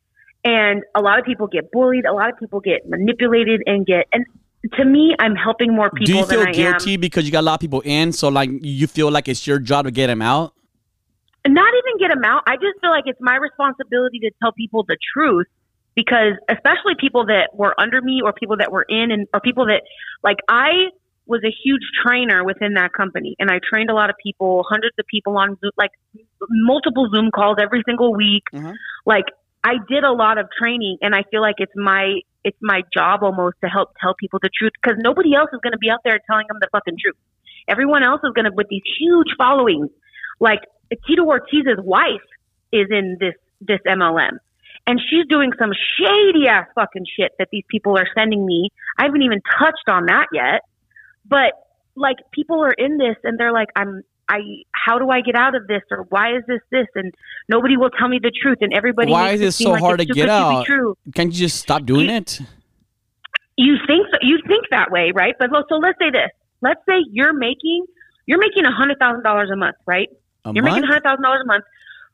and 0.43 0.83
a 0.95 1.01
lot 1.01 1.17
of 1.17 1.25
people 1.25 1.47
get 1.47 1.71
bullied. 1.71 2.05
A 2.05 2.13
lot 2.13 2.29
of 2.29 2.37
people 2.37 2.59
get 2.59 2.89
manipulated 2.89 3.61
and 3.65 3.85
get. 3.85 4.07
And 4.11 4.25
to 4.73 4.83
me, 4.83 5.15
I'm 5.19 5.35
helping 5.35 5.73
more 5.73 5.89
people 5.91 6.05
Do 6.05 6.13
you 6.13 6.25
feel 6.25 6.45
guilty 6.51 6.97
because 6.97 7.25
you 7.25 7.31
got 7.31 7.41
a 7.41 7.47
lot 7.47 7.53
of 7.53 7.59
people 7.61 7.81
in? 7.81 8.11
So 8.11 8.27
like 8.27 8.49
you 8.51 8.87
feel 8.87 9.11
like 9.11 9.29
it's 9.29 9.47
your 9.47 9.59
job 9.59 9.85
to 9.85 9.91
get 9.91 10.07
them 10.07 10.21
out? 10.21 10.53
Not 11.47 11.73
even 11.73 11.99
get 11.99 12.13
them 12.13 12.23
out. 12.23 12.43
I 12.47 12.55
just 12.55 12.79
feel 12.81 12.89
like 12.89 13.03
it's 13.05 13.21
my 13.21 13.35
responsibility 13.35 14.19
to 14.19 14.31
tell 14.41 14.51
people 14.51 14.83
the 14.87 14.97
truth 15.13 15.47
because 15.95 16.33
especially 16.49 16.95
people 16.99 17.25
that 17.27 17.49
were 17.53 17.73
under 17.79 18.01
me 18.01 18.21
or 18.23 18.33
people 18.33 18.57
that 18.57 18.71
were 18.71 18.85
in 18.87 19.11
and 19.11 19.27
or 19.33 19.39
people 19.39 19.65
that 19.67 19.83
like 20.23 20.37
I 20.49 20.89
was 21.27 21.41
a 21.43 21.53
huge 21.63 21.81
trainer 22.05 22.43
within 22.43 22.73
that 22.73 22.93
company 22.93 23.35
and 23.39 23.49
I 23.49 23.59
trained 23.67 23.89
a 23.89 23.93
lot 23.93 24.09
of 24.09 24.15
people, 24.21 24.63
hundreds 24.69 24.95
of 24.99 25.05
people 25.07 25.37
on 25.37 25.57
Zoom, 25.59 25.71
like 25.77 25.91
multiple 26.49 27.09
Zoom 27.13 27.31
calls 27.31 27.57
every 27.59 27.81
single 27.85 28.13
week. 28.13 28.43
Mhm. 28.53 28.75
Like 29.05 29.25
I 29.63 29.75
did 29.89 30.03
a 30.03 30.11
lot 30.11 30.37
of 30.37 30.47
training 30.57 30.97
and 31.01 31.15
I 31.15 31.23
feel 31.31 31.41
like 31.41 31.55
it's 31.57 31.75
my 31.75 32.19
it's 32.43 32.57
my 32.61 32.83
job 32.93 33.23
almost 33.23 33.55
to 33.63 33.67
help 33.67 33.89
tell 33.99 34.13
people 34.19 34.39
the 34.41 34.49
truth 34.55 34.73
because 34.79 34.99
nobody 34.99 35.33
else 35.33 35.49
is 35.51 35.59
going 35.63 35.73
to 35.73 35.79
be 35.79 35.89
out 35.89 36.01
there 36.03 36.19
telling 36.29 36.45
them 36.47 36.57
the 36.61 36.67
fucking 36.71 36.97
truth. 37.01 37.15
Everyone 37.67 38.03
else 38.03 38.21
is 38.23 38.31
going 38.35 38.45
to 38.45 38.51
with 38.51 38.67
these 38.69 38.83
huge 38.99 39.29
followings. 39.35 39.89
Like 40.39 40.59
Tito 41.07 41.23
Ortiz's 41.23 41.79
wife 41.83 42.21
is 42.71 42.87
in 42.89 43.17
this 43.19 43.35
this 43.61 43.79
MLM 43.87 44.37
and 44.87 45.01
she's 45.09 45.25
doing 45.27 45.51
some 45.57 45.71
shady 45.97 46.47
ass 46.47 46.67
fucking 46.75 47.05
shit 47.17 47.31
that 47.39 47.49
these 47.51 47.63
people 47.69 47.97
are 47.97 48.07
sending 48.15 48.45
me. 48.45 48.69
I 48.97 49.05
haven't 49.05 49.23
even 49.23 49.41
touched 49.57 49.87
on 49.87 50.05
that 50.05 50.27
yet. 50.31 50.61
But 51.27 51.53
like 51.95 52.17
people 52.31 52.63
are 52.63 52.71
in 52.71 52.97
this 52.97 53.15
and 53.23 53.39
they're 53.39 53.53
like, 53.53 53.69
I'm 53.75 54.03
I 54.27 54.39
how 54.71 54.99
do 54.99 55.09
I 55.09 55.21
get 55.21 55.35
out 55.35 55.55
of 55.55 55.67
this 55.67 55.81
or 55.91 56.05
why 56.09 56.35
is 56.35 56.43
this 56.47 56.59
this 56.71 56.87
and 56.95 57.13
nobody 57.47 57.77
will 57.77 57.91
tell 57.91 58.07
me 58.07 58.19
the 58.21 58.31
truth 58.31 58.57
and 58.61 58.73
everybody 58.73 59.11
Why 59.11 59.31
is 59.31 59.41
it 59.41 59.51
seem 59.51 59.65
so 59.65 59.71
like 59.71 59.81
hard 59.81 59.99
to 59.99 60.05
get 60.05 60.13
good 60.15 60.21
to 60.21 60.25
be 60.25 60.31
out? 60.31 60.65
true. 60.65 60.97
Can't 61.13 61.31
you 61.31 61.39
just 61.39 61.57
stop 61.57 61.85
doing 61.85 62.09
it? 62.09 62.41
You 63.57 63.77
think 63.87 64.07
so, 64.11 64.17
you 64.21 64.39
think 64.47 64.65
that 64.71 64.91
way, 64.91 65.11
right? 65.15 65.35
But 65.39 65.49
so 65.69 65.75
let's 65.75 65.97
say 65.99 66.09
this. 66.09 66.29
Let's 66.61 66.81
say 66.87 67.03
you're 67.11 67.33
making 67.33 67.85
you're 68.25 68.39
making 68.39 68.65
a 68.65 68.71
hundred 68.71 68.99
thousand 68.99 69.23
dollars 69.23 69.49
a 69.51 69.55
month, 69.55 69.77
right? 69.85 70.09
A 70.45 70.53
You're 70.53 70.63
making 70.63 70.83
hundred 70.83 71.03
thousand 71.03 71.23
dollars 71.23 71.41
a 71.43 71.47
month, 71.47 71.65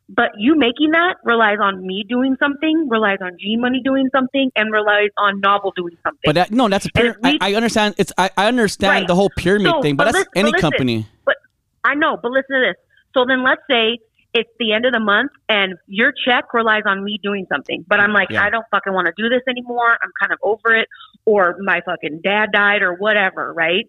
but 0.10 0.32
you 0.38 0.56
making 0.58 0.92
that 0.92 1.18
relies 1.24 1.58
on 1.62 1.86
me 1.86 2.06
doing 2.08 2.36
something, 2.40 2.88
relies 2.90 3.20
on 3.22 3.38
G 3.40 3.56
Money 3.58 3.82
doing 3.84 4.10
something, 4.12 4.52
and 4.56 4.72
relies 4.72 5.10
on 5.18 5.40
Novel 5.42 5.72
doing 5.76 5.98
something. 6.04 6.22
But 6.26 6.36
that 6.36 6.52
no, 6.52 6.68
that's 6.70 6.86
a 6.86 6.92
pyramid. 6.92 7.38
I, 7.42 7.52
I 7.52 7.54
understand. 7.56 7.96
It's 7.98 8.12
I, 8.18 8.30
I 8.38 8.48
understand 8.48 8.92
Right. 8.92 9.08
the 9.08 9.16
whole 9.16 9.30
pyramid 9.38 9.72
So, 9.72 9.82
thing, 9.82 9.96
but, 9.96 10.06
but 10.06 10.12
that's 10.14 10.18
lis- 10.20 10.28
but 10.34 10.40
any 10.40 10.52
listen. 10.52 10.62
company. 10.72 11.08
But 11.26 11.36
I 11.84 11.96
know, 11.96 12.18
but 12.22 12.32
listen 12.32 12.56
to 12.56 12.62
this. 12.62 12.76
So 13.14 13.26
then 13.26 13.44
let's 13.44 13.62
say 13.70 14.00
it's 14.34 14.50
the 14.60 14.72
end 14.72 14.86
of 14.86 14.94
the 14.94 15.00
month 15.00 15.32
and 15.50 15.74
your 15.88 16.14
check 16.26 16.54
relies 16.54 16.84
on 16.86 17.04
me 17.04 17.20
doing 17.22 17.46
something. 17.52 17.84
But 17.88 18.00
I'm 18.00 18.14
like, 18.14 18.30
Yeah. 18.30 18.44
I 18.44 18.50
don't 18.50 18.64
fucking 18.72 18.94
want 18.94 19.08
to 19.08 19.14
do 19.22 19.28
this 19.28 19.42
anymore. 19.50 19.98
I'm 20.02 20.12
kind 20.22 20.32
of 20.32 20.40
over 20.42 20.74
it. 20.74 20.88
Or 21.26 21.58
my 21.60 21.82
fucking 21.86 22.22
dad 22.24 22.54
died 22.54 22.82
or 22.82 22.94
whatever, 22.96 23.52
right? 23.54 23.86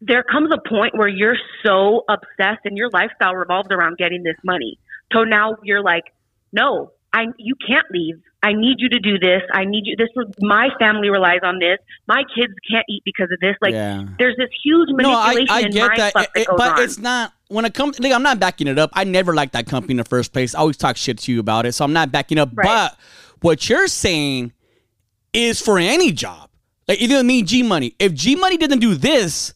There 0.00 0.22
comes 0.22 0.50
a 0.52 0.68
point 0.68 0.96
where 0.96 1.08
you're 1.08 1.36
so 1.64 2.04
obsessed 2.08 2.60
and 2.64 2.76
your 2.76 2.88
lifestyle 2.90 3.34
revolves 3.34 3.68
around 3.70 3.98
getting 3.98 4.22
this 4.22 4.36
money. 4.44 4.78
So 5.12 5.24
now 5.24 5.56
you're 5.62 5.82
like, 5.82 6.04
no, 6.52 6.92
I 7.12 7.26
you 7.38 7.54
can't 7.66 7.84
leave. 7.90 8.16
I 8.42 8.54
need 8.54 8.76
you 8.78 8.88
to 8.88 8.98
do 8.98 9.18
this. 9.18 9.42
I 9.52 9.66
need 9.66 9.82
you. 9.84 9.96
This 9.96 10.08
my 10.40 10.68
family 10.78 11.10
relies 11.10 11.40
on 11.42 11.58
this. 11.58 11.78
My 12.08 12.22
kids 12.34 12.54
can't 12.70 12.86
eat 12.88 13.02
because 13.04 13.28
of 13.30 13.38
this. 13.40 13.54
Like, 13.60 13.74
yeah. 13.74 14.06
there's 14.18 14.36
this 14.38 14.48
huge 14.64 14.88
No, 14.92 15.10
I, 15.12 15.34
manipulation 15.34 15.66
I 15.66 15.68
get 15.68 15.96
that, 16.14 16.30
It- 16.34 16.46
that 16.46 16.56
but 16.56 16.78
on. 16.78 16.82
it's 16.82 16.98
not 16.98 17.34
when 17.48 17.66
it 17.66 17.74
comes. 17.74 18.00
Like, 18.00 18.12
I'm 18.12 18.22
not 18.22 18.40
backing 18.40 18.66
it 18.68 18.78
up. 18.78 18.90
I 18.94 19.04
never 19.04 19.34
liked 19.34 19.52
that 19.52 19.66
company 19.66 19.92
in 19.92 19.96
the 19.98 20.04
first 20.04 20.32
place. 20.32 20.54
I 20.54 20.60
always 20.60 20.78
talk 20.78 20.96
shit 20.96 21.18
to 21.18 21.32
you 21.32 21.40
about 21.40 21.66
it, 21.66 21.72
so 21.72 21.84
I'm 21.84 21.92
not 21.92 22.10
backing 22.10 22.38
up. 22.38 22.48
Right. 22.54 22.64
But 22.66 22.98
what 23.42 23.68
you're 23.68 23.88
saying 23.88 24.52
is 25.34 25.60
for 25.60 25.78
any 25.78 26.10
job, 26.12 26.48
like 26.88 27.00
either 27.02 27.22
me, 27.22 27.42
G 27.42 27.62
Money. 27.62 27.94
If 27.98 28.14
G 28.14 28.36
Money 28.36 28.56
didn't 28.56 28.78
do 28.80 28.94
this, 28.94 29.52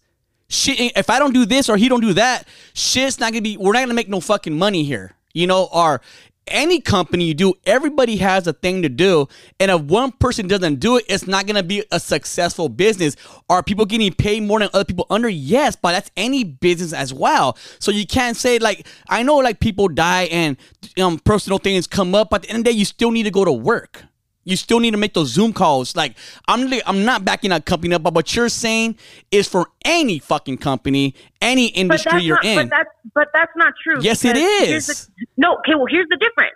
shit. 0.49 0.93
If 0.97 1.11
I 1.11 1.19
don't 1.19 1.35
do 1.35 1.45
this 1.45 1.69
or 1.69 1.77
he 1.77 1.89
don't 1.89 2.01
do 2.01 2.15
that, 2.15 2.47
shit's 2.75 3.21
not 3.21 3.33
gonna 3.33 3.43
be. 3.43 3.57
We're 3.57 3.73
not 3.73 3.81
gonna 3.81 3.95
make 3.95 4.09
no 4.09 4.21
fucking 4.21 4.57
money 4.57 4.85
here. 4.85 5.13
You 5.33 5.47
know, 5.49 5.69
or 5.73 6.01
any 6.47 6.81
company 6.81 7.25
you 7.25 7.35
do, 7.35 7.55
everybody 7.65 8.17
has 8.19 8.47
a 8.47 8.53
thing 8.53 8.83
to 8.83 8.89
do. 8.89 9.29
And 9.59 9.71
if 9.71 9.81
one 9.83 10.13
person 10.13 10.47
doesn't 10.47 10.77
do 10.77 10.99
it, 10.99 11.05
it's 11.09 11.27
not 11.27 11.47
gonna 11.47 11.63
be 11.63 11.85
a 11.91 11.99
successful 11.99 12.69
business. 12.69 13.17
Are 13.49 13.63
people 13.63 13.87
getting 13.87 14.13
paid 14.13 14.43
more 14.43 14.59
than 14.59 14.69
other 14.73 14.85
people 14.85 15.07
under? 15.11 15.29
Yes, 15.29 15.77
but 15.77 15.93
that's 15.93 16.11
any 16.17 16.45
business 16.45 16.93
as 16.93 17.13
well. 17.13 17.57
So 17.79 17.91
you 17.91 18.07
can't 18.07 18.37
say 18.37 18.59
like 18.59 18.87
I 19.09 19.23
know 19.23 19.37
like 19.37 19.61
people 19.61 19.89
die 19.89 20.25
and 20.25 20.57
um 21.01 21.19
personal 21.19 21.59
things 21.59 21.87
come 21.87 22.15
up, 22.15 22.31
but 22.31 22.37
at 22.37 22.43
the 22.43 22.49
end 22.51 22.59
of 22.59 22.65
the 22.65 22.71
day, 22.71 22.77
you 22.77 22.85
still 22.85 23.11
need 23.11 23.25
to 23.25 23.31
go 23.31 23.45
to 23.45 23.53
work. 23.53 24.05
You 24.45 24.57
still 24.57 24.81
need 24.81 24.93
to 24.93 24.97
make 24.97 25.15
those 25.15 25.29
Zoom 25.29 25.53
calls. 25.53 25.97
Like 25.97 26.17
I'm, 26.49 26.73
I'm 26.87 27.05
not 27.05 27.25
backing 27.25 27.51
that 27.51 27.65
company 27.65 27.95
up, 27.95 28.03
but 28.03 28.15
what 28.15 28.35
you're 28.37 28.49
saying 28.49 28.97
is 29.31 29.49
for 29.49 29.69
any 29.85 30.19
fucking 30.19 30.59
company, 30.59 31.15
any 31.41 31.69
industry 31.69 32.23
you're 32.23 32.37
not, 32.37 32.45
in. 32.45 32.57
But 32.57 32.71
that's 32.71 32.91
but 33.15 33.29
that's 33.33 33.53
not 33.57 33.73
true. 33.83 34.03
Yes, 34.03 34.25
it 34.25 34.37
is. 34.37 34.87
the- 34.87 35.27
no, 35.37 35.57
okay. 35.59 35.75
Well, 35.75 35.87
here's 35.89 36.09
the 36.09 36.19
difference. 36.19 36.55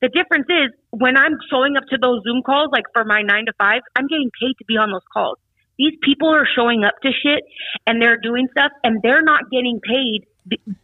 The 0.00 0.08
difference 0.08 0.46
is 0.48 0.70
when 0.90 1.16
I'm 1.16 1.38
showing 1.50 1.76
up 1.76 1.84
to 1.90 1.98
those 2.00 2.22
Zoom 2.22 2.42
calls, 2.44 2.68
like 2.72 2.84
for 2.92 3.04
my 3.04 3.22
nine 3.22 3.46
to 3.46 3.52
five, 3.58 3.82
I'm 3.96 4.06
getting 4.06 4.30
paid 4.40 4.54
to 4.58 4.64
be 4.66 4.76
on 4.76 4.92
those 4.92 5.06
calls. 5.12 5.38
These 5.76 5.94
people 6.02 6.28
are 6.28 6.46
showing 6.56 6.84
up 6.84 6.94
to 7.02 7.10
shit 7.10 7.44
and 7.86 8.02
they're 8.02 8.18
doing 8.18 8.48
stuff 8.50 8.72
and 8.82 9.00
they're 9.02 9.22
not 9.22 9.50
getting 9.50 9.80
paid, 9.80 10.26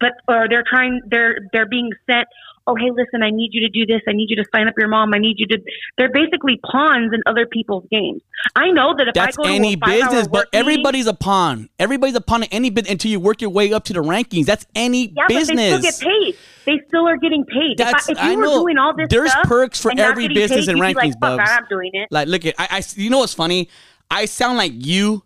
but 0.00 0.12
or 0.28 0.46
they're 0.48 0.64
trying. 0.68 1.00
They're 1.06 1.38
they're 1.52 1.66
being 1.68 1.90
sent. 2.08 2.26
Oh, 2.66 2.74
hey, 2.76 2.90
listen, 2.90 3.22
I 3.22 3.28
need 3.30 3.50
you 3.52 3.60
to 3.60 3.68
do 3.68 3.84
this. 3.84 4.00
I 4.08 4.12
need 4.12 4.30
you 4.30 4.36
to 4.36 4.44
sign 4.54 4.68
up 4.68 4.74
your 4.78 4.88
mom. 4.88 5.12
I 5.14 5.18
need 5.18 5.38
you 5.38 5.46
to. 5.48 5.58
They're 5.98 6.10
basically 6.10 6.58
pawns 6.64 7.12
in 7.12 7.20
other 7.26 7.44
people's 7.44 7.84
games. 7.90 8.22
I 8.56 8.70
know 8.70 8.94
that 8.96 9.08
if 9.08 9.12
That's 9.14 9.36
I 9.38 9.42
go 9.42 9.48
any 9.48 9.76
to 9.76 9.82
business, 9.84 10.28
but 10.28 10.48
meeting- 10.52 10.60
everybody's 10.60 11.06
a 11.06 11.12
pawn. 11.12 11.68
Everybody's 11.78 12.14
a 12.16 12.22
pawn 12.22 12.42
in 12.44 12.48
any 12.50 12.70
business 12.70 12.92
until 12.92 13.10
you 13.10 13.20
work 13.20 13.42
your 13.42 13.50
way 13.50 13.72
up 13.74 13.84
to 13.84 13.92
the 13.92 14.02
rankings. 14.02 14.46
That's 14.46 14.66
any 14.74 15.12
Yeah, 15.14 15.26
business. 15.28 15.74
but 15.74 15.82
they 15.82 15.90
still 15.90 16.08
get 16.10 16.22
paid. 16.24 16.36
They 16.64 16.80
still 16.88 17.06
are 17.06 17.18
getting 17.18 17.44
paid. 17.44 17.76
That's- 17.76 18.08
if, 18.08 18.16
I, 18.18 18.20
if 18.22 18.26
you 18.28 18.32
I 18.32 18.36
were 18.36 18.42
know. 18.44 18.62
doing 18.62 18.78
all 18.78 18.96
this 18.96 19.08
There's 19.10 19.30
stuff 19.30 19.44
perks 19.46 19.78
for 19.82 19.92
every 19.98 20.28
business 20.28 20.64
paid, 20.64 20.72
and 20.72 20.80
rankings, 20.80 21.14
like, 21.20 21.38
Fuck, 21.38 21.40
I'm 21.46 21.66
doing 21.68 21.90
it. 21.92 22.08
Like, 22.10 22.28
look 22.28 22.46
at 22.46 22.54
I, 22.58 22.68
I. 22.70 22.82
You 22.96 23.10
know 23.10 23.18
what's 23.18 23.34
funny? 23.34 23.68
I 24.10 24.24
sound 24.24 24.56
like 24.56 24.72
you, 24.74 25.22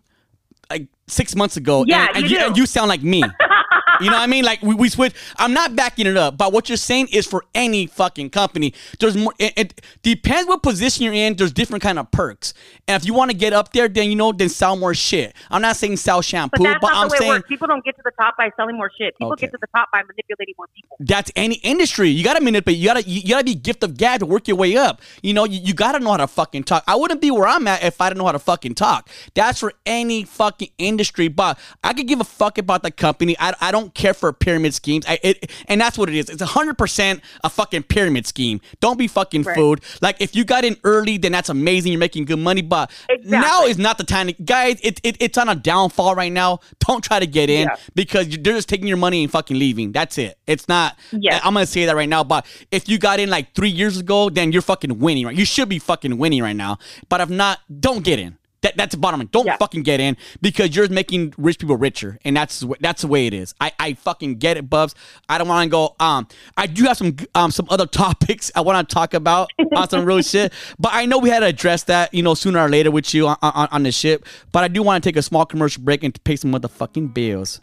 like 0.69 0.87
six 1.07 1.35
months 1.37 1.55
ago. 1.55 1.85
Yeah, 1.87 2.07
and, 2.09 2.17
and 2.17 2.29
you 2.29 2.37
you, 2.37 2.45
and 2.45 2.57
you 2.57 2.65
sound 2.65 2.89
like 2.89 3.01
me. 3.01 3.23
You 3.99 4.09
know 4.09 4.17
what 4.17 4.23
I 4.23 4.27
mean? 4.27 4.43
Like 4.45 4.61
we, 4.61 4.75
we 4.75 4.89
switch. 4.89 5.13
I'm 5.37 5.53
not 5.53 5.75
backing 5.75 6.07
it 6.07 6.17
up, 6.17 6.37
but 6.37 6.53
what 6.53 6.69
you're 6.69 6.77
saying 6.77 7.09
is 7.11 7.25
for 7.25 7.43
any 7.53 7.87
fucking 7.87 8.29
company. 8.31 8.73
There's 8.99 9.17
more. 9.17 9.33
It, 9.39 9.53
it 9.57 9.81
depends 10.03 10.47
what 10.47 10.63
position 10.63 11.03
you're 11.03 11.13
in. 11.13 11.35
There's 11.35 11.51
different 11.51 11.81
kind 11.83 11.99
of 11.99 12.09
perks, 12.11 12.53
and 12.87 13.01
if 13.01 13.05
you 13.05 13.13
want 13.13 13.31
to 13.31 13.37
get 13.37 13.53
up 13.53 13.73
there, 13.73 13.87
then 13.87 14.09
you 14.09 14.15
know, 14.15 14.31
then 14.31 14.49
sell 14.49 14.75
more 14.75 14.93
shit. 14.93 15.33
I'm 15.49 15.61
not 15.61 15.75
saying 15.75 15.97
sell 15.97 16.19
But 16.19 16.25
shampoo, 16.25 16.63
but, 16.63 16.81
not 16.81 16.93
I'm 16.93 17.07
the 17.09 17.13
way 17.13 17.17
it 17.17 17.19
saying. 17.21 17.41
People 17.43 17.67
don't 17.67 17.83
get 17.83 17.95
to 17.97 18.01
the 18.03 18.11
top 18.19 18.37
by 18.37 18.51
selling 18.55 18.77
more 18.77 18.91
shit. 18.97 19.17
People 19.17 19.33
Okay. 19.33 19.47
get 19.47 19.51
to 19.51 19.57
the 19.61 19.67
top 19.75 19.89
by 19.91 20.01
manipulating 20.03 20.55
more 20.57 20.67
people. 20.75 20.97
that's 21.01 21.31
any 21.35 21.55
industry. 21.55 22.09
You 22.09 22.23
gotta 22.23 22.41
manipulate. 22.41 22.79
You 22.79 22.87
gotta 22.87 23.03
you, 23.03 23.21
you 23.21 23.29
gotta 23.29 23.43
be 23.45 23.55
gift 23.55 23.83
of 23.83 23.97
gab 23.97 24.19
to 24.21 24.25
work 24.25 24.47
your 24.47 24.57
way 24.57 24.75
up. 24.77 25.01
You 25.21 25.33
know, 25.33 25.45
you, 25.45 25.59
you 25.61 25.73
gotta 25.73 25.99
know 25.99 26.11
how 26.11 26.17
to 26.17 26.27
fucking 26.27 26.63
talk. 26.63 26.83
I 26.87 26.95
wouldn't 26.95 27.21
be 27.21 27.31
where 27.31 27.47
I'm 27.47 27.67
at 27.67 27.83
if 27.83 27.99
I 28.01 28.09
didn't 28.09 28.19
know 28.19 28.25
how 28.25 28.31
to 28.31 28.39
fucking 28.39 28.75
talk. 28.75 29.09
That's 29.33 29.59
for 29.59 29.73
any 29.85 30.23
fucking 30.23 30.69
industry. 30.77 31.27
But 31.27 31.59
I 31.83 31.93
could 31.93 32.07
give 32.07 32.19
a 32.21 32.23
fuck 32.25 32.57
about 32.57 32.83
the 32.83 32.91
company. 32.91 33.35
I, 33.39 33.53
I 33.61 33.71
don't 33.71 33.88
care 33.93 34.13
for 34.13 34.31
pyramid 34.33 34.73
schemes. 34.73 35.05
I 35.07 35.19
it, 35.23 35.51
and 35.67 35.79
that's 35.79 35.97
what 35.97 36.09
it 36.09 36.15
is. 36.15 36.29
It's 36.29 36.41
hundred 36.41 36.77
percent 36.77 37.21
a 37.43 37.49
fucking 37.49 37.83
pyramid 37.83 38.25
scheme. 38.27 38.61
Don't 38.79 38.97
be 38.97 39.07
fucking 39.07 39.43
Right. 39.43 39.55
fooled. 39.55 39.81
Like 40.01 40.17
if 40.19 40.35
you 40.35 40.43
got 40.43 40.65
in 40.65 40.77
early, 40.83 41.17
then 41.17 41.31
that's 41.31 41.49
amazing. 41.49 41.91
You're 41.91 41.99
making 41.99 42.25
good 42.25 42.39
money. 42.39 42.61
But 42.61 42.91
Exactly. 43.09 43.31
now 43.49 43.65
is 43.65 43.77
not 43.77 43.97
the 43.97 44.03
time 44.03 44.27
to 44.27 44.33
guys. 44.33 44.79
It, 44.81 44.99
it 45.03 45.17
it's 45.19 45.37
on 45.37 45.49
a 45.49 45.55
downfall 45.55 46.15
right 46.15 46.31
now. 46.31 46.59
Don't 46.87 47.03
try 47.03 47.19
to 47.19 47.27
get 47.27 47.49
in 47.49 47.67
Yeah. 47.67 47.75
because 47.95 48.27
they're 48.29 48.53
just 48.55 48.69
taking 48.69 48.87
your 48.87 48.97
money 48.97 49.23
and 49.23 49.31
fucking 49.31 49.57
leaving. 49.59 49.91
That's 49.91 50.17
it. 50.17 50.37
It's 50.47 50.67
not. 50.67 50.97
Yeah. 51.11 51.39
I'm 51.43 51.53
gonna 51.53 51.65
say 51.65 51.85
that 51.85 51.95
right 51.95 52.09
now. 52.09 52.23
But 52.23 52.45
if 52.71 52.89
you 52.89 52.97
got 52.97 53.19
in 53.19 53.29
like 53.29 53.53
three 53.53 53.69
years 53.69 53.97
ago, 53.99 54.29
then 54.29 54.51
you're 54.51 54.61
fucking 54.63 54.99
winning. 54.99 55.25
Right? 55.27 55.35
You 55.35 55.45
should 55.45 55.69
be 55.69 55.79
fucking 55.79 56.17
winning 56.17 56.41
right 56.41 56.55
now. 56.55 56.79
But 57.09 57.21
if 57.21 57.29
not, 57.29 57.59
don't 57.79 58.03
get 58.03 58.17
in. 58.19 58.37
That, 58.61 58.75
that's 58.75 58.93
the 58.93 58.99
bottom 58.99 59.21
line. 59.21 59.29
Don't 59.31 59.45
Yeah. 59.45 59.55
fucking 59.57 59.83
get 59.83 59.99
in 60.01 60.17
because 60.41 60.75
you're 60.75 60.89
making 60.89 61.33
rich 61.37 61.59
people 61.59 61.77
richer, 61.77 62.19
and 62.25 62.35
that's 62.35 62.63
that's 62.81 63.01
the 63.03 63.07
way 63.07 63.25
it 63.25 63.33
is. 63.33 63.55
I, 63.61 63.71
I 63.79 63.93
fucking 63.93 64.35
get 64.35 64.57
it, 64.57 64.69
Bubs. 64.69 64.95
I 65.29 65.37
don't 65.37 65.47
want 65.47 65.63
to 65.65 65.69
go. 65.69 65.95
Um, 65.99 66.27
I 66.57 66.67
do 66.67 66.83
have 66.83 66.97
some 66.97 67.15
um 67.35 67.51
some 67.51 67.67
other 67.69 67.85
topics 68.03 68.51
I 68.55 68.61
want 68.61 68.87
to 68.89 68.93
talk 68.93 69.13
about 69.13 69.49
on 69.75 69.89
some 69.89 70.03
real 70.03 70.21
shit, 70.21 70.51
but 70.77 70.91
I 70.93 71.05
know 71.05 71.19
we 71.19 71.29
had 71.29 71.39
to 71.39 71.45
address 71.45 71.83
that 71.83 72.13
you 72.13 72.21
know 72.21 72.33
sooner 72.33 72.59
or 72.59 72.67
later 72.69 72.91
with 72.91 73.13
you 73.13 73.27
on 73.27 73.37
on, 73.41 73.67
on 73.71 73.83
the 73.83 73.91
ship. 73.93 74.25
But 74.51 74.65
I 74.65 74.67
do 74.67 74.83
want 74.83 75.01
to 75.03 75.09
take 75.09 75.15
a 75.15 75.21
small 75.21 75.45
commercial 75.45 75.81
break 75.83 76.03
and 76.03 76.21
pay 76.25 76.35
some 76.35 76.51
motherfucking 76.51 77.13
bills. 77.13 77.61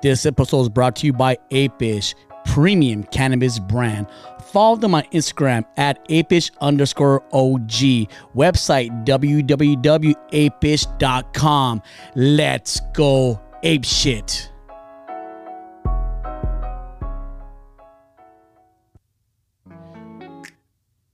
This 0.00 0.26
episode 0.26 0.60
is 0.60 0.68
brought 0.68 0.94
to 0.96 1.06
you 1.06 1.12
by 1.12 1.36
Apish, 1.50 2.14
premium 2.46 3.02
cannabis 3.04 3.58
brand. 3.58 4.06
Follow 4.52 4.76
them 4.76 4.94
on 4.94 5.02
Instagram 5.12 5.64
at 5.76 6.08
apish 6.08 6.50
underscore 6.60 7.22
OG. 7.32 8.06
Website 8.34 9.04
www.apish.com. 9.04 11.82
Let's 12.14 12.80
go 12.94 13.42
ape 13.62 13.84
shit. 13.84 14.47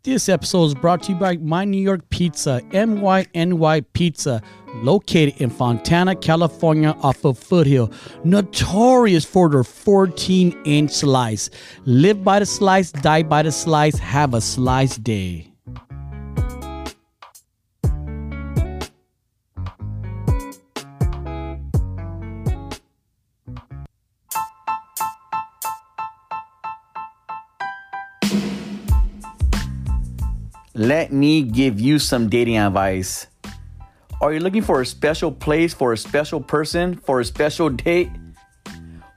This 0.04 0.28
episode 0.28 0.64
is 0.66 0.74
brought 0.74 1.04
to 1.04 1.12
you 1.12 1.18
by 1.18 1.38
My 1.38 1.64
New 1.64 1.80
York 1.80 2.10
Pizza, 2.10 2.60
MYNY 2.72 3.86
Pizza, 3.94 4.42
located 4.74 5.40
in 5.40 5.48
Fontana, 5.48 6.14
California, 6.14 6.94
off 7.00 7.24
of 7.24 7.38
Foothill. 7.38 7.90
Notorious 8.22 9.24
for 9.24 9.48
their 9.48 9.64
14 9.64 10.60
inch 10.66 10.90
slice. 10.90 11.48
Live 11.86 12.22
by 12.22 12.40
the 12.40 12.44
slice, 12.44 12.92
die 12.92 13.22
by 13.22 13.44
the 13.44 13.50
slice, 13.50 13.96
have 13.96 14.34
a 14.34 14.42
slice 14.42 14.98
day. 14.98 15.53
Let 30.84 31.14
me 31.14 31.40
give 31.40 31.80
you 31.80 31.98
some 31.98 32.28
dating 32.28 32.58
advice. 32.58 33.26
Are 34.20 34.34
you 34.34 34.40
looking 34.40 34.60
for 34.60 34.82
a 34.82 34.86
special 34.86 35.32
place 35.32 35.72
for 35.72 35.94
a 35.94 35.96
special 35.96 36.42
person 36.42 36.96
for 36.96 37.20
a 37.20 37.24
special 37.24 37.70
date? 37.70 38.10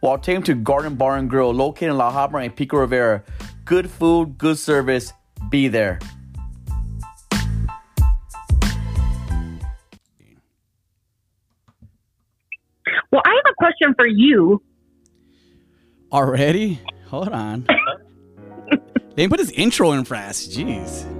Well, 0.01 0.17
take 0.17 0.37
them 0.37 0.43
to 0.43 0.55
Garden 0.55 0.95
Bar 0.95 1.17
and 1.17 1.29
Grill, 1.29 1.53
located 1.53 1.89
in 1.89 1.97
La 1.97 2.13
Habra 2.13 2.45
and 2.45 2.55
Pico 2.55 2.77
Rivera. 2.77 3.21
Good 3.65 3.89
food, 3.89 4.37
good 4.37 4.57
service. 4.57 5.11
Be 5.49 5.67
there. 5.67 5.99
Well, 13.11 13.21
I 13.25 13.41
have 13.43 13.51
a 13.51 13.55
question 13.57 13.93
for 13.97 14.07
you. 14.07 14.61
Already? 16.13 16.79
Hold 17.07 17.27
on. 17.27 17.67
they 19.15 19.27
put 19.27 19.39
this 19.39 19.51
intro 19.51 19.91
in 19.91 20.05
fast. 20.05 20.51
Jeez. 20.51 21.16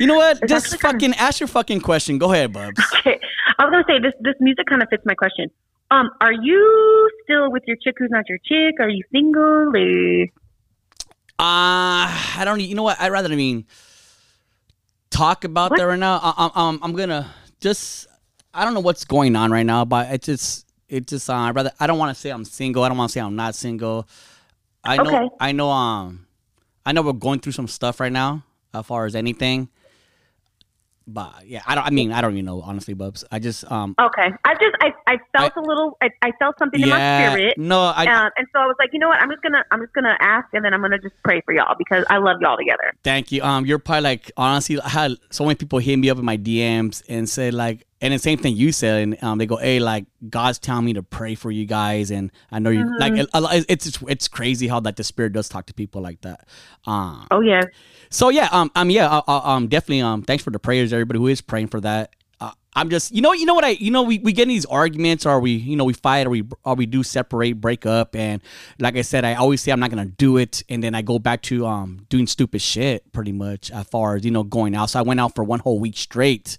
You 0.00 0.08
know 0.08 0.16
what? 0.16 0.38
It's 0.42 0.50
Just 0.50 0.66
actually 0.66 0.78
kinda- 0.78 1.06
fucking 1.06 1.14
ask 1.24 1.40
your 1.40 1.46
fucking 1.46 1.80
question. 1.80 2.18
Go 2.18 2.32
ahead, 2.32 2.52
Bubs. 2.52 2.80
Okay, 2.98 3.20
I 3.58 3.64
was 3.64 3.70
gonna 3.70 3.84
say 3.86 4.00
this. 4.00 4.12
This 4.20 4.34
music 4.40 4.66
kind 4.66 4.82
of 4.82 4.88
fits 4.88 5.04
my 5.06 5.14
question. 5.14 5.50
Um, 5.90 6.10
are 6.20 6.32
you 6.32 7.10
still 7.22 7.52
with 7.52 7.62
your 7.66 7.76
chick 7.76 7.94
who's 7.98 8.10
not 8.10 8.28
your 8.28 8.38
chick? 8.38 8.74
Are 8.80 8.88
you 8.88 9.04
single? 9.12 9.70
Or... 9.74 10.22
Uh, 11.38 12.08
I 12.08 12.42
don't. 12.44 12.60
You 12.60 12.74
know 12.74 12.82
what? 12.82 13.00
I'd 13.00 13.12
rather. 13.12 13.30
I 13.32 13.36
mean, 13.36 13.66
talk 15.10 15.44
about 15.44 15.70
What? 15.70 15.78
that 15.78 15.84
right 15.86 15.98
now. 15.98 16.18
I, 16.22 16.50
I, 16.54 16.68
um, 16.68 16.80
I'm 16.82 16.94
gonna 16.94 17.30
just. 17.60 18.08
I 18.52 18.64
don't 18.64 18.74
know 18.74 18.80
what's 18.80 19.04
going 19.04 19.36
on 19.36 19.52
right 19.52 19.66
now, 19.66 19.84
but 19.84 20.10
it 20.12 20.22
just. 20.22 20.66
It 20.88 21.06
just. 21.06 21.30
Uh, 21.30 21.34
I 21.34 21.50
rather. 21.52 21.70
I 21.78 21.86
don't 21.86 21.98
want 21.98 22.14
to 22.14 22.20
say 22.20 22.30
I'm 22.30 22.44
single. 22.44 22.82
I 22.82 22.88
don't 22.88 22.98
want 22.98 23.10
to 23.10 23.12
say 23.12 23.20
I'm 23.20 23.36
not 23.36 23.54
single. 23.54 24.08
I 24.82 24.96
know. 24.96 25.06
Okay. 25.06 25.28
I 25.40 25.52
know. 25.52 25.70
Um, 25.70 26.23
I 26.86 26.92
know 26.92 27.02
we're 27.02 27.12
going 27.12 27.40
through 27.40 27.52
some 27.52 27.68
stuff 27.68 28.00
right 28.00 28.12
now, 28.12 28.42
as 28.72 28.84
far 28.86 29.06
as 29.06 29.14
anything. 29.14 29.68
But 31.06 31.46
yeah, 31.46 31.60
I 31.66 31.74
don't. 31.74 31.84
I 31.84 31.90
mean, 31.90 32.12
I 32.12 32.22
don't 32.22 32.32
even 32.32 32.46
know 32.46 32.62
honestly, 32.62 32.94
Bubs. 32.94 33.24
I 33.30 33.38
just. 33.38 33.70
Um. 33.70 33.94
Okay, 34.00 34.28
I 34.46 34.54
just 34.54 34.74
I, 34.80 34.90
I 35.06 35.18
felt 35.36 35.52
a 35.54 35.60
little. 35.60 35.98
I, 36.02 36.08
I 36.22 36.32
felt 36.38 36.58
something 36.58 36.80
in 36.80 36.88
my 36.88 36.96
Yeah. 36.96 37.30
spirit. 37.32 37.58
No, 37.58 37.78
I. 37.94 38.06
um, 38.06 38.30
and 38.38 38.46
so 38.54 38.60
I 38.60 38.64
was 38.66 38.76
like, 38.78 38.88
you 38.94 38.98
know 38.98 39.08
what? 39.08 39.20
I'm 39.20 39.28
just 39.30 39.42
gonna 39.42 39.62
I'm 39.70 39.82
just 39.82 39.92
gonna 39.92 40.16
ask, 40.20 40.46
and 40.54 40.64
then 40.64 40.72
I'm 40.72 40.80
gonna 40.80 40.98
just 40.98 41.14
pray 41.22 41.42
for 41.44 41.52
y'all 41.52 41.74
because 41.76 42.06
I 42.08 42.16
love 42.16 42.38
y'all 42.40 42.56
together. 42.56 42.94
Thank 43.02 43.32
you. 43.32 43.42
Um, 43.42 43.66
you're 43.66 43.78
probably 43.78 44.00
like 44.00 44.32
honestly, 44.38 44.80
I 44.80 44.88
had 44.88 45.12
so 45.28 45.44
many 45.44 45.56
people 45.56 45.78
hit 45.78 45.98
me 45.98 46.08
up 46.08 46.16
in 46.18 46.24
my 46.24 46.38
DMs 46.38 47.02
and 47.06 47.28
say 47.28 47.50
like, 47.50 47.86
and 48.04 48.12
the 48.12 48.18
same 48.18 48.36
thing 48.36 48.54
you 48.54 48.70
said, 48.70 49.02
and 49.02 49.24
um, 49.24 49.38
they 49.38 49.46
go, 49.46 49.56
hey, 49.56 49.80
like 49.80 50.04
God's 50.28 50.58
telling 50.58 50.84
me 50.84 50.92
to 50.92 51.02
pray 51.02 51.34
for 51.34 51.50
you 51.50 51.64
guys, 51.64 52.10
and 52.10 52.30
I 52.52 52.58
know 52.58 52.68
you 52.68 52.84
like 52.98 53.14
it, 53.14 53.28
it's 53.34 53.86
it's 53.86 54.02
it's 54.06 54.28
crazy 54.28 54.68
how 54.68 54.80
like 54.80 54.96
the 54.96 55.04
spirit 55.04 55.32
does 55.32 55.48
talk 55.48 55.64
to 55.66 55.74
people 55.74 56.02
like 56.02 56.20
that. 56.20 56.46
Um, 56.84 57.26
Oh 57.30 57.40
yeah, 57.40 57.62
so 58.10 58.28
yeah, 58.28 58.50
um, 58.52 58.70
um, 58.74 58.90
yeah, 58.90 59.08
uh, 59.08 59.22
uh, 59.26 59.40
um, 59.44 59.68
definitely, 59.68 60.02
um, 60.02 60.22
thanks 60.22 60.44
for 60.44 60.50
the 60.50 60.58
prayers, 60.58 60.92
everybody 60.92 61.18
who 61.18 61.28
is 61.28 61.40
praying 61.40 61.68
for 61.68 61.80
that. 61.80 62.14
Uh, 62.40 62.50
I'm 62.74 62.90
just, 62.90 63.10
you 63.14 63.22
know, 63.22 63.32
you 63.32 63.46
know 63.46 63.54
what 63.54 63.64
I, 63.64 63.70
you 63.70 63.90
know, 63.90 64.02
we, 64.02 64.18
we 64.18 64.34
get 64.34 64.42
in 64.42 64.48
these 64.50 64.66
arguments, 64.66 65.24
or 65.24 65.40
we, 65.40 65.52
you 65.52 65.74
know, 65.74 65.84
we 65.84 65.94
fight, 65.94 66.26
or 66.26 66.30
we, 66.30 66.42
or 66.62 66.74
we 66.74 66.84
do 66.84 67.02
separate, 67.02 67.54
break 67.54 67.86
up, 67.86 68.14
and 68.14 68.42
like 68.78 68.96
I 68.98 69.02
said, 69.02 69.24
I 69.24 69.34
always 69.34 69.62
say 69.62 69.72
I'm 69.72 69.80
not 69.80 69.88
gonna 69.88 70.04
do 70.04 70.36
it, 70.36 70.62
and 70.68 70.84
then 70.84 70.94
I 70.94 71.00
go 71.00 71.18
back 71.18 71.40
to 71.42 71.64
um 71.64 72.04
doing 72.10 72.26
stupid 72.26 72.60
shit, 72.60 73.10
pretty 73.12 73.32
much, 73.32 73.70
as 73.70 73.86
far 73.86 74.16
as 74.16 74.26
you 74.26 74.30
know, 74.30 74.42
going 74.42 74.74
out. 74.74 74.90
So 74.90 74.98
I 74.98 75.02
went 75.02 75.20
out 75.20 75.34
for 75.34 75.42
one 75.42 75.60
whole 75.60 75.80
week 75.80 75.96
straight. 75.96 76.58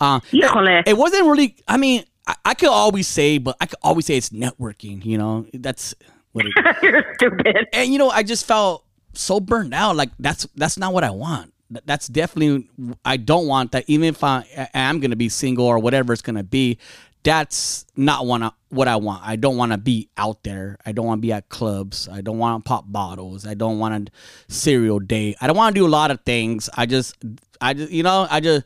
Um, 0.00 0.20
Híjole. 0.32 0.82
it 0.86 0.96
wasn't 0.96 1.26
really. 1.26 1.56
I 1.66 1.76
mean, 1.76 2.04
I, 2.26 2.36
I 2.44 2.54
could 2.54 2.68
always 2.68 3.08
say, 3.08 3.38
but 3.38 3.56
I 3.60 3.66
could 3.66 3.78
always 3.82 4.06
say 4.06 4.16
it's 4.16 4.30
networking. 4.30 5.04
You 5.04 5.18
know, 5.18 5.46
that's 5.54 5.94
what 6.32 6.46
it 6.46 6.52
you're 6.82 7.14
stupid. 7.14 7.68
and 7.72 7.90
you 7.90 7.98
know 7.98 8.10
i 8.10 8.22
just 8.22 8.46
felt 8.46 8.84
so 9.14 9.40
burned 9.40 9.72
out 9.72 9.96
like 9.96 10.10
that's 10.18 10.46
that's 10.56 10.76
not 10.76 10.92
what 10.92 11.02
i 11.02 11.10
want 11.10 11.52
that's 11.86 12.06
definitely 12.06 12.68
i 13.04 13.16
don't 13.16 13.46
want 13.46 13.72
that 13.72 13.82
even 13.86 14.04
if 14.04 14.22
i 14.22 14.44
am 14.74 15.00
gonna 15.00 15.16
be 15.16 15.28
single 15.28 15.64
or 15.66 15.78
whatever 15.78 16.12
it's 16.12 16.22
gonna 16.22 16.44
be 16.44 16.78
that's 17.24 17.84
not 17.96 18.26
what 18.26 18.42
I, 18.42 18.50
what 18.68 18.86
I 18.86 18.96
want. 18.96 19.26
I 19.26 19.34
don't 19.34 19.56
want 19.56 19.72
to 19.72 19.76
be 19.76 20.08
out 20.16 20.44
there. 20.44 20.78
I 20.86 20.92
don't 20.92 21.04
want 21.04 21.18
to 21.18 21.20
be 21.20 21.32
at 21.32 21.48
clubs. 21.48 22.08
I 22.08 22.20
don't 22.20 22.38
want 22.38 22.64
to 22.64 22.68
pop 22.68 22.84
bottles. 22.86 23.44
I 23.44 23.54
don't 23.54 23.80
want 23.80 24.06
to 24.06 24.12
serial 24.48 25.00
date. 25.00 25.36
I 25.40 25.48
don't 25.48 25.56
want 25.56 25.74
to 25.74 25.80
do 25.80 25.84
a 25.84 25.90
lot 25.90 26.12
of 26.12 26.20
things. 26.24 26.70
I 26.74 26.86
just, 26.86 27.16
I 27.60 27.74
just, 27.74 27.90
you 27.90 28.04
know, 28.04 28.28
I 28.30 28.38
just, 28.38 28.64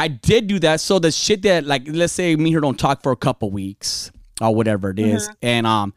I 0.00 0.08
did 0.08 0.46
do 0.46 0.58
that. 0.60 0.80
So 0.80 0.98
the 0.98 1.10
shit 1.10 1.42
that, 1.42 1.66
like, 1.66 1.82
let's 1.86 2.12
say 2.14 2.34
me 2.36 2.48
here 2.50 2.60
don't 2.60 2.78
talk 2.78 3.02
for 3.02 3.12
a 3.12 3.16
couple 3.16 3.50
weeks 3.50 4.10
or 4.40 4.54
whatever 4.54 4.88
it 4.90 4.98
is, 4.98 5.28
and 5.42 5.66
um, 5.66 5.92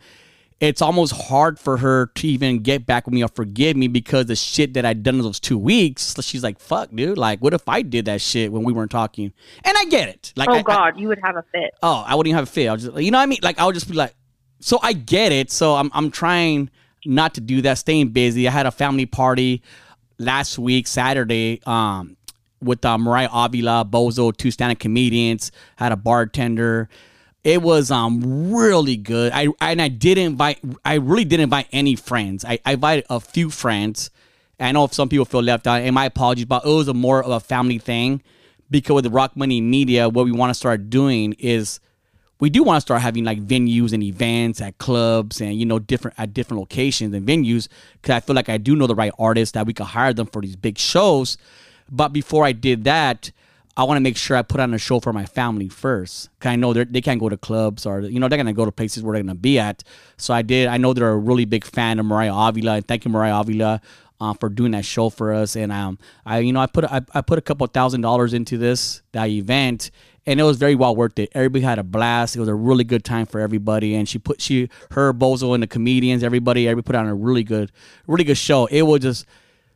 it's 0.59 0.81
almost 0.81 1.13
hard 1.13 1.57
for 1.57 1.77
her 1.77 2.07
to 2.15 2.27
even 2.27 2.59
get 2.59 2.85
back 2.85 3.05
with 3.05 3.13
me 3.13 3.23
or 3.23 3.29
forgive 3.29 3.77
me 3.77 3.87
because 3.87 4.25
the 4.25 4.35
shit 4.35 4.73
that 4.73 4.83
I'd 4.85 5.03
done 5.03 5.15
in 5.15 5.21
those 5.21 5.39
two 5.39 5.57
weeks. 5.57 6.15
She's 6.21 6.43
like, 6.43 6.59
"Fuck, 6.59 6.89
dude! 6.93 7.17
Like, 7.17 7.39
what 7.39 7.53
if 7.53 7.69
I 7.69 7.81
did 7.81 8.03
that 8.05 8.19
shit 8.19 8.51
when 8.51 8.63
we 8.63 8.73
weren't 8.73 8.91
talking?" 8.91 9.31
And 9.63 9.77
I 9.77 9.85
get 9.85 10.09
it. 10.09 10.33
Like, 10.35 10.49
Oh 10.49 10.53
I- 10.55 10.57
I- 10.59 10.61
God, 10.63 10.99
you 10.99 11.07
would 11.07 11.19
have 11.23 11.37
a 11.37 11.43
fit. 11.53 11.71
oh, 11.81 12.03
I 12.05 12.15
wouldn't 12.15 12.31
even 12.31 12.35
have 12.39 12.47
a 12.49 12.51
fit. 12.51 12.67
I 12.67 12.73
was 12.73 12.83
just, 12.83 12.97
you 12.97 13.09
know 13.09 13.19
what 13.19 13.23
I 13.23 13.27
mean? 13.27 13.39
Like, 13.41 13.57
I 13.57 13.65
would 13.65 13.73
just 13.75 13.87
be 13.87 13.95
like, 13.95 14.13
so 14.59 14.79
I 14.83 14.91
get 14.91 15.31
it. 15.31 15.49
So 15.49 15.75
I'm, 15.75 15.89
I'm 15.93 16.11
trying 16.11 16.69
not 17.05 17.33
to 17.35 17.41
do 17.41 17.61
that, 17.61 17.77
staying 17.77 18.09
busy. 18.09 18.47
I 18.49 18.51
had 18.51 18.65
a 18.65 18.71
family 18.71 19.05
party 19.05 19.61
last 20.19 20.59
week, 20.59 20.87
Saturday, 20.87 21.61
um, 21.65 22.17
with 22.63 22.83
uh, 22.85 22.97
Mariah 22.97 23.29
Avila, 23.31 23.85
Bozo, 23.89 24.35
two 24.35 24.51
stand-up 24.51 24.79
comedians, 24.79 25.51
had 25.77 25.91
a 25.91 25.95
bartender. 25.95 26.89
It 27.43 27.61
was 27.61 27.91
um 27.91 28.53
really 28.53 28.95
good. 28.95 29.31
I 29.33 29.47
and 29.59 29.81
I 29.81 29.89
did 29.89 30.17
invite. 30.17 30.59
I 30.85 30.95
really 30.95 31.25
didn't 31.25 31.43
invite 31.43 31.67
any 31.71 31.95
friends. 31.95 32.45
I, 32.45 32.59
I 32.65 32.73
invited 32.73 33.05
a 33.09 33.19
few 33.19 33.49
friends. 33.49 34.09
I 34.59 34.71
know 34.71 34.85
if 34.85 34.93
some 34.93 35.09
people 35.09 35.25
feel 35.25 35.43
left 35.43 35.67
out, 35.67 35.81
and 35.81 35.93
my 35.93 36.05
apologies, 36.05 36.45
but 36.45 36.63
it 36.65 36.69
was 36.69 36.87
a 36.87 36.93
more 36.93 37.21
of 37.21 37.31
a 37.31 37.41
family 37.41 37.79
thing 37.79 38.23
because 38.69 38.95
with 38.95 39.03
the 39.03 39.09
Rock 39.09 39.35
Money 39.35 39.59
Media, 39.61 40.07
what 40.07 40.25
we 40.25 40.31
want 40.31 40.49
to 40.49 40.53
start 40.53 40.89
doing 40.89 41.33
is 41.33 41.81
we 42.39 42.49
do 42.49 42.63
want 42.63 42.75
to 42.77 42.81
start 42.81 43.01
having 43.01 43.23
like 43.23 43.39
venues 43.39 43.93
and 43.93 44.03
events 44.03 44.59
at 44.59 44.77
clubs 44.77 45.39
and 45.39 45.55
you 45.55 45.65
know 45.65 45.79
different 45.79 46.19
at 46.19 46.33
different 46.33 46.59
locations 46.59 47.13
and 47.13 47.25
venues 47.25 47.69
because 48.01 48.15
I 48.15 48.19
feel 48.19 48.35
like 48.35 48.49
I 48.49 48.57
do 48.57 48.75
know 48.75 48.87
the 48.87 48.95
right 48.95 49.13
artists 49.17 49.53
that 49.53 49.65
we 49.65 49.73
could 49.73 49.85
hire 49.85 50.11
them 50.11 50.27
for 50.27 50.41
these 50.41 50.55
big 50.57 50.77
shows. 50.77 51.37
But 51.93 52.09
before 52.09 52.43
I 52.43 52.53
did 52.53 52.85
that, 52.85 53.31
I 53.77 53.83
want 53.83 53.97
to 53.97 54.01
make 54.01 54.17
sure 54.17 54.35
I 54.35 54.41
put 54.41 54.59
on 54.59 54.73
a 54.73 54.79
show 54.79 54.99
for 54.99 55.13
my 55.13 55.25
family 55.25 55.69
first. 55.69 56.29
Cause 56.39 56.49
I 56.49 56.55
know 56.55 56.73
they 56.73 56.85
they 56.85 57.01
can't 57.01 57.19
go 57.19 57.29
to 57.29 57.37
clubs 57.37 57.85
or 57.85 58.01
you 58.01 58.19
know 58.19 58.27
they're 58.27 58.37
gonna 58.37 58.51
go 58.51 58.65
to 58.65 58.71
places 58.71 59.03
where 59.03 59.13
they're 59.13 59.23
gonna 59.23 59.35
be 59.35 59.59
at. 59.59 59.83
So 60.17 60.33
I 60.33 60.41
did. 60.41 60.67
I 60.67 60.77
know 60.77 60.93
they're 60.93 61.09
a 61.09 61.17
really 61.17 61.45
big 61.45 61.63
fan 61.63 61.99
of 61.99 62.05
Mariah 62.05 62.33
Avila, 62.33 62.75
and 62.75 62.87
thank 62.87 63.05
you, 63.05 63.11
Mariah 63.11 63.39
Avila. 63.39 63.79
Uh, 64.21 64.33
for 64.33 64.47
doing 64.47 64.71
that 64.71 64.85
show 64.85 65.09
for 65.09 65.33
us, 65.33 65.57
and 65.57 65.69
um, 65.69 65.97
I 66.25 66.39
you 66.39 66.53
know 66.53 66.61
I 66.61 66.67
put 66.67 66.85
I, 66.85 67.01
I 67.13 67.21
put 67.21 67.37
a 67.37 67.41
couple 67.41 67.67
thousand 67.67 68.01
dollars 68.01 68.33
into 68.33 68.57
this 68.57 69.01
that 69.11 69.27
event, 69.27 69.91
and 70.25 70.39
it 70.39 70.43
was 70.43 70.55
very 70.55 70.75
well 70.75 70.95
worth 70.95 71.19
it. 71.19 71.29
Everybody 71.33 71.63
had 71.65 71.77
a 71.77 71.83
blast. 71.83 72.35
It 72.35 72.39
was 72.39 72.47
a 72.47 72.55
really 72.55 72.85
good 72.85 73.03
time 73.03 73.25
for 73.25 73.41
everybody, 73.41 73.95
and 73.95 74.07
she 74.07 74.19
put 74.19 74.39
she 74.39 74.69
her 74.91 75.13
Bozo 75.13 75.53
and 75.53 75.63
the 75.63 75.67
comedians, 75.67 76.23
everybody, 76.23 76.69
everybody 76.69 76.85
put 76.85 76.95
on 76.95 77.07
a 77.07 77.15
really 77.15 77.43
good, 77.43 77.71
really 78.07 78.23
good 78.23 78.37
show. 78.37 78.67
It 78.67 78.83
was 78.83 79.01
just 79.01 79.25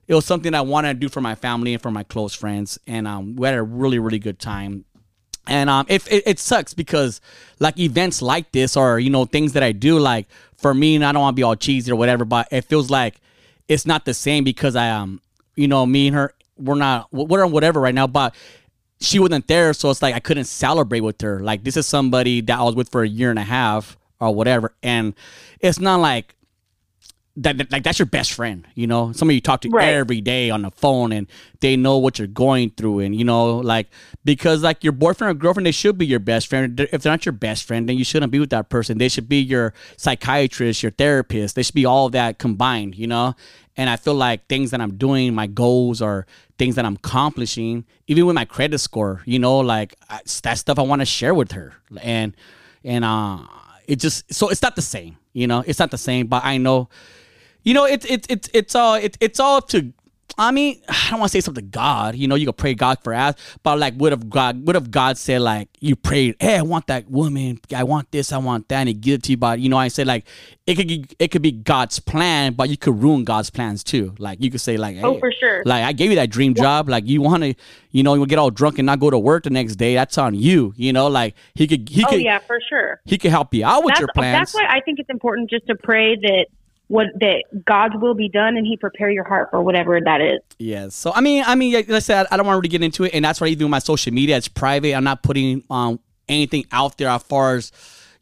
it 0.07 0.15
was 0.15 0.25
something 0.25 0.53
I 0.53 0.61
wanted 0.61 0.93
to 0.93 0.99
do 0.99 1.09
for 1.09 1.21
my 1.21 1.35
family 1.35 1.73
and 1.73 1.81
for 1.81 1.91
my 1.91 2.03
close 2.03 2.33
friends, 2.33 2.79
and 2.87 3.07
um, 3.07 3.35
we 3.35 3.47
had 3.47 3.55
a 3.55 3.63
really 3.63 3.99
really 3.99 4.19
good 4.19 4.39
time. 4.39 4.85
And 5.49 5.69
um, 5.69 5.85
it, 5.87 6.05
it, 6.11 6.23
it 6.25 6.39
sucks 6.39 6.73
because 6.73 7.21
like 7.59 7.79
events 7.79 8.21
like 8.21 8.51
this 8.51 8.75
or 8.75 8.99
you 8.99 9.09
know 9.09 9.25
things 9.25 9.53
that 9.53 9.63
I 9.63 9.71
do 9.71 9.99
like 9.99 10.27
for 10.57 10.73
me, 10.73 10.95
and 10.95 11.05
I 11.05 11.11
don't 11.11 11.21
want 11.21 11.35
to 11.35 11.39
be 11.39 11.43
all 11.43 11.55
cheesy 11.55 11.91
or 11.91 11.95
whatever, 11.95 12.25
but 12.25 12.47
it 12.51 12.65
feels 12.65 12.89
like 12.89 13.19
it's 13.67 13.85
not 13.85 14.05
the 14.05 14.13
same 14.13 14.43
because 14.43 14.75
I 14.75 14.89
um 14.89 15.21
you 15.55 15.67
know 15.67 15.85
me 15.85 16.07
and 16.07 16.15
her 16.15 16.33
we're 16.57 16.75
not 16.75 17.11
we're 17.11 17.45
on 17.45 17.51
whatever 17.51 17.79
right 17.79 17.95
now, 17.95 18.07
but 18.07 18.33
she 18.99 19.19
wasn't 19.19 19.47
there, 19.47 19.73
so 19.73 19.89
it's 19.89 20.01
like 20.01 20.15
I 20.15 20.19
couldn't 20.19 20.45
celebrate 20.45 21.01
with 21.01 21.21
her. 21.21 21.39
Like 21.39 21.63
this 21.63 21.77
is 21.77 21.85
somebody 21.85 22.41
that 22.41 22.59
I 22.59 22.63
was 22.63 22.75
with 22.75 22.89
for 22.89 23.03
a 23.03 23.07
year 23.07 23.29
and 23.29 23.39
a 23.39 23.43
half 23.43 23.97
or 24.19 24.33
whatever, 24.33 24.73
and 24.81 25.13
it's 25.59 25.79
not 25.79 25.99
like 25.99 26.33
that, 27.37 27.57
that- 27.59 27.71
like 27.71 27.83
that's 27.83 27.99
your 27.99 28.05
best 28.07 28.33
friend, 28.33 28.67
you 28.75 28.87
know, 28.87 29.11
somebody 29.13 29.35
you 29.35 29.41
talk 29.41 29.61
to 29.61 29.69
Right. 29.69 29.93
every 29.93 30.21
day 30.21 30.49
on 30.49 30.63
the 30.63 30.71
phone, 30.71 31.11
and 31.11 31.27
they 31.59 31.75
know 31.75 31.97
what 31.97 32.17
you're 32.17 32.27
going 32.27 32.71
through, 32.71 32.99
and 32.99 33.15
you 33.15 33.23
know, 33.23 33.57
like 33.57 33.87
because 34.25 34.63
like 34.63 34.83
your 34.83 34.93
boyfriend 34.93 35.31
or 35.31 35.33
girlfriend, 35.39 35.65
they 35.65 35.71
should 35.71 35.97
be 35.97 36.05
your 36.05 36.19
best 36.19 36.47
friend. 36.47 36.79
If 36.91 37.03
they're 37.03 37.11
not 37.13 37.25
your 37.25 37.33
best 37.33 37.63
friend, 37.65 37.87
then 37.87 37.97
you 37.97 38.03
shouldn't 38.03 38.31
be 38.31 38.39
with 38.39 38.49
that 38.49 38.69
person. 38.69 38.97
They 38.97 39.07
should 39.09 39.29
be 39.29 39.39
your 39.39 39.73
psychiatrist, 39.97 40.81
your 40.83 40.91
therapist. 40.91 41.55
They 41.55 41.63
should 41.63 41.75
be 41.75 41.85
all 41.85 42.09
that 42.09 42.39
combined, 42.39 42.95
you 42.95 43.07
know. 43.07 43.35
And 43.75 43.89
I 43.89 43.95
feel 43.95 44.15
like 44.15 44.47
things 44.47 44.71
that 44.71 44.81
I'm 44.81 44.95
doing, 44.97 45.35
my 45.35 45.45
goals, 45.45 46.01
or 46.01 46.25
things 46.57 46.73
that 46.75 46.85
I'm 46.85 46.95
accomplishing, 46.95 47.85
even 48.07 48.25
with 48.25 48.33
my 48.35 48.45
credit 48.45 48.79
score, 48.79 49.21
you 49.25 49.37
know, 49.37 49.59
like 49.59 49.95
I, 50.09 50.21
that 50.43 50.57
stuff 50.57 50.79
I 50.79 50.81
want 50.81 51.01
to 51.01 51.05
share 51.05 51.35
with 51.35 51.51
her, 51.51 51.73
and 52.01 52.35
and 52.83 53.05
uh, 53.05 53.39
it 53.87 53.97
just 53.99 54.33
so 54.33 54.49
it's 54.49 54.63
not 54.63 54.75
the 54.75 54.81
same, 54.81 55.17
you 55.33 55.45
know, 55.45 55.63
it's 55.67 55.77
not 55.79 55.91
the 55.91 55.97
same. 55.99 56.25
But 56.27 56.43
I 56.43 56.57
know 56.57 56.89
you 57.67 57.73
know, 57.73 57.85
it's 57.85 58.05
it's 58.05 58.25
it's 58.29 58.49
it's 58.53 58.75
all 58.75 58.95
it, 58.95 59.17
it's 59.19 59.39
all 59.41 59.57
up 59.57 59.67
to. 59.69 59.91
I 60.39 60.51
mean, 60.51 60.79
I 60.89 61.07
don't 61.09 61.19
want 61.19 61.31
to 61.31 61.35
say 61.37 61.41
something 61.41 61.63
to 61.65 61.69
God. 61.69 62.15
You 62.15 62.27
know, 62.27 62.35
you 62.35 62.45
can 62.45 62.53
pray 62.53 62.73
God 62.75 62.99
for 63.03 63.11
ass, 63.11 63.33
but 63.63 63.77
like, 63.79 63.95
what 63.95 64.13
if 64.13 64.29
God? 64.29 64.65
What 64.65 64.75
if 64.75 64.89
God 64.91 65.17
said 65.17 65.41
like 65.41 65.67
you 65.81 65.95
prayed? 65.95 66.35
Hey, 66.39 66.57
I 66.57 66.61
want 66.61 66.87
that 66.87 67.09
woman. 67.09 67.59
I 67.75 67.83
want 67.83 68.11
this. 68.11 68.31
I 68.31 68.37
want 68.37 68.69
that. 68.69 68.79
And 68.81 68.87
He 68.89 68.93
give 68.93 69.15
it 69.15 69.23
to 69.23 69.31
you. 69.31 69.37
But 69.37 69.59
you 69.59 69.67
know, 69.69 69.77
I 69.77 69.87
say 69.89 70.03
like 70.05 70.25
it 70.65 70.75
could 70.75 70.87
be, 70.87 71.05
it 71.19 71.29
could 71.29 71.41
be 71.41 71.51
God's 71.51 71.99
plan, 71.99 72.53
but 72.53 72.69
you 72.69 72.77
could 72.77 73.01
ruin 73.01 73.23
God's 73.25 73.49
plans 73.49 73.83
too. 73.83 74.15
Like 74.19 74.41
you 74.41 74.49
could 74.51 74.61
say 74.61 74.77
like, 74.77 74.97
Oh, 75.03 75.17
for 75.19 75.31
sure. 75.31 75.63
Like 75.65 75.83
I 75.83 75.91
gave 75.93 76.09
you 76.11 76.15
that 76.17 76.29
dream 76.29 76.53
job. 76.53 76.87
Like 76.87 77.05
you 77.07 77.21
want 77.21 77.43
to, 77.43 77.55
you 77.91 78.03
know, 78.03 78.13
you 78.13 78.25
get 78.27 78.37
all 78.39 78.51
drunk 78.51 78.77
and 78.79 78.85
not 78.85 78.99
go 78.99 79.09
to 79.09 79.17
work 79.19 79.43
the 79.43 79.49
next 79.49 79.75
day. 79.75 79.95
That's 79.95 80.17
on 80.17 80.35
you. 80.35 80.73
You 80.77 80.93
know, 80.93 81.07
like 81.07 81.35
he 81.55 81.67
could 81.67 81.89
he 81.89 82.03
Oh 82.05 82.09
could 82.09 82.21
yeah, 82.21 82.39
for 82.39 82.59
sure. 82.69 83.01
he 83.05 83.17
could 83.17 83.31
help 83.31 83.53
you 83.53 83.65
out 83.65 83.83
with 83.83 83.91
That's, 83.93 83.99
your 84.01 84.09
plans. 84.13 84.37
that's 84.37 84.53
why 84.53 84.67
I 84.69 84.81
think 84.81 84.99
it's 84.99 85.09
important 85.09 85.49
just 85.49 85.65
to 85.67 85.75
pray 85.75 86.15
that 86.15 86.45
what 86.87 87.07
that 87.19 87.43
God's 87.65 87.95
will 87.97 88.13
be 88.13 88.29
done 88.29 88.57
and 88.57 88.65
He 88.65 88.77
prepare 88.77 89.09
your 89.09 89.23
heart 89.25 89.49
for 89.51 89.61
whatever 89.61 89.99
that 89.99 90.21
is. 90.21 90.39
Yes. 90.57 90.95
So 90.95 91.11
I 91.13 91.21
mean, 91.21 91.43
I 91.45 91.55
mean, 91.55 91.73
like 91.73 91.89
I 91.89 91.99
said, 91.99 92.27
I 92.31 92.37
don't 92.37 92.45
want 92.45 92.55
to 92.55 92.59
really 92.59 92.69
get 92.69 92.83
into 92.83 93.03
it, 93.03 93.13
and 93.13 93.25
that's 93.25 93.41
why 93.41 93.47
I 93.47 93.53
do 93.53 93.67
my 93.67 93.79
social 93.79 94.13
media. 94.13 94.37
It's 94.37 94.47
private. 94.47 94.93
I'm 94.93 95.03
not 95.03 95.23
putting 95.23 95.63
um 95.69 95.99
anything 96.29 96.65
out 96.71 96.97
there 96.97 97.09
as 97.09 97.23
far 97.23 97.55
as 97.55 97.71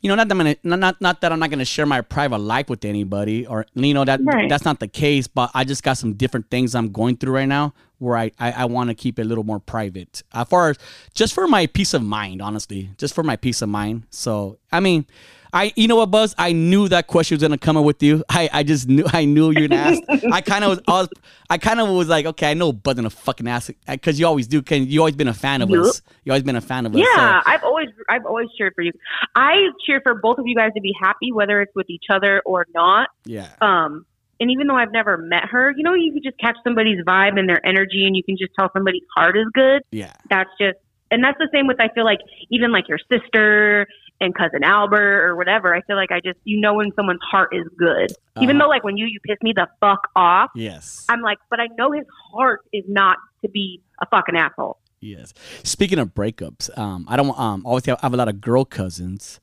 you 0.01 0.09
know. 0.09 0.15
Not 0.15 0.27
that 0.27 0.33
I'm 0.33 0.39
gonna, 0.39 0.55
not 0.63 0.79
not, 0.79 1.01
not 1.01 1.21
that 1.21 1.31
I'm 1.31 1.39
not 1.39 1.49
gonna 1.49 1.65
share 1.65 1.85
my 1.85 2.01
private 2.01 2.39
life 2.39 2.69
with 2.69 2.85
anybody, 2.85 3.45
or 3.45 3.65
you 3.75 3.93
know 3.93 4.05
that 4.05 4.19
Right. 4.23 4.49
that's 4.49 4.65
not 4.65 4.79
the 4.79 4.87
case. 4.87 5.27
But 5.27 5.51
I 5.53 5.63
just 5.63 5.83
got 5.83 5.97
some 5.97 6.13
different 6.13 6.49
things 6.49 6.75
I'm 6.75 6.91
going 6.91 7.17
through 7.17 7.33
right 7.33 7.47
now 7.47 7.73
where 7.99 8.17
I 8.17 8.31
I, 8.39 8.51
I 8.51 8.65
want 8.65 8.89
to 8.89 8.95
keep 8.95 9.19
it 9.19 9.23
a 9.23 9.25
little 9.25 9.43
more 9.43 9.59
private. 9.59 10.23
As 10.33 10.47
far 10.47 10.69
as 10.71 10.77
just 11.13 11.33
for 11.33 11.47
my 11.47 11.67
peace 11.67 11.93
of 11.93 12.03
mind, 12.03 12.41
honestly, 12.41 12.89
just 12.97 13.13
for 13.13 13.23
my 13.23 13.35
peace 13.35 13.61
of 13.61 13.69
mind. 13.69 14.03
So 14.09 14.57
I 14.71 14.79
mean. 14.79 15.05
I, 15.53 15.71
you 15.77 15.87
know 15.87 15.95
what, 15.95 16.11
Bubs? 16.11 16.35
I 16.37 16.51
knew 16.51 16.89
that 16.89 17.07
question 17.07 17.35
was 17.35 17.41
gonna 17.41 17.57
come 17.57 17.77
up 17.77 17.85
with 17.85 18.03
you. 18.03 18.25
I, 18.27 18.49
I 18.51 18.63
just 18.63 18.89
knew, 18.89 19.05
I 19.13 19.23
knew 19.23 19.51
you 19.51 19.61
were 19.61 19.67
gonna 19.69 19.99
ask. 20.09 20.25
I 20.29 20.41
kind 20.41 20.65
of 20.65 20.71
was, 20.71 20.79
I 20.85 20.91
was, 20.91 21.09
I 21.49 21.57
kind 21.57 21.79
of 21.79 21.87
was 21.87 22.09
like, 22.09 22.25
okay, 22.25 22.51
I 22.51 22.55
know 22.55 22.73
Bubs 22.73 22.97
gonna 22.97 23.09
fucking 23.09 23.47
ask 23.47 23.71
because 23.87 24.19
you 24.19 24.27
always 24.27 24.47
do. 24.47 24.61
Can 24.61 24.85
you 24.85 24.99
always 24.99 25.15
been 25.15 25.29
a 25.29 25.33
fan 25.33 25.61
of 25.61 25.69
Yup. 25.69 25.85
us? 25.85 26.01
You 26.25 26.33
always 26.33 26.43
been 26.43 26.57
a 26.57 26.61
fan 26.61 26.85
of 26.85 26.93
us. 26.93 26.99
Yeah, 26.99 27.39
so- 27.41 27.49
I've 27.49 27.63
always 27.63 27.87
I've 28.09 28.25
always 28.25 28.49
cheered 28.57 28.73
for 28.75 28.81
you. 28.81 28.91
I 29.33 29.69
cheer 29.85 30.01
for 30.01 30.15
both 30.15 30.39
of 30.39 30.45
you 30.45 30.55
guys 30.55 30.73
to 30.75 30.81
be 30.81 30.93
happy, 31.01 31.31
whether 31.31 31.61
it's 31.61 31.73
with 31.73 31.89
each 31.89 32.07
other 32.09 32.41
or 32.45 32.65
not. 32.75 33.11
yeah. 33.23 33.47
Um, 33.61 34.05
and 34.39 34.51
even 34.51 34.67
though 34.67 34.75
I've 34.75 34.91
never 34.91 35.17
met 35.17 35.45
her, 35.45 35.71
you 35.75 35.83
know, 35.83 35.93
you 35.93 36.11
can 36.13 36.21
just 36.23 36.37
catch 36.39 36.57
somebody's 36.63 37.03
vibe 37.05 37.39
and 37.39 37.47
their 37.47 37.65
energy, 37.65 38.05
and 38.05 38.15
you 38.15 38.23
can 38.23 38.37
just 38.37 38.51
tell 38.57 38.69
somebody's 38.73 39.03
heart 39.15 39.37
is 39.37 39.45
good. 39.53 39.81
Yeah. 39.91 40.13
That's 40.29 40.49
just, 40.59 40.77
and 41.11 41.23
that's 41.23 41.37
the 41.37 41.49
same 41.53 41.67
with 41.67 41.79
I 41.79 41.89
feel 41.89 42.05
like 42.05 42.19
even 42.49 42.71
like 42.71 42.87
your 42.89 42.99
sister 43.11 43.87
and 44.21 44.33
cousin 44.33 44.63
Albert 44.63 45.25
or 45.27 45.35
whatever. 45.35 45.75
I 45.75 45.81
feel 45.81 45.97
like 45.97 46.11
I 46.11 46.19
just 46.21 46.39
you 46.45 46.59
know 46.59 46.73
when 46.75 46.91
someone's 46.95 47.19
heart 47.29 47.49
is 47.53 47.65
good, 47.77 48.11
even 48.41 48.55
Uh-huh. 48.55 48.65
though 48.65 48.69
like 48.69 48.83
when 48.83 48.97
you 48.97 49.05
you 49.07 49.19
piss 49.19 49.37
me 49.41 49.51
the 49.53 49.67
fuck 49.81 50.09
off. 50.15 50.51
Yes. 50.55 51.05
I'm 51.09 51.21
like, 51.21 51.37
but 51.49 51.59
I 51.59 51.67
know 51.77 51.91
his 51.91 52.05
heart 52.31 52.61
is 52.73 52.85
not 52.87 53.17
to 53.43 53.49
be 53.49 53.81
a 54.01 54.05
fucking 54.07 54.35
asshole. 54.37 54.77
Yes. 55.01 55.33
Speaking 55.63 55.99
of 55.99 56.15
breakups, 56.15 56.75
um, 56.77 57.05
I 57.09 57.17
don't 57.17 57.37
um 57.37 57.63
obviously 57.65 57.93
I 57.93 57.97
have 58.01 58.13
a 58.13 58.17
lot 58.17 58.29
of 58.29 58.39
girl 58.41 58.63
cousins. 58.65 59.39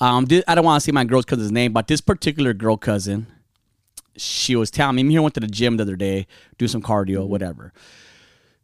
Um, 0.00 0.26
I 0.48 0.54
don't 0.54 0.64
want 0.64 0.80
to 0.80 0.84
say 0.84 0.92
my 0.92 1.04
girl 1.04 1.22
cousin's 1.22 1.52
name, 1.52 1.72
but 1.72 1.86
this 1.88 2.00
particular 2.00 2.52
girl 2.52 2.76
cousin, 2.76 3.26
she 4.16 4.56
was 4.56 4.70
telling 4.70 4.96
me. 4.96 5.02
Me 5.02 5.14
here 5.14 5.22
went 5.22 5.34
to 5.34 5.40
the 5.40 5.46
gym 5.46 5.76
the 5.76 5.82
other 5.82 5.96
day, 5.96 6.26
do 6.58 6.68
some 6.68 6.82
cardio, 6.82 7.26
whatever. 7.26 7.72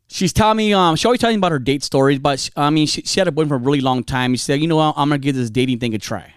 She's 0.08 0.32
telling 0.32 0.56
me, 0.56 0.72
um, 0.72 0.96
she 0.96 1.06
always 1.06 1.20
telling 1.20 1.36
me 1.36 1.38
about 1.38 1.52
her 1.52 1.58
date 1.60 1.84
stories, 1.84 2.18
but 2.18 2.40
she, 2.40 2.50
I 2.56 2.70
mean, 2.70 2.86
she, 2.86 3.02
she 3.02 3.20
had 3.20 3.28
a 3.28 3.32
boyfriend 3.32 3.50
for 3.50 3.54
a 3.54 3.58
really 3.58 3.80
long 3.80 4.02
time. 4.02 4.34
She 4.34 4.38
said, 4.38 4.60
you 4.60 4.66
know 4.66 4.76
what, 4.76 4.94
I'm 4.96 5.08
gonna 5.08 5.18
give 5.18 5.36
this 5.36 5.50
dating 5.50 5.78
thing 5.78 5.94
a 5.94 5.98
try, 5.98 6.34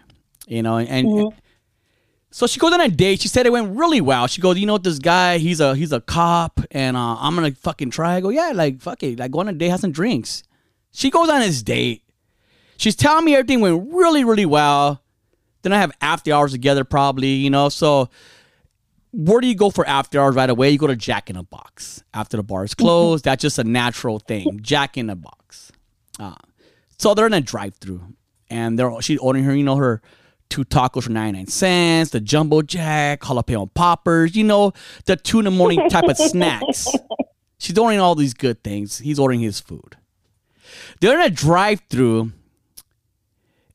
you 0.48 0.62
know, 0.62 0.78
and, 0.78 0.90
and 0.90 1.34
so 2.30 2.48
she 2.48 2.60
goes 2.60 2.74
on 2.74 2.82
a 2.82 2.90
date. 2.90 3.22
She 3.22 3.28
said 3.28 3.46
it 3.46 3.52
went 3.52 3.76
really 3.76 4.02
well. 4.02 4.28
She 4.28 4.42
goes, 4.42 4.58
you 4.58 4.66
know 4.66 4.74
what, 4.74 4.84
this 4.84 5.00
guy, 5.00 5.38
he's 5.38 5.60
a 5.60 5.76
he's 5.76 5.92
a 5.92 6.02
cop, 6.02 6.60
and 6.72 6.96
uh, 6.98 7.16
I'm 7.20 7.36
gonna 7.36 7.52
fucking 7.52 7.92
try. 7.92 8.16
I 8.16 8.22
go, 8.22 8.30
yeah, 8.30 8.52
like 8.54 8.82
fuck 8.82 9.02
it, 9.04 9.20
like 9.20 9.32
go 9.32 9.40
on 9.40 9.50
a 9.50 9.54
date, 9.54 9.70
have 9.70 9.80
some 9.80 9.92
drinks. 9.92 10.44
She 10.92 11.10
goes 11.10 11.30
on 11.30 11.42
this 11.42 11.64
date. 11.64 12.04
She's 12.78 12.96
telling 12.96 13.26
me 13.26 13.36
everything 13.36 13.62
went 13.62 13.94
really, 13.94 14.24
really 14.24 14.46
well. 14.46 15.02
Then 15.64 15.74
I 15.74 15.80
have 15.80 15.92
after 16.02 16.34
hours 16.34 16.52
together, 16.52 16.84
probably, 16.84 17.30
you 17.30 17.50
know. 17.50 17.70
So 17.70 18.10
where 19.14 19.40
do 19.40 19.48
you 19.48 19.56
go 19.56 19.70
for 19.70 19.88
after 19.88 20.20
hours 20.20 20.36
right 20.36 20.50
away? 20.50 20.72
You 20.72 20.80
go 20.80 20.88
to 20.88 20.96
Jack 20.96 21.30
in 21.30 21.36
a 21.36 21.44
Box 21.44 22.04
after 22.14 22.36
the 22.36 22.44
bar 22.44 22.64
is 22.64 22.74
closed. 22.74 23.24
That's 23.24 23.42
just 23.42 23.60
a 23.60 23.64
natural 23.64 24.18
thing. 24.20 24.60
Jack 24.62 24.98
in 24.98 25.10
a 25.10 25.16
Box. 25.16 25.72
Uh, 26.20 26.34
so 26.98 27.14
they're 27.14 27.28
in 27.28 27.34
a 27.34 27.42
drive-through, 27.42 28.02
and 28.50 28.78
they're 28.78 29.02
she's 29.02 29.20
ordering 29.20 29.46
her, 29.46 29.56
you 29.56 29.64
know, 29.64 29.76
her 29.76 30.02
two 30.50 30.64
tacos 30.64 31.04
for 31.04 31.12
99 31.12 31.48
cents, 31.48 32.10
the 32.12 32.20
jumbo 32.20 32.62
jack, 32.64 33.22
jalapeno 33.22 33.72
poppers, 33.74 34.36
you 34.36 34.44
know, 34.44 34.74
the 35.06 35.16
two 35.16 35.40
in 35.40 35.46
the 35.46 35.52
morning 35.52 35.90
type 35.90 36.06
of 36.06 36.18
snacks. 36.18 36.88
She's 37.58 37.78
ordering 37.78 38.00
all 38.00 38.14
these 38.14 38.34
good 38.34 38.62
things. 38.64 38.98
He's 38.98 39.18
ordering 39.18 39.40
his 39.40 39.60
food. 39.60 39.96
They're 41.00 41.20
in 41.20 41.26
a 41.26 41.30
drive-through, 41.30 42.32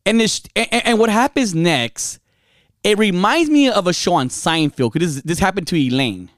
and 0.04 0.20
this 0.20 0.42
and, 0.54 0.68
and 0.70 0.98
what 0.98 1.10
happens 1.10 1.54
next? 1.54 2.18
It 2.84 2.98
reminds 2.98 3.50
me 3.50 3.68
of 3.68 3.86
a 3.86 3.92
show 3.92 4.14
on 4.14 4.28
Seinfeld. 4.28 4.92
'cause 4.92 5.00
this 5.16 5.22
this 5.22 5.38
happened 5.38 5.66
to 5.68 5.76
Elaine. 5.76 6.30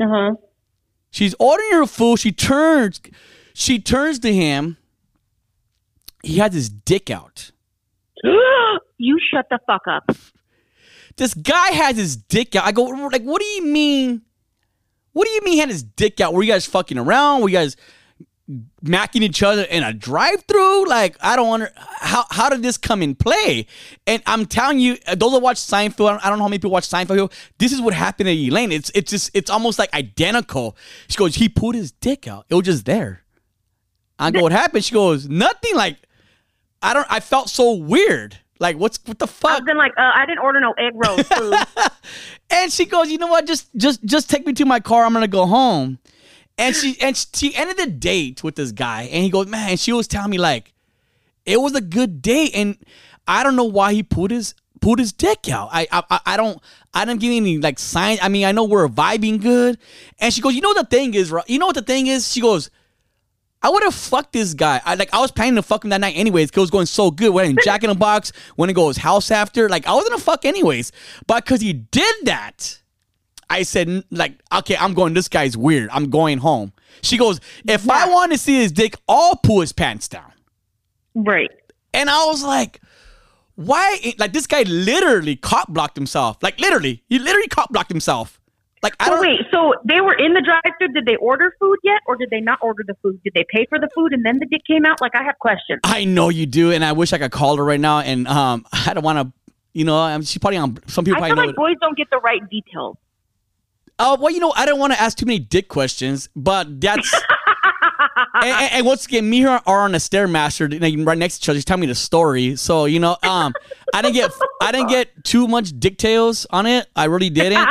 Uh 0.00 0.06
huh. 0.08 0.30
She's 1.10 1.34
ordering 1.38 1.72
her 1.72 1.86
food. 1.86 2.18
She 2.18 2.32
turns, 2.32 3.00
she 3.54 3.78
turns 3.78 4.18
to 4.20 4.32
him. 4.32 4.76
He 6.22 6.36
has 6.38 6.52
his 6.52 6.68
dick 6.68 7.10
out. 7.10 7.50
you 8.98 9.18
shut 9.32 9.46
the 9.50 9.58
fuck 9.66 9.82
up. 9.88 10.10
This 11.16 11.34
guy 11.34 11.70
has 11.72 11.96
his 11.96 12.16
dick 12.16 12.54
out. 12.56 12.64
I 12.64 12.72
go 12.72 12.84
like, 12.84 13.22
what 13.22 13.40
do 13.40 13.46
you 13.46 13.66
mean? 13.66 14.22
What 15.12 15.26
do 15.26 15.30
you 15.32 15.40
mean 15.42 15.54
he 15.54 15.58
had 15.58 15.68
his 15.68 15.82
dick 15.82 16.20
out? 16.20 16.32
Were 16.34 16.42
you 16.42 16.52
guys 16.52 16.66
fucking 16.66 16.96
around? 16.98 17.42
Were 17.42 17.48
you 17.48 17.56
guys 17.56 17.76
macking 18.84 19.22
each 19.22 19.42
other 19.42 19.62
in 19.62 19.82
a 19.82 19.92
drive-through? 19.92 20.86
Like, 20.88 21.16
I 21.20 21.36
don't 21.36 21.52
under 21.52 21.70
how 21.76 22.24
how 22.30 22.48
did 22.48 22.62
this 22.62 22.76
come 22.76 23.02
in 23.02 23.14
play? 23.14 23.66
And 24.06 24.22
I'm 24.26 24.46
telling 24.46 24.80
you, 24.80 24.96
uh, 25.06 25.14
those 25.14 25.32
that 25.32 25.40
watch 25.40 25.56
Seinfeld, 25.58 26.08
I 26.08 26.10
don't- 26.12 26.24
I 26.26 26.28
don't 26.30 26.38
know 26.38 26.44
how 26.44 26.48
many 26.48 26.58
people 26.58 26.70
watch 26.72 26.88
Seinfeld. 26.88 27.32
This 27.58 27.72
is 27.72 27.80
what 27.80 27.94
happened 27.94 28.26
to 28.28 28.32
Elaine. 28.32 28.72
It's 28.72 28.90
it's 28.94 29.10
just 29.10 29.30
it's 29.34 29.50
almost 29.50 29.78
like 29.78 29.92
identical. 29.94 30.76
She 31.08 31.16
goes, 31.16 31.34
he 31.36 31.48
pulled 31.48 31.74
his 31.74 31.92
dick 31.92 32.26
out. 32.28 32.46
It 32.48 32.54
was 32.54 32.64
just 32.64 32.84
there. 32.86 33.22
I 34.18 34.30
go, 34.30 34.40
what 34.42 34.52
happened? 34.52 34.84
She 34.84 34.92
goes, 34.92 35.28
nothing. 35.28 35.74
Like, 35.74 35.96
I 36.82 36.92
don't. 36.94 37.06
I 37.10 37.20
felt 37.20 37.48
so 37.48 37.72
weird. 37.72 38.36
Like, 38.58 38.76
what's 38.76 38.98
what 39.06 39.18
the 39.18 39.26
fuck? 39.26 39.52
I've 39.52 39.64
been 39.64 39.78
like, 39.78 39.92
uh, 39.96 40.10
I 40.14 40.26
didn't 40.26 40.40
order 40.40 40.60
no 40.60 40.72
egg 40.72 40.92
rolls 40.94 41.22
food. 41.28 41.54
And 42.52 42.72
she 42.72 42.84
goes, 42.84 43.08
you 43.10 43.16
know 43.16 43.28
what? 43.28 43.46
Just 43.46 43.68
just 43.76 44.04
just 44.04 44.28
take 44.28 44.44
me 44.44 44.52
to 44.54 44.64
my 44.66 44.80
car. 44.80 45.04
I'm 45.04 45.12
gonna 45.12 45.28
go 45.28 45.46
home. 45.46 45.98
And 46.58 46.74
she 46.74 46.96
and 47.00 47.16
she 47.34 47.54
ended 47.54 47.78
the 47.78 47.86
date 47.86 48.44
with 48.44 48.56
this 48.56 48.72
guy, 48.72 49.02
and 49.04 49.24
he 49.24 49.30
goes, 49.30 49.46
man. 49.46 49.76
she 49.76 49.92
was 49.92 50.06
telling 50.06 50.30
me 50.30 50.38
like, 50.38 50.72
it 51.46 51.60
was 51.60 51.74
a 51.74 51.80
good 51.80 52.22
date, 52.22 52.52
and 52.54 52.76
I 53.26 53.42
don't 53.42 53.56
know 53.56 53.64
why 53.64 53.92
he 53.92 54.02
put 54.02 54.30
his 54.30 54.54
put 54.80 54.98
his 54.98 55.12
dick 55.12 55.48
out. 55.48 55.68
I 55.72 55.86
I 55.90 56.20
I 56.26 56.36
don't 56.36 56.60
I 56.92 57.04
didn't 57.04 57.20
give 57.20 57.32
any 57.32 57.58
like 57.58 57.78
sign. 57.78 58.18
I 58.20 58.28
mean, 58.28 58.44
I 58.44 58.52
know 58.52 58.64
we're 58.64 58.88
vibing 58.88 59.40
good, 59.40 59.78
and 60.18 60.32
she 60.32 60.40
goes, 60.40 60.54
you 60.54 60.60
know 60.60 60.70
what 60.70 60.90
the 60.90 60.96
thing 60.96 61.14
is? 61.14 61.32
You 61.46 61.58
know 61.58 61.66
what 61.66 61.76
the 61.76 61.82
thing 61.82 62.06
is? 62.06 62.30
She 62.30 62.40
goes. 62.40 62.70
I 63.62 63.68
would 63.68 63.82
have 63.82 63.94
fucked 63.94 64.32
this 64.32 64.54
guy. 64.54 64.80
I 64.86 64.94
like 64.94 65.12
I 65.12 65.20
was 65.20 65.30
planning 65.30 65.56
to 65.56 65.62
fuck 65.62 65.84
him 65.84 65.90
that 65.90 66.00
night 66.00 66.16
anyways. 66.16 66.50
Cause 66.50 66.56
it 66.56 66.62
was 66.62 66.70
going 66.70 66.86
so 66.86 67.10
good. 67.10 67.28
Went 67.28 67.50
in 67.50 67.58
Jack 67.62 67.84
in 67.84 67.90
the 67.90 67.94
Box. 67.94 68.32
To 68.58 68.72
go 68.72 68.88
his 68.88 68.96
house 68.96 69.30
after. 69.30 69.68
Like 69.68 69.86
I 69.86 69.92
was 69.92 70.08
gonna 70.08 70.18
fuck 70.18 70.46
anyways. 70.46 70.92
But 71.26 71.44
cause 71.44 71.60
he 71.60 71.74
did 71.74 72.14
that, 72.24 72.79
I 73.50 73.62
said 73.64 74.04
like, 74.10 74.34
okay, 74.54 74.76
I'm 74.78 74.94
going. 74.94 75.12
This 75.14 75.28
guy's 75.28 75.56
weird. 75.56 75.90
I'm 75.92 76.08
going 76.08 76.38
home. 76.38 76.72
She 77.02 77.18
goes, 77.18 77.40
if 77.66 77.84
Yeah. 77.84 77.92
I 77.94 78.08
want 78.08 78.32
to 78.32 78.38
see 78.38 78.56
his 78.56 78.72
dick, 78.72 78.94
I'll 79.08 79.36
pull 79.36 79.60
his 79.60 79.72
pants 79.72 80.08
down. 80.08 80.32
Right. 81.14 81.50
And 81.92 82.08
I 82.08 82.24
was 82.26 82.42
like, 82.44 82.80
why? 83.56 84.14
Like 84.18 84.32
this 84.32 84.46
guy 84.46 84.62
literally 84.62 85.36
cop 85.36 85.68
blocked 85.68 85.96
himself. 85.96 86.38
Like 86.42 86.58
literally, 86.60 87.02
he 87.08 87.18
literally 87.18 87.48
cop 87.48 87.70
blocked 87.70 87.90
himself. 87.90 88.40
Like 88.82 88.94
I 88.98 89.06
So 89.06 89.10
don't. 89.10 89.20
wait, 89.20 89.40
so 89.52 89.74
they 89.84 90.00
were 90.00 90.14
in 90.14 90.32
the 90.32 90.40
drive-through. 90.40 90.94
Did 90.94 91.04
they 91.04 91.16
order 91.16 91.54
food 91.60 91.76
yet, 91.84 92.00
or 92.06 92.16
did 92.16 92.30
they 92.30 92.40
not 92.40 92.58
order 92.62 92.82
the 92.86 92.94
food? 93.02 93.20
Did 93.22 93.34
they 93.34 93.44
pay 93.52 93.66
for 93.68 93.78
the 93.78 93.90
food 93.94 94.14
and 94.14 94.24
then 94.24 94.38
the 94.38 94.46
dick 94.46 94.62
came 94.66 94.86
out? 94.86 95.02
Like 95.02 95.14
I 95.14 95.22
have 95.22 95.38
questions. 95.38 95.80
I 95.84 96.04
know 96.06 96.30
you 96.30 96.46
do, 96.46 96.70
and 96.72 96.82
I 96.82 96.92
wish 96.92 97.12
I 97.12 97.18
could 97.18 97.32
call 97.32 97.56
her 97.58 97.64
right 97.64 97.80
now. 97.80 97.98
And 98.00 98.26
um, 98.26 98.64
I 98.72 98.94
don't 98.94 99.04
want 99.04 99.18
to. 99.18 99.32
You 99.72 99.84
know, 99.84 100.20
she's 100.22 100.38
probably 100.38 100.56
on. 100.58 100.78
Some 100.88 101.04
people 101.04 101.22
I 101.22 101.28
probably 101.28 101.42
feel 101.42 101.46
like 101.48 101.56
boys 101.56 101.76
don't 101.80 101.96
get 101.96 102.08
the 102.10 102.18
right 102.18 102.40
details. 102.48 102.96
Uh, 104.00 104.16
well, 104.18 104.32
you 104.32 104.40
know, 104.40 104.50
I 104.56 104.64
don't 104.64 104.78
want 104.78 104.94
to 104.94 105.00
ask 105.00 105.18
too 105.18 105.26
many 105.26 105.38
dick 105.38 105.68
questions, 105.68 106.30
but 106.34 106.80
that's. 106.80 107.12
and, 108.34 108.44
and, 108.44 108.72
and 108.72 108.86
once 108.86 109.04
again, 109.04 109.28
me 109.28 109.38
here 109.40 109.60
are 109.66 109.82
on 109.82 109.94
a 109.94 109.98
stairmaster 109.98 111.06
right 111.06 111.18
next 111.18 111.38
to 111.38 111.42
each 111.42 111.48
other. 111.50 111.58
She's 111.58 111.66
telling 111.66 111.82
me 111.82 111.86
the 111.86 111.94
story, 111.94 112.56
so 112.56 112.86
you 112.86 112.98
know, 112.98 113.18
um, 113.22 113.52
I 113.92 114.00
didn't 114.00 114.14
get 114.14 114.32
I 114.62 114.72
didn't 114.72 114.88
get 114.88 115.22
too 115.22 115.46
much 115.46 115.78
dick 115.78 115.98
tales 115.98 116.46
on 116.48 116.64
it. 116.64 116.86
I 116.96 117.04
really 117.04 117.28
didn't. 117.28 117.68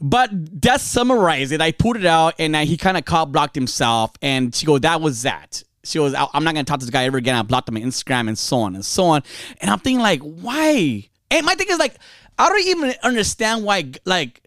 But 0.00 0.30
that's 0.62 0.84
summarize 0.84 1.50
it. 1.52 1.60
I 1.60 1.72
pulled 1.72 1.96
it 1.96 2.06
out, 2.06 2.34
and 2.38 2.56
I, 2.56 2.64
he 2.64 2.76
kind 2.76 2.96
of 2.96 3.04
cop 3.04 3.32
blocked 3.32 3.54
himself. 3.54 4.12
And 4.22 4.54
she 4.54 4.64
goes, 4.64 4.80
"That 4.80 5.00
was 5.00 5.22
that." 5.22 5.62
She 5.84 5.98
goes, 5.98 6.14
"I- 6.14 6.28
"I'm 6.34 6.44
not 6.44 6.54
gonna 6.54 6.64
talk 6.64 6.78
to 6.80 6.86
this 6.86 6.90
guy 6.90 7.04
ever 7.04 7.18
again." 7.18 7.34
I 7.34 7.42
blocked 7.42 7.68
him 7.68 7.76
on 7.76 7.82
Instagram 7.82 8.28
and 8.28 8.38
so 8.38 8.58
on 8.58 8.76
and 8.76 8.84
so 8.84 9.04
on. 9.06 9.22
And 9.60 9.70
I'm 9.70 9.80
thinking, 9.80 10.00
like, 10.00 10.20
why? 10.20 11.08
And 11.32 11.46
my 11.46 11.54
thing 11.54 11.68
is, 11.68 11.78
like, 11.78 11.96
I 12.38 12.48
don't 12.48 12.66
even 12.66 12.94
understand 13.02 13.64
why. 13.64 13.92
Like, 14.04 14.41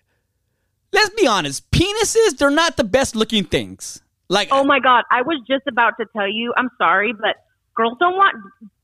let's 0.96 1.10
be 1.22 1.28
honest, 1.28 1.70
penises 1.72 2.38
they're 2.38 2.50
not 2.50 2.78
the 2.78 2.84
best 2.84 3.16
looking 3.16 3.44
things. 3.44 4.02
Like, 4.30 4.48
Oh 4.52 4.64
my 4.64 4.80
god, 4.80 5.04
I 5.12 5.22
was 5.22 5.40
just 5.48 5.64
about 5.68 5.94
to 6.00 6.06
tell 6.16 6.28
you. 6.28 6.54
I'm 6.58 6.70
sorry, 6.80 7.14
but 7.14 7.36
girls 7.76 7.96
don't 8.00 8.16
want 8.16 8.36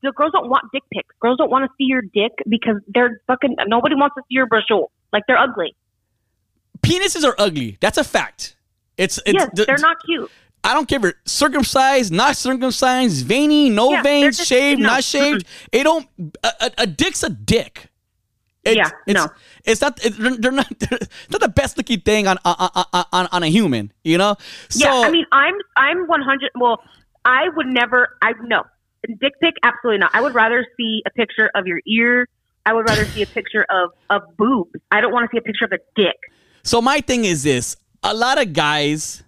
the 0.02 0.12
girls 0.12 0.30
don't 0.32 0.48
want 0.48 0.64
dick 0.72 0.82
pics. 0.92 1.12
Girls 1.20 1.38
don't 1.38 1.50
want 1.50 1.64
to 1.64 1.70
see 1.76 1.84
your 1.84 2.02
dick 2.02 2.32
because 2.48 2.76
they're 2.94 3.20
fucking. 3.26 3.56
Nobody 3.66 3.96
wants 3.96 4.14
to 4.16 4.22
see 4.22 4.34
your 4.36 4.46
brochure. 4.46 4.86
Like 5.12 5.24
they're 5.26 5.38
ugly. 5.38 5.74
penises 6.82 7.24
are 7.24 7.34
ugly. 7.38 7.78
That's 7.80 7.98
a 7.98 8.04
fact. 8.04 8.56
It's 8.96 9.18
it's 9.26 9.34
yes, 9.34 9.48
th- 9.56 9.66
they're 9.66 9.78
not 9.78 9.96
cute. 10.04 10.30
I 10.64 10.74
don't 10.74 10.86
care 10.88 10.98
if 11.00 11.04
it's 11.06 11.32
circumcised, 11.32 12.12
not 12.12 12.36
circumcised, 12.36 13.26
veiny, 13.26 13.68
no 13.68 13.90
Yeah, 13.90 14.02
veins, 14.02 14.36
just- 14.36 14.48
shaved, 14.48 14.80
no. 14.80 14.88
not 14.90 15.02
shaved. 15.04 15.44
It 15.72 15.82
don't. 15.84 16.06
A, 16.44 16.52
a, 16.60 16.70
a 16.78 16.86
dick's 16.86 17.22
a 17.24 17.30
dick. 17.30 17.88
It's, 18.64 18.76
Yeah, 18.76 18.90
it's, 19.08 19.14
no. 19.20 19.26
It's 19.64 19.80
not. 19.80 19.96
They're 19.96 20.50
not. 20.52 20.68
They're 20.78 20.98
not 21.30 21.40
the 21.40 21.52
best 21.54 21.76
looking 21.76 22.00
thing 22.00 22.26
on 22.26 22.38
on, 22.44 22.70
on 22.74 23.04
on 23.12 23.28
on 23.30 23.42
a 23.42 23.48
human. 23.48 23.92
You 24.04 24.18
know. 24.18 24.36
So 24.68 24.84
yeah, 24.84 25.06
I 25.06 25.10
mean, 25.10 25.26
I'm 25.32 25.54
I'm 25.76 26.06
100. 26.06 26.50
Well, 26.56 26.82
I 27.24 27.48
would 27.54 27.66
never. 27.66 28.16
I 28.22 28.32
no 28.42 28.64
dick 29.20 29.34
pic. 29.40 29.54
Absolutely 29.62 29.98
not. 29.98 30.10
I 30.14 30.20
would 30.20 30.34
rather 30.34 30.66
see 30.76 31.02
a 31.06 31.10
picture 31.10 31.50
of 31.54 31.66
your 31.66 31.80
ear. 31.86 32.28
I 32.64 32.72
would 32.72 32.88
rather 32.88 33.04
see 33.06 33.22
a 33.22 33.26
picture 33.26 33.66
of 33.70 33.90
of 34.10 34.22
boobs. 34.36 34.80
I 34.90 35.00
don't 35.00 35.12
want 35.12 35.30
to 35.30 35.34
see 35.34 35.38
a 35.38 35.42
picture 35.42 35.64
of 35.64 35.72
a 35.72 35.78
dick. 35.96 36.16
So 36.62 36.80
my 36.80 37.00
thing 37.00 37.24
is 37.24 37.42
this: 37.42 37.76
a 38.02 38.14
lot 38.14 38.40
of 38.40 38.52
guys, 38.52 39.22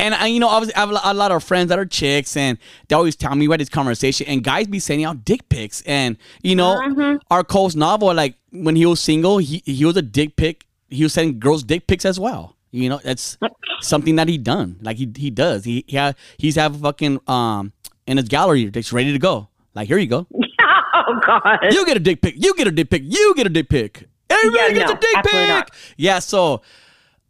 and 0.00 0.14
I, 0.14 0.26
you 0.26 0.40
know, 0.40 0.48
obviously, 0.48 0.74
I 0.74 0.80
have 0.80 0.90
a 0.90 1.14
lot 1.14 1.30
of 1.30 1.44
friends 1.44 1.68
that 1.68 1.78
are 1.78 1.86
chicks, 1.86 2.36
and 2.36 2.58
they 2.88 2.96
always 2.96 3.14
tell 3.16 3.34
me 3.34 3.46
about 3.46 3.58
this 3.58 3.68
conversation. 3.68 4.26
And 4.26 4.42
guys 4.42 4.66
be 4.66 4.78
sending 4.80 5.04
out 5.06 5.24
dick 5.24 5.48
pics, 5.48 5.82
and 5.82 6.16
you 6.42 6.56
know, 6.56 6.80
Mm-hmm. 6.80 7.18
our 7.30 7.44
Cole's 7.44 7.76
novel, 7.76 8.12
like 8.14 8.34
when 8.50 8.74
he 8.76 8.86
was 8.86 9.00
single, 9.00 9.38
he 9.38 9.62
he 9.64 9.84
was 9.84 9.96
a 9.96 10.02
dick 10.02 10.36
pic. 10.36 10.66
He 10.88 11.02
was 11.04 11.12
sending 11.12 11.38
girls 11.38 11.62
dick 11.62 11.86
pics 11.86 12.04
as 12.04 12.18
well. 12.18 12.56
You 12.72 12.88
know, 12.88 13.00
that's 13.02 13.36
something 13.80 14.16
that 14.16 14.28
he 14.28 14.38
done. 14.38 14.78
Like 14.82 14.96
he 14.96 15.10
he 15.16 15.30
does. 15.30 15.64
He 15.64 15.84
he 15.86 15.96
ha, 15.96 16.14
he's 16.38 16.56
have 16.56 16.74
a 16.74 16.78
fucking 16.78 17.20
um 17.28 17.72
in 18.06 18.16
his 18.16 18.28
gallery 18.28 18.66
that's 18.70 18.92
ready 18.92 19.12
to 19.12 19.18
go. 19.18 19.48
Like 19.74 19.88
here 19.88 19.98
you 19.98 20.06
go. 20.06 20.26
oh 20.62 21.20
God. 21.26 21.58
You 21.72 21.84
get 21.86 21.96
a 21.96 22.00
dick 22.00 22.22
pic. 22.22 22.34
You 22.36 22.54
get 22.54 22.66
a 22.66 22.70
dick 22.72 22.90
pic. 22.90 23.02
You 23.04 23.34
get 23.36 23.46
a 23.46 23.50
dick 23.50 23.68
pic. 23.68 24.08
Everybody 24.28 24.74
Yeah, 24.74 24.86
gets 24.86 24.90
no, 24.92 24.96
a 24.96 25.00
dick 25.00 25.24
pic. 25.24 25.48
not. 25.48 25.70
Yeah, 25.96 26.18
so 26.20 26.62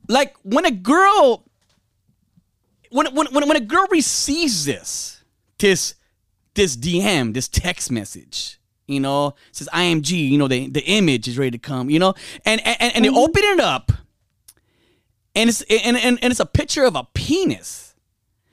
like 0.09 0.35
when 0.42 0.66
a 0.66 0.70
girl 0.70 1.44
when 2.90 3.14
when 3.14 3.26
when 3.33 3.48
when 3.48 3.57
a 3.57 3.61
girl 3.61 3.87
receives 3.90 4.64
this 4.64 5.22
this 5.59 5.94
this 6.55 6.76
DM, 6.76 7.33
this 7.35 7.48
text 7.48 7.90
message, 7.90 8.59
you 8.87 9.00
know, 9.00 9.35
says 9.53 9.68
IMG, 9.72 10.31
you 10.31 10.38
know, 10.38 10.48
the 10.48 10.68
the 10.68 10.85
image 10.85 11.29
is 11.29 11.38
ready 11.38 11.53
to 11.53 11.59
come, 11.59 11.88
you 11.90 11.98
know, 11.98 12.14
and 12.44 12.61
and, 12.66 12.94
and 12.94 13.05
they 13.05 13.09
open 13.09 13.42
it 13.44 13.61
up, 13.61 13.92
and 15.35 15.48
it's 15.48 15.62
and, 15.62 15.96
and 15.96 16.18
and 16.22 16.31
it's 16.31 16.40
a 16.40 16.46
picture 16.46 16.85
of 16.85 16.96
a 16.96 17.07
penis. 17.14 17.94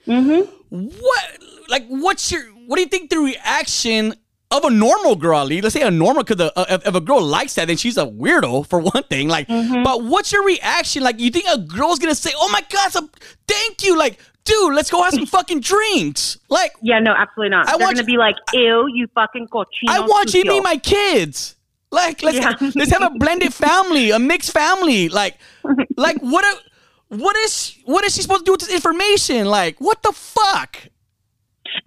Mm-hmm. 0.06 0.52
What 0.69 1.39
like 1.67 1.88
what's 1.88 2.32
your 2.32 2.43
what 2.67 2.78
do 2.78 2.82
you 2.82 2.88
think 2.88 3.10
the 3.10 3.19
reaction 3.19 4.13
of 4.51 4.63
a 4.63 4.69
normal 4.69 5.15
girl, 5.15 5.38
Ali? 5.39 5.62
Let's 5.62 5.73
say 5.73 5.81
a 5.81 5.91
normal, 5.91 6.23
because 6.23 6.51
if, 6.69 6.88
if 6.88 6.95
a 6.95 7.01
girl 7.01 7.21
likes 7.21 7.55
that, 7.55 7.67
then 7.67 7.77
she's 7.77 7.97
a 7.97 8.05
weirdo 8.05 8.67
for 8.67 8.79
one 8.79 9.03
thing. 9.03 9.27
Like, 9.27 9.47
mm-hmm. 9.47 9.83
but 9.83 10.03
what's 10.03 10.31
your 10.31 10.43
reaction? 10.45 11.03
Like, 11.03 11.19
you 11.19 11.29
think 11.29 11.45
a 11.49 11.57
girl's 11.57 11.99
gonna 11.99 12.15
say, 12.15 12.31
"Oh 12.36 12.49
my 12.49 12.63
god, 12.69 12.91
so 12.91 13.10
thank 13.47 13.83
you," 13.83 13.97
like, 13.97 14.19
dude, 14.45 14.73
let's 14.73 14.89
go 14.89 15.03
have 15.03 15.13
some 15.13 15.25
fucking 15.25 15.60
drinks. 15.60 16.38
Like, 16.49 16.71
Yeah, 16.81 16.99
no, 16.99 17.13
absolutely 17.13 17.49
not. 17.49 17.67
I 17.67 17.71
They're 17.77 17.86
want 17.86 17.97
gonna 17.97 18.07
you- 18.07 18.15
be 18.15 18.17
like, 18.17 18.36
"Ew, 18.53 18.88
you 18.93 19.07
fucking 19.13 19.47
cochino." 19.49 19.89
I 19.89 19.99
want 20.01 20.33
you 20.33 20.43
to 20.43 20.49
sucio." 20.49 20.53
meet 20.53 20.63
my 20.63 20.77
kids. 20.77 21.55
Like, 21.91 22.21
let's 22.23 22.38
Yeah. 22.38 22.53
let's 22.75 22.91
have 22.91 23.03
a 23.03 23.12
blended 23.17 23.53
family, 23.53 24.12
a 24.12 24.19
mixed 24.19 24.51
family. 24.51 25.10
Like, 25.10 25.38
like 25.97 26.17
what? 26.21 26.45
A, 26.45 26.57
what 27.10 27.36
is 27.38 27.77
what 27.86 28.03
is 28.05 28.13
she 28.15 28.21
supposed 28.21 28.41
to 28.41 28.45
do 28.45 28.51
with 28.51 28.62
this 28.62 28.73
information? 28.73 29.47
Like, 29.47 29.79
what 29.79 30.03
the 30.03 30.12
fuck? 30.12 30.77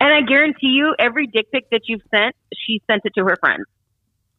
And 0.01 0.13
I 0.13 0.23
guarantee 0.23 0.69
you, 0.69 0.95
every 0.99 1.27
dick 1.27 1.51
pic 1.53 1.69
that 1.71 1.83
you've 1.87 2.03
sent, 2.11 2.35
she 2.55 2.81
sent 2.91 3.03
it 3.05 3.13
to 3.17 3.25
her 3.25 3.37
friends. 3.41 3.65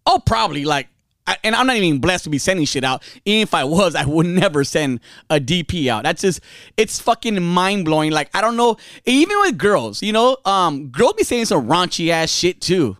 Oh, 0.06 0.20
probably. 0.26 0.66
Like, 0.66 0.88
I, 1.28 1.38
and 1.44 1.56
I'm 1.56 1.68
not 1.68 1.76
even 1.76 2.00
blessed 2.02 2.24
to 2.24 2.30
be 2.32 2.40
sending 2.40 2.66
shit 2.66 2.84
out. 2.84 3.04
Even 3.26 3.44
if 3.44 3.54
I 3.54 3.64
was, 3.64 3.96
I 3.96 4.06
would 4.06 4.26
never 4.26 4.64
send 4.64 5.00
a 5.30 5.40
DP 5.40 5.88
out. 5.88 6.04
That's 6.04 6.22
just, 6.22 6.42
it's 6.78 7.00
fucking 7.00 7.42
mind 7.44 7.86
blowing. 7.86 8.12
Like, 8.12 8.30
I 8.36 8.42
don't 8.42 8.58
know. 8.58 8.78
Even 9.06 9.38
with 9.42 9.58
girls, 9.58 10.02
you 10.02 10.14
know, 10.14 10.38
um, 10.46 10.88
girls 10.88 11.14
be 11.14 11.24
saying 11.24 11.46
some 11.46 11.68
raunchy 11.68 12.10
ass 12.10 12.32
shit 12.32 12.60
too. 12.62 12.98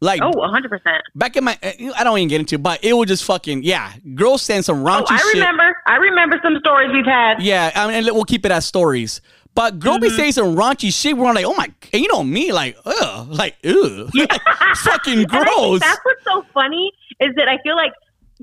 Like, 0.00 0.20
Oh, 0.20 0.30
100 0.36 0.68
percent. 0.68 1.02
back 1.14 1.36
in 1.36 1.44
my, 1.44 1.56
I 1.62 2.02
don't 2.02 2.18
even 2.18 2.28
get 2.28 2.40
into, 2.40 2.56
it, 2.56 2.62
but 2.62 2.82
it 2.82 2.92
was 2.94 3.06
just 3.06 3.22
fucking, 3.24 3.62
yeah. 3.62 3.92
Girls 4.16 4.42
saying 4.42 4.62
some 4.62 4.82
raunchy 4.82 5.02
Oh, 5.10 5.14
I 5.14 5.18
shit. 5.18 5.34
remember. 5.34 5.76
I 5.86 5.96
remember 5.96 6.40
some 6.42 6.56
stories 6.58 6.90
we've 6.92 7.04
had. 7.06 7.40
Yeah, 7.40 7.70
I 7.74 7.86
mean, 7.86 7.96
and 7.96 8.06
we'll 8.06 8.24
keep 8.24 8.44
it 8.44 8.50
as 8.50 8.64
stories. 8.66 9.20
But 9.54 9.78
girl 9.78 9.94
Mm-hmm. 9.94 10.02
be 10.02 10.10
saying 10.10 10.32
some 10.32 10.56
raunchy 10.56 10.92
shit. 10.94 11.16
We're 11.16 11.32
like, 11.34 11.44
oh 11.44 11.54
my, 11.54 11.66
and 11.92 12.02
you 12.02 12.08
know 12.08 12.22
me, 12.24 12.52
like, 12.52 12.76
ugh, 12.86 13.28
like, 13.28 13.56
ugh, 13.64 14.10
fucking 14.76 15.18
And 15.24 15.26
I 15.32 15.44
gross. 15.44 15.80
that's 15.80 16.00
what's 16.04 16.24
so 16.24 16.44
funny 16.54 16.90
is 17.20 17.34
that 17.36 17.48
I 17.48 17.58
feel 17.62 17.76
like 17.76 17.92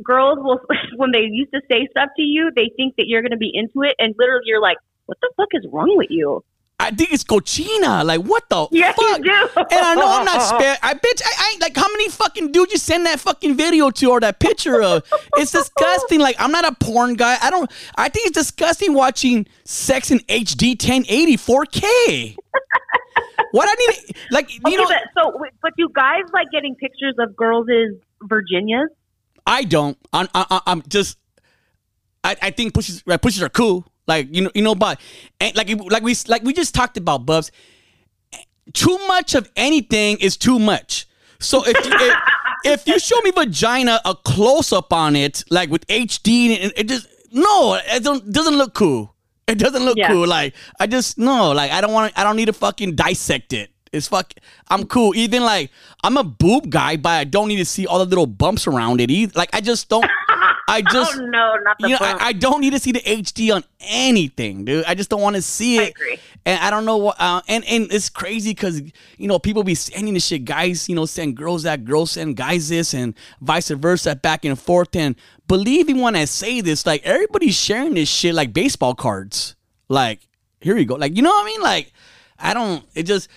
girls 0.03 0.37
will, 0.39 0.59
when 0.97 1.11
they 1.11 1.21
used 1.21 1.51
to 1.53 1.61
say 1.69 1.87
stuff 1.91 2.09
to 2.17 2.21
you, 2.21 2.51
they 2.55 2.69
think 2.77 2.95
that 2.97 3.07
you're 3.07 3.21
going 3.21 3.31
to 3.31 3.37
be 3.37 3.51
into 3.53 3.81
it, 3.81 3.95
and 3.99 4.13
literally 4.17 4.43
you're 4.45 4.61
like, 4.61 4.77
"What 5.07 5.17
the 5.21 5.31
fuck 5.35 5.47
is 5.53 5.65
wrong 5.71 5.97
with 5.97 6.07
you?" 6.11 6.43
I 6.79 6.91
think 6.91 7.11
it's 7.11 7.23
cochina. 7.25 8.05
Like, 8.05 8.21
what 8.21 8.47
the 8.49 8.67
Yes, 8.71 8.95
you 8.99 9.07
fuck? 9.09 9.21
do. 9.21 9.49
And 9.71 9.85
I 9.85 9.95
know 9.95 10.07
I'm 10.07 10.25
not 10.25 10.41
spare. 10.55 10.77
I 10.81 10.93
bitch. 10.93 11.21
I, 11.25 11.31
I 11.37 11.57
like 11.61 11.75
how 11.75 11.87
many 11.89 12.09
fucking 12.09 12.51
dudes 12.51 12.71
you 12.71 12.77
send 12.77 13.05
that 13.05 13.19
fucking 13.19 13.55
video 13.55 13.89
to 13.89 14.11
or 14.11 14.19
that 14.21 14.39
picture 14.39 14.81
of? 14.81 15.03
It's 15.35 15.51
disgusting. 15.51 16.19
Like 16.19 16.35
I'm 16.39 16.51
not 16.51 16.65
a 16.65 16.73
porn 16.83 17.15
guy. 17.15 17.37
I 17.41 17.49
don't. 17.49 17.69
I 17.97 18.09
think 18.09 18.27
it's 18.27 18.37
disgusting 18.37 18.93
watching 18.93 19.45
sex 19.65 20.11
in 20.11 20.19
HD 20.19 20.69
1080 20.81 21.37
4K. 21.37 22.35
what 23.51 23.67
I 23.69 23.73
need, 23.75 24.15
like 24.31 24.53
you 24.53 24.61
Okay, 24.65 24.75
know, 24.77 24.85
but 24.87 24.97
so 25.21 25.39
but 25.61 25.71
do 25.77 25.89
guys 25.93 26.23
like 26.33 26.47
getting 26.51 26.75
pictures 26.75 27.15
of 27.19 27.35
girls' 27.35 27.67
Virginias? 28.23 28.89
I 29.45 29.63
don't. 29.63 29.97
I'm, 30.13 30.27
I, 30.33 30.61
I'm 30.67 30.81
just. 30.87 31.17
I, 32.23 32.35
I 32.41 32.49
think 32.51 32.73
pushes 32.73 33.03
right, 33.05 33.21
pushes 33.21 33.41
are 33.41 33.49
cool. 33.49 33.85
Like 34.09 34.35
you 34.35 34.41
know, 34.41 34.51
you 34.53 34.61
know, 34.63 34.75
but 34.75 34.99
and 35.39 35.55
like 35.55 35.69
like 35.89 36.03
we 36.03 36.15
like 36.27 36.43
we 36.43 36.51
just 36.53 36.73
talked 36.75 36.97
about, 36.97 37.25
Bubs. 37.25 37.51
Too 38.73 38.97
much 39.07 39.33
of 39.35 39.49
anything 39.55 40.17
is 40.19 40.37
too 40.37 40.59
much. 40.59 41.07
So 41.39 41.63
if 41.65 41.75
you, 41.85 41.91
if, 41.95 42.17
if 42.65 42.87
you 42.87 42.99
show 42.99 43.19
me 43.21 43.31
vagina, 43.31 43.99
a 44.05 44.13
close 44.15 44.71
up 44.73 44.93
on 44.93 45.15
it, 45.15 45.43
like 45.49 45.69
with 45.71 45.87
HD, 45.87 46.59
and 46.61 46.73
it 46.75 46.87
just 46.87 47.07
no, 47.31 47.79
it 47.83 48.03
don't, 48.03 48.31
doesn't 48.31 48.57
look 48.57 48.73
cool. 48.73 49.15
It 49.47 49.57
doesn't 49.57 49.83
look 49.83 49.97
Yeah. 49.97 50.09
cool. 50.09 50.27
Like 50.27 50.53
I 50.79 50.85
just 50.85 51.17
no, 51.17 51.51
like 51.51 51.71
I 51.71 51.81
don't 51.81 51.93
want. 51.93 52.13
I 52.17 52.23
don't 52.23 52.35
need 52.35 52.45
to 52.45 52.53
fucking 52.53 52.95
dissect 52.95 53.53
it. 53.53 53.71
It's 53.91 54.07
fuck. 54.07 54.33
I'm 54.69 54.85
cool. 54.85 55.15
Even 55.15 55.41
like 55.43 55.71
I'm 56.03 56.17
a 56.17 56.23
boob 56.23 56.69
guy, 56.69 56.95
but 56.97 57.09
I 57.09 57.23
don't 57.23 57.47
need 57.47 57.57
to 57.57 57.65
see 57.65 57.87
all 57.87 57.97
the 57.97 58.05
little 58.05 58.27
bumps 58.27 58.67
around 58.67 59.01
it. 59.01 59.09
Either. 59.09 59.33
Like 59.35 59.49
I 59.53 59.61
just 59.61 59.89
don't. 59.89 60.05
I 60.69 60.81
just. 60.81 61.17
oh 61.17 61.25
no, 61.25 61.55
not 61.63 61.77
the 61.79 61.89
You 61.89 61.93
know. 61.93 61.99
I, 62.01 62.27
I 62.27 62.33
don't 62.33 62.61
need 62.61 62.71
to 62.71 62.79
see 62.79 62.91
the 62.91 62.99
HD 62.99 63.53
on 63.53 63.63
anything, 63.79 64.65
dude. 64.65 64.85
I 64.85 64.93
just 64.93 65.09
don't 65.09 65.21
want 65.21 65.35
to 65.35 65.41
see 65.41 65.79
I 65.79 65.83
it. 65.83 65.89
agree. 65.91 66.19
And 66.45 66.59
I 66.59 66.69
don't 66.69 66.85
know 66.85 66.97
what. 66.97 67.19
Uh, 67.19 67.41
and 67.47 67.65
and 67.65 67.91
it's 67.91 68.09
crazy 68.09 68.51
because 68.51 68.81
you 69.17 69.27
know 69.27 69.39
people 69.39 69.63
be 69.63 69.75
sending 69.75 70.13
this 70.13 70.25
shit. 70.25 70.45
Guys, 70.45 70.87
you 70.87 70.95
know, 70.95 71.05
send 71.05 71.35
girls 71.35 71.63
that, 71.63 71.85
girls 71.85 72.11
send 72.11 72.35
guys 72.37 72.69
this, 72.69 72.93
and 72.93 73.15
vice 73.41 73.69
versa, 73.69 74.15
back 74.15 74.45
and 74.45 74.59
forth. 74.59 74.95
And 74.95 75.15
believe 75.47 75.87
me 75.87 75.93
when 75.93 76.15
I 76.15 76.25
say 76.25 76.61
this, 76.61 76.85
like 76.85 77.03
everybody's 77.03 77.55
sharing 77.55 77.95
this 77.95 78.09
shit 78.09 78.35
like 78.35 78.53
baseball 78.53 78.95
cards. 78.95 79.55
Like 79.87 80.27
here 80.61 80.77
you 80.77 80.85
go. 80.85 80.95
Like 80.95 81.15
you 81.15 81.23
know 81.23 81.31
what 81.31 81.43
I 81.43 81.45
mean? 81.45 81.61
Like 81.61 81.93
I 82.37 82.53
don't. 82.53 82.85
It 82.95 83.03
just. 83.03 83.29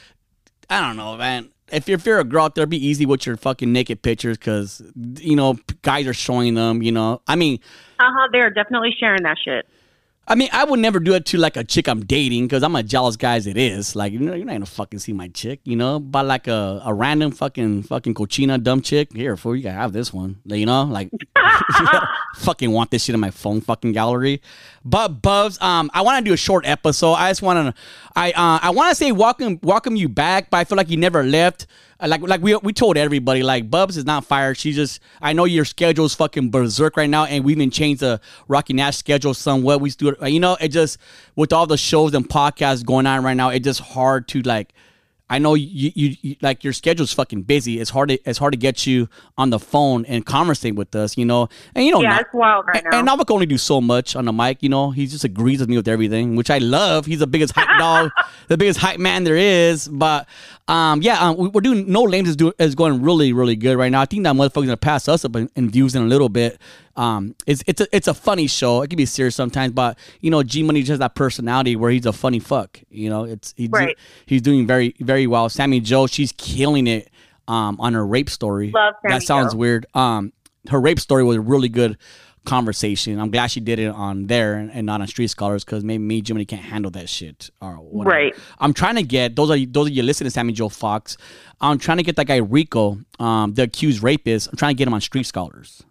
I 0.70 0.80
don't 0.80 0.96
know, 0.96 1.16
man. 1.16 1.50
If 1.72 1.88
you're, 1.88 1.96
if 1.96 2.06
you're 2.06 2.20
a 2.20 2.24
girl 2.24 2.44
out 2.44 2.54
there, 2.54 2.66
be 2.66 2.84
easy 2.84 3.06
with 3.06 3.26
your 3.26 3.36
fucking 3.36 3.72
naked 3.72 4.02
pictures 4.02 4.36
because, 4.36 4.82
you 5.18 5.34
know, 5.34 5.58
guys 5.82 6.06
are 6.06 6.14
showing 6.14 6.54
them, 6.54 6.82
you 6.82 6.92
know. 6.92 7.22
I 7.26 7.36
mean, 7.36 7.58
uh 7.98 8.04
huh. 8.08 8.28
They're 8.30 8.50
definitely 8.50 8.94
sharing 8.98 9.22
that 9.22 9.38
shit. 9.42 9.66
I 10.28 10.36
mean, 10.36 10.48
I 10.52 10.62
would 10.62 10.78
never 10.78 11.00
do 11.00 11.14
it 11.14 11.26
to 11.26 11.36
like 11.36 11.56
a 11.56 11.64
chick 11.64 11.88
I'm 11.88 12.04
dating 12.04 12.46
because 12.46 12.62
I'm 12.62 12.76
a 12.76 12.82
jealous 12.82 13.16
guy 13.16 13.34
as 13.36 13.48
it 13.48 13.56
is. 13.56 13.96
Like, 13.96 14.12
you 14.12 14.20
know, 14.20 14.34
you're 14.34 14.46
not 14.46 14.52
gonna 14.52 14.66
fucking 14.66 15.00
see 15.00 15.12
my 15.12 15.26
chick, 15.28 15.60
you 15.64 15.74
know. 15.74 15.98
But 15.98 16.26
like 16.26 16.46
a, 16.46 16.80
a 16.84 16.94
random 16.94 17.32
fucking 17.32 17.82
fucking 17.82 18.14
cochina 18.14 18.62
dumb 18.62 18.82
chick, 18.82 19.12
here, 19.12 19.36
fool, 19.36 19.56
you 19.56 19.64
gotta 19.64 19.74
have 19.74 19.92
this 19.92 20.12
one. 20.12 20.36
You 20.44 20.64
know, 20.64 20.84
like 20.84 21.10
fucking 22.36 22.70
want 22.70 22.92
this 22.92 23.02
shit 23.02 23.14
in 23.14 23.20
my 23.20 23.32
phone 23.32 23.60
fucking 23.60 23.92
gallery. 23.92 24.40
But 24.84 25.22
Bubs, 25.22 25.60
um, 25.60 25.90
I 25.92 26.02
want 26.02 26.24
to 26.24 26.28
do 26.28 26.32
a 26.32 26.36
short 26.38 26.66
episode. 26.66 27.14
I 27.14 27.30
just 27.30 27.42
want 27.42 27.74
to, 27.74 27.82
I 28.14 28.30
uh, 28.30 28.60
I 28.62 28.70
want 28.70 28.90
to 28.90 28.94
say 28.94 29.10
welcome 29.10 29.58
welcome 29.62 29.96
you 29.96 30.08
back, 30.08 30.50
but 30.50 30.58
I 30.58 30.64
feel 30.64 30.76
like 30.76 30.88
you 30.88 30.98
never 30.98 31.24
left. 31.24 31.66
Like 32.06 32.20
like 32.22 32.42
we 32.42 32.56
we 32.56 32.72
told 32.72 32.96
everybody, 32.96 33.42
like 33.42 33.70
Bubs 33.70 33.96
is 33.96 34.04
not 34.04 34.24
fired. 34.24 34.56
She 34.58 34.72
just 34.72 35.00
I 35.20 35.32
know 35.32 35.44
your 35.44 35.64
schedule's 35.64 36.14
fucking 36.14 36.50
berserk 36.50 36.96
right 36.96 37.08
now, 37.08 37.24
and 37.24 37.44
we 37.44 37.52
even 37.52 37.70
changed 37.70 38.00
the 38.00 38.20
Rocky 38.48 38.72
Nash 38.72 38.96
schedule 38.96 39.34
somewhat. 39.34 39.80
We 39.80 39.90
do 39.90 40.16
you 40.26 40.40
know, 40.40 40.56
it 40.60 40.68
just 40.68 40.98
with 41.36 41.52
all 41.52 41.66
the 41.66 41.76
shows 41.76 42.14
and 42.14 42.28
podcasts 42.28 42.84
going 42.84 43.06
on 43.06 43.22
right 43.24 43.34
now, 43.36 43.50
it 43.50 43.60
just 43.60 43.80
hard 43.80 44.28
to 44.28 44.42
like. 44.42 44.72
I 45.32 45.38
know 45.38 45.54
you, 45.54 45.90
you, 45.94 46.14
you 46.20 46.36
like 46.42 46.62
your 46.62 46.74
schedule's 46.74 47.10
fucking 47.14 47.42
busy. 47.44 47.80
It's 47.80 47.88
hard 47.88 48.10
to 48.10 48.18
it's 48.28 48.38
hard 48.38 48.52
to 48.52 48.58
get 48.58 48.86
you 48.86 49.08
on 49.38 49.48
the 49.48 49.58
phone 49.58 50.04
and 50.04 50.26
conversate 50.26 50.74
with 50.74 50.94
us, 50.94 51.16
you 51.16 51.24
know. 51.24 51.48
And 51.74 51.86
you 51.86 51.92
know, 51.92 52.02
Yeah, 52.02 52.10
not- 52.10 52.20
it's 52.20 52.34
wild 52.34 52.66
right 52.66 52.76
and, 52.84 52.86
now. 52.92 52.98
and 52.98 53.08
Navik 53.08 53.30
only 53.32 53.46
do 53.46 53.56
so 53.56 53.80
much 53.80 54.14
on 54.14 54.26
the 54.26 54.32
mic, 54.32 54.62
you 54.62 54.68
know. 54.68 54.90
He 54.90 55.06
just 55.06 55.24
agrees 55.24 55.60
with 55.60 55.70
me 55.70 55.76
with 55.78 55.88
everything, 55.88 56.36
which 56.36 56.50
I 56.50 56.58
love. 56.58 57.06
He's 57.06 57.20
the 57.20 57.26
biggest 57.26 57.54
hype 57.54 57.78
dog, 57.78 58.10
the 58.48 58.58
biggest 58.58 58.78
hype 58.78 59.00
man 59.00 59.24
there 59.24 59.38
is. 59.38 59.88
But 59.88 60.28
um, 60.68 61.00
yeah, 61.00 61.18
um, 61.18 61.38
we, 61.38 61.48
we're 61.48 61.62
doing 61.62 61.90
no 61.90 62.02
lames 62.02 62.28
is 62.28 62.36
doing 62.36 62.52
is 62.58 62.74
going 62.74 63.00
really 63.00 63.32
really 63.32 63.56
good 63.56 63.78
right 63.78 63.90
now. 63.90 64.02
I 64.02 64.04
think 64.04 64.24
that 64.24 64.34
motherfucker's 64.36 64.66
gonna 64.66 64.76
pass 64.76 65.08
us 65.08 65.24
up 65.24 65.34
in, 65.36 65.48
in 65.56 65.70
views 65.70 65.94
in 65.94 66.02
a 66.02 66.06
little 66.06 66.28
bit. 66.28 66.60
Um, 66.96 67.34
it's 67.46 67.62
it's 67.66 67.80
a 67.80 67.86
it's 67.96 68.08
a 68.08 68.14
funny 68.14 68.46
show. 68.46 68.82
It 68.82 68.88
can 68.88 68.96
be 68.96 69.06
serious 69.06 69.34
sometimes, 69.34 69.72
but 69.72 69.98
you 70.20 70.30
know, 70.30 70.42
G 70.42 70.62
Money 70.62 70.80
just 70.80 70.90
has 70.90 70.98
that 70.98 71.14
personality 71.14 71.74
where 71.76 71.90
he's 71.90 72.06
a 72.06 72.12
funny 72.12 72.38
fuck. 72.38 72.80
You 72.90 73.08
know, 73.10 73.24
it's 73.24 73.54
he's 73.56 73.70
Right. 73.70 73.96
he's 74.26 74.42
doing 74.42 74.66
very 74.66 74.94
very 75.00 75.26
well. 75.26 75.48
Sammy 75.48 75.80
Joe, 75.80 76.06
she's 76.06 76.32
killing 76.36 76.86
it. 76.86 77.08
Um, 77.48 77.76
on 77.80 77.94
her 77.94 78.06
rape 78.06 78.30
story. 78.30 78.70
Love 78.70 78.94
Sammy 79.02 79.14
that 79.14 79.22
sounds 79.24 79.52
weird. 79.52 79.84
Um, 79.94 80.32
her 80.70 80.80
rape 80.80 81.00
story 81.00 81.24
was 81.24 81.38
a 81.38 81.40
really 81.40 81.68
good 81.68 81.98
conversation. 82.44 83.18
I'm 83.18 83.30
glad 83.30 83.48
she 83.48 83.60
did 83.60 83.78
it 83.78 83.88
on 83.88 84.26
there 84.26 84.54
and, 84.54 84.70
and 84.70 84.86
not 84.86 85.00
on 85.00 85.06
Street 85.06 85.28
Scholars 85.28 85.64
because 85.64 85.84
maybe 85.84 86.02
me, 86.02 86.22
G 86.22 86.32
Money, 86.32 86.44
can't 86.44 86.62
handle 86.62 86.90
that 86.92 87.08
shit 87.08 87.50
or 87.60 87.74
whatever. 87.74 88.14
Right. 88.16 88.34
I'm 88.58 88.72
trying 88.72 88.96
to 88.96 89.02
get 89.02 89.36
those 89.36 89.50
are 89.50 89.58
those 89.66 89.88
are 89.88 89.92
you 89.92 90.02
listening 90.02 90.26
to 90.26 90.30
Sammy 90.30 90.52
Joe 90.52 90.68
Fox. 90.68 91.16
I'm 91.60 91.78
trying 91.78 91.98
to 91.98 92.02
get 92.04 92.16
that 92.16 92.26
guy 92.26 92.36
Rico, 92.36 92.98
um, 93.18 93.54
the 93.54 93.64
accused 93.64 94.02
rapist. 94.02 94.48
I'm 94.48 94.56
trying 94.56 94.74
to 94.74 94.78
get 94.78 94.88
him 94.88 94.94
on 94.94 95.00
Street 95.00 95.24
Scholars 95.26 95.82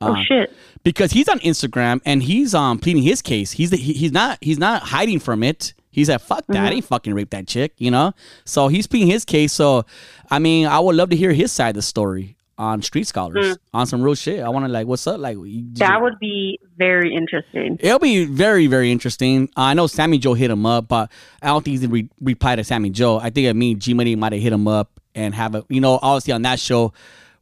oh 0.00 0.14
uh, 0.14 0.22
shit. 0.22 0.52
because 0.84 1.12
he's 1.12 1.28
on 1.28 1.38
Instagram 1.40 2.00
and 2.04 2.22
he's 2.22 2.54
um 2.54 2.78
pleading 2.78 3.02
his 3.02 3.22
case. 3.22 3.52
He's 3.52 3.70
the, 3.70 3.76
he, 3.76 3.92
he's 3.92 4.12
not 4.12 4.38
he's 4.40 4.58
not 4.58 4.82
hiding 4.82 5.18
from 5.20 5.42
it. 5.42 5.74
He's 5.90 6.08
like 6.08 6.20
fuck 6.20 6.44
that, 6.48 6.56
I 6.56 6.70
ain't 6.76 6.84
fucking 6.84 7.12
raped 7.14 7.32
that 7.32 7.46
chick, 7.46 7.72
you 7.78 7.90
know. 7.90 8.12
So 8.44 8.68
he's 8.68 8.86
pleading 8.86 9.08
his 9.08 9.24
case. 9.24 9.52
So 9.52 9.84
I 10.30 10.38
mean, 10.38 10.66
I 10.66 10.78
would 10.78 10.96
love 10.96 11.10
to 11.10 11.16
hear 11.16 11.32
his 11.32 11.50
side 11.52 11.70
of 11.70 11.74
the 11.76 11.82
story 11.82 12.36
on 12.58 12.82
Street 12.82 13.06
Scholars 13.06 13.56
on 13.72 13.86
some 13.86 14.02
real 14.02 14.16
shit. 14.16 14.40
I 14.42 14.48
want 14.48 14.64
to 14.66 14.68
like, 14.72 14.86
what's 14.88 15.06
up? 15.06 15.20
Like, 15.20 15.36
That 15.36 15.94
you- 15.96 16.02
would 16.02 16.18
be 16.18 16.58
very 16.76 17.14
interesting. 17.14 17.78
It'll 17.80 18.00
be 18.00 18.24
very, 18.24 18.66
very 18.66 18.90
interesting. 18.90 19.48
I 19.56 19.74
know 19.74 19.86
Sammy 19.86 20.18
Joe 20.18 20.34
hit 20.34 20.50
him 20.50 20.66
up, 20.66 20.88
but 20.88 21.10
I 21.40 21.48
don't 21.48 21.64
think 21.64 21.72
he's 21.74 21.82
gonna 21.82 21.92
re- 21.92 22.10
reply 22.20 22.56
to 22.56 22.64
Sammy 22.64 22.90
Joe. 22.90 23.18
I 23.20 23.30
think 23.30 23.46
it 23.46 23.54
mean 23.54 23.78
G 23.78 23.94
Money 23.94 24.16
might 24.16 24.32
have 24.32 24.42
hit 24.42 24.52
him 24.52 24.66
up 24.66 25.00
and 25.14 25.34
have 25.36 25.54
a, 25.54 25.64
you 25.68 25.80
know, 25.80 26.00
obviously 26.02 26.32
on 26.32 26.42
that 26.42 26.58
show, 26.58 26.92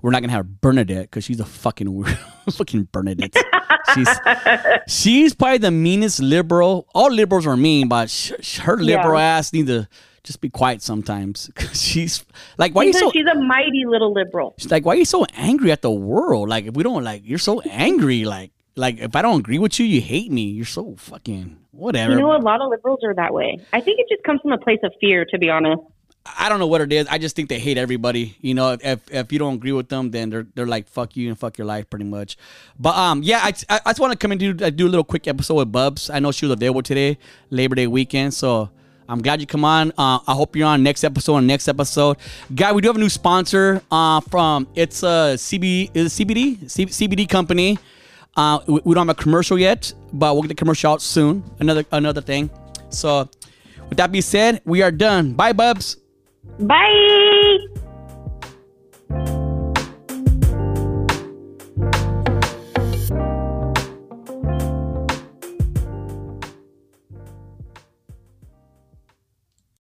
we're 0.02 0.10
not 0.10 0.20
gonna 0.22 0.32
have 0.32 0.60
Bernadette 0.60 1.04
because 1.10 1.24
she's 1.24 1.40
a 1.40 1.44
fucking 1.44 1.92
weird, 1.92 2.18
fucking 2.50 2.88
Bernadette. 2.92 3.34
she's 3.94 4.08
she's 4.88 5.34
probably 5.34 5.58
the 5.58 5.70
meanest 5.70 6.20
liberal. 6.20 6.86
All 6.94 7.10
liberals 7.10 7.46
are 7.46 7.56
mean, 7.56 7.88
but 7.88 8.10
sh- 8.10 8.32
sh- 8.40 8.58
her 8.58 8.76
liberal 8.76 9.18
ass 9.18 9.52
need 9.52 9.66
to 9.68 9.88
just 10.22 10.40
be 10.40 10.48
quiet 10.50 10.82
sometimes. 10.82 11.50
'Cause 11.54 11.80
she's 11.80 12.24
like, 12.58 12.74
why 12.74 12.82
are 12.82 12.86
you 12.86 12.92
so? 12.92 13.10
she's 13.12 13.26
a 13.26 13.34
mighty 13.40 13.84
little 13.86 14.12
liberal. 14.12 14.54
She's 14.58 14.70
like, 14.70 14.84
why 14.84 14.94
are 14.94 14.98
you 14.98 15.04
so 15.04 15.24
angry 15.36 15.70
at 15.72 15.82
the 15.82 15.90
world? 15.90 16.48
Like, 16.48 16.66
if 16.66 16.74
we 16.74 16.82
don't 16.82 17.04
like, 17.04 17.22
you're 17.24 17.38
so 17.38 17.60
angry. 17.62 18.24
Like, 18.24 18.50
like 18.74 18.98
if 18.98 19.14
I 19.16 19.22
don't 19.22 19.40
agree 19.40 19.58
with 19.58 19.78
you, 19.78 19.86
you 19.86 20.00
hate 20.00 20.30
me. 20.30 20.42
You're 20.42 20.64
so 20.66 20.96
fucking 20.98 21.56
whatever. 21.70 22.12
You 22.14 22.18
know, 22.18 22.36
a 22.36 22.38
lot 22.42 22.60
of 22.60 22.70
liberals 22.70 23.00
are 23.04 23.14
that 23.14 23.32
way. 23.32 23.58
I 23.72 23.80
think 23.80 24.00
it 24.00 24.06
just 24.10 24.22
comes 24.24 24.40
from 24.42 24.52
a 24.52 24.58
place 24.58 24.80
of 24.82 24.92
fear, 25.00 25.24
to 25.26 25.38
be 25.38 25.48
honest. 25.48 25.80
I 26.38 26.48
don't 26.48 26.58
know 26.58 26.66
what 26.66 26.80
it 26.80 26.92
is. 26.92 27.06
I 27.08 27.18
just 27.18 27.36
think 27.36 27.48
they 27.48 27.58
hate 27.58 27.78
everybody. 27.78 28.36
You 28.40 28.54
know, 28.54 28.76
if, 28.80 29.10
if 29.10 29.32
you 29.32 29.38
don't 29.38 29.54
agree 29.54 29.72
with 29.72 29.88
them, 29.88 30.10
then 30.10 30.30
they're 30.30 30.46
they're 30.54 30.66
like 30.66 30.88
fuck 30.88 31.16
you 31.16 31.28
and 31.28 31.38
fuck 31.38 31.58
your 31.58 31.66
life 31.66 31.88
pretty 31.88 32.04
much. 32.04 32.36
But 32.78 32.96
um, 32.96 33.22
yeah, 33.22 33.40
I, 33.42 33.52
I, 33.68 33.80
I 33.86 33.90
just 33.90 34.00
want 34.00 34.12
to 34.12 34.18
come 34.18 34.32
and 34.32 34.40
do 34.40 34.64
uh, 34.64 34.70
do 34.70 34.86
a 34.86 34.90
little 34.90 35.04
quick 35.04 35.26
episode 35.28 35.54
with 35.54 35.72
Bubs. 35.72 36.10
I 36.10 36.18
know 36.18 36.32
she 36.32 36.46
was 36.46 36.52
available 36.52 36.82
today, 36.82 37.18
Labor 37.50 37.74
Day 37.74 37.86
weekend, 37.86 38.34
so. 38.34 38.70
I'm 39.08 39.22
glad 39.22 39.40
you 39.40 39.46
come 39.46 39.64
on. 39.64 39.92
Uh, 39.92 40.18
I 40.26 40.34
hope 40.34 40.56
you're 40.56 40.66
on 40.66 40.82
next 40.82 41.04
episode. 41.04 41.34
On 41.34 41.46
next 41.46 41.68
episode, 41.68 42.16
guy, 42.52 42.72
we 42.72 42.82
do 42.82 42.88
have 42.88 42.96
a 42.96 42.98
new 42.98 43.08
sponsor. 43.08 43.80
Uh, 43.88 44.20
from 44.20 44.66
it's 44.74 45.04
a 45.04 45.38
CB 45.38 45.92
is 45.94 46.18
it 46.18 46.26
CBD 46.26 46.68
C, 46.68 46.86
CBD 46.86 47.28
company. 47.28 47.78
Uh, 48.36 48.58
we, 48.66 48.80
we 48.84 48.94
don't 48.96 49.06
have 49.06 49.16
a 49.16 49.22
commercial 49.22 49.56
yet, 49.56 49.92
but 50.12 50.34
we'll 50.34 50.42
get 50.42 50.48
the 50.48 50.56
commercial 50.56 50.90
out 50.90 51.02
soon. 51.02 51.44
Another 51.60 51.84
another 51.92 52.20
thing. 52.20 52.50
So, 52.90 53.30
with 53.88 53.98
that 53.98 54.10
being 54.10 54.22
said, 54.22 54.60
we 54.64 54.82
are 54.82 54.90
done. 54.90 55.34
Bye, 55.34 55.52
Bubs. 55.52 55.98
Bye. 56.58 57.58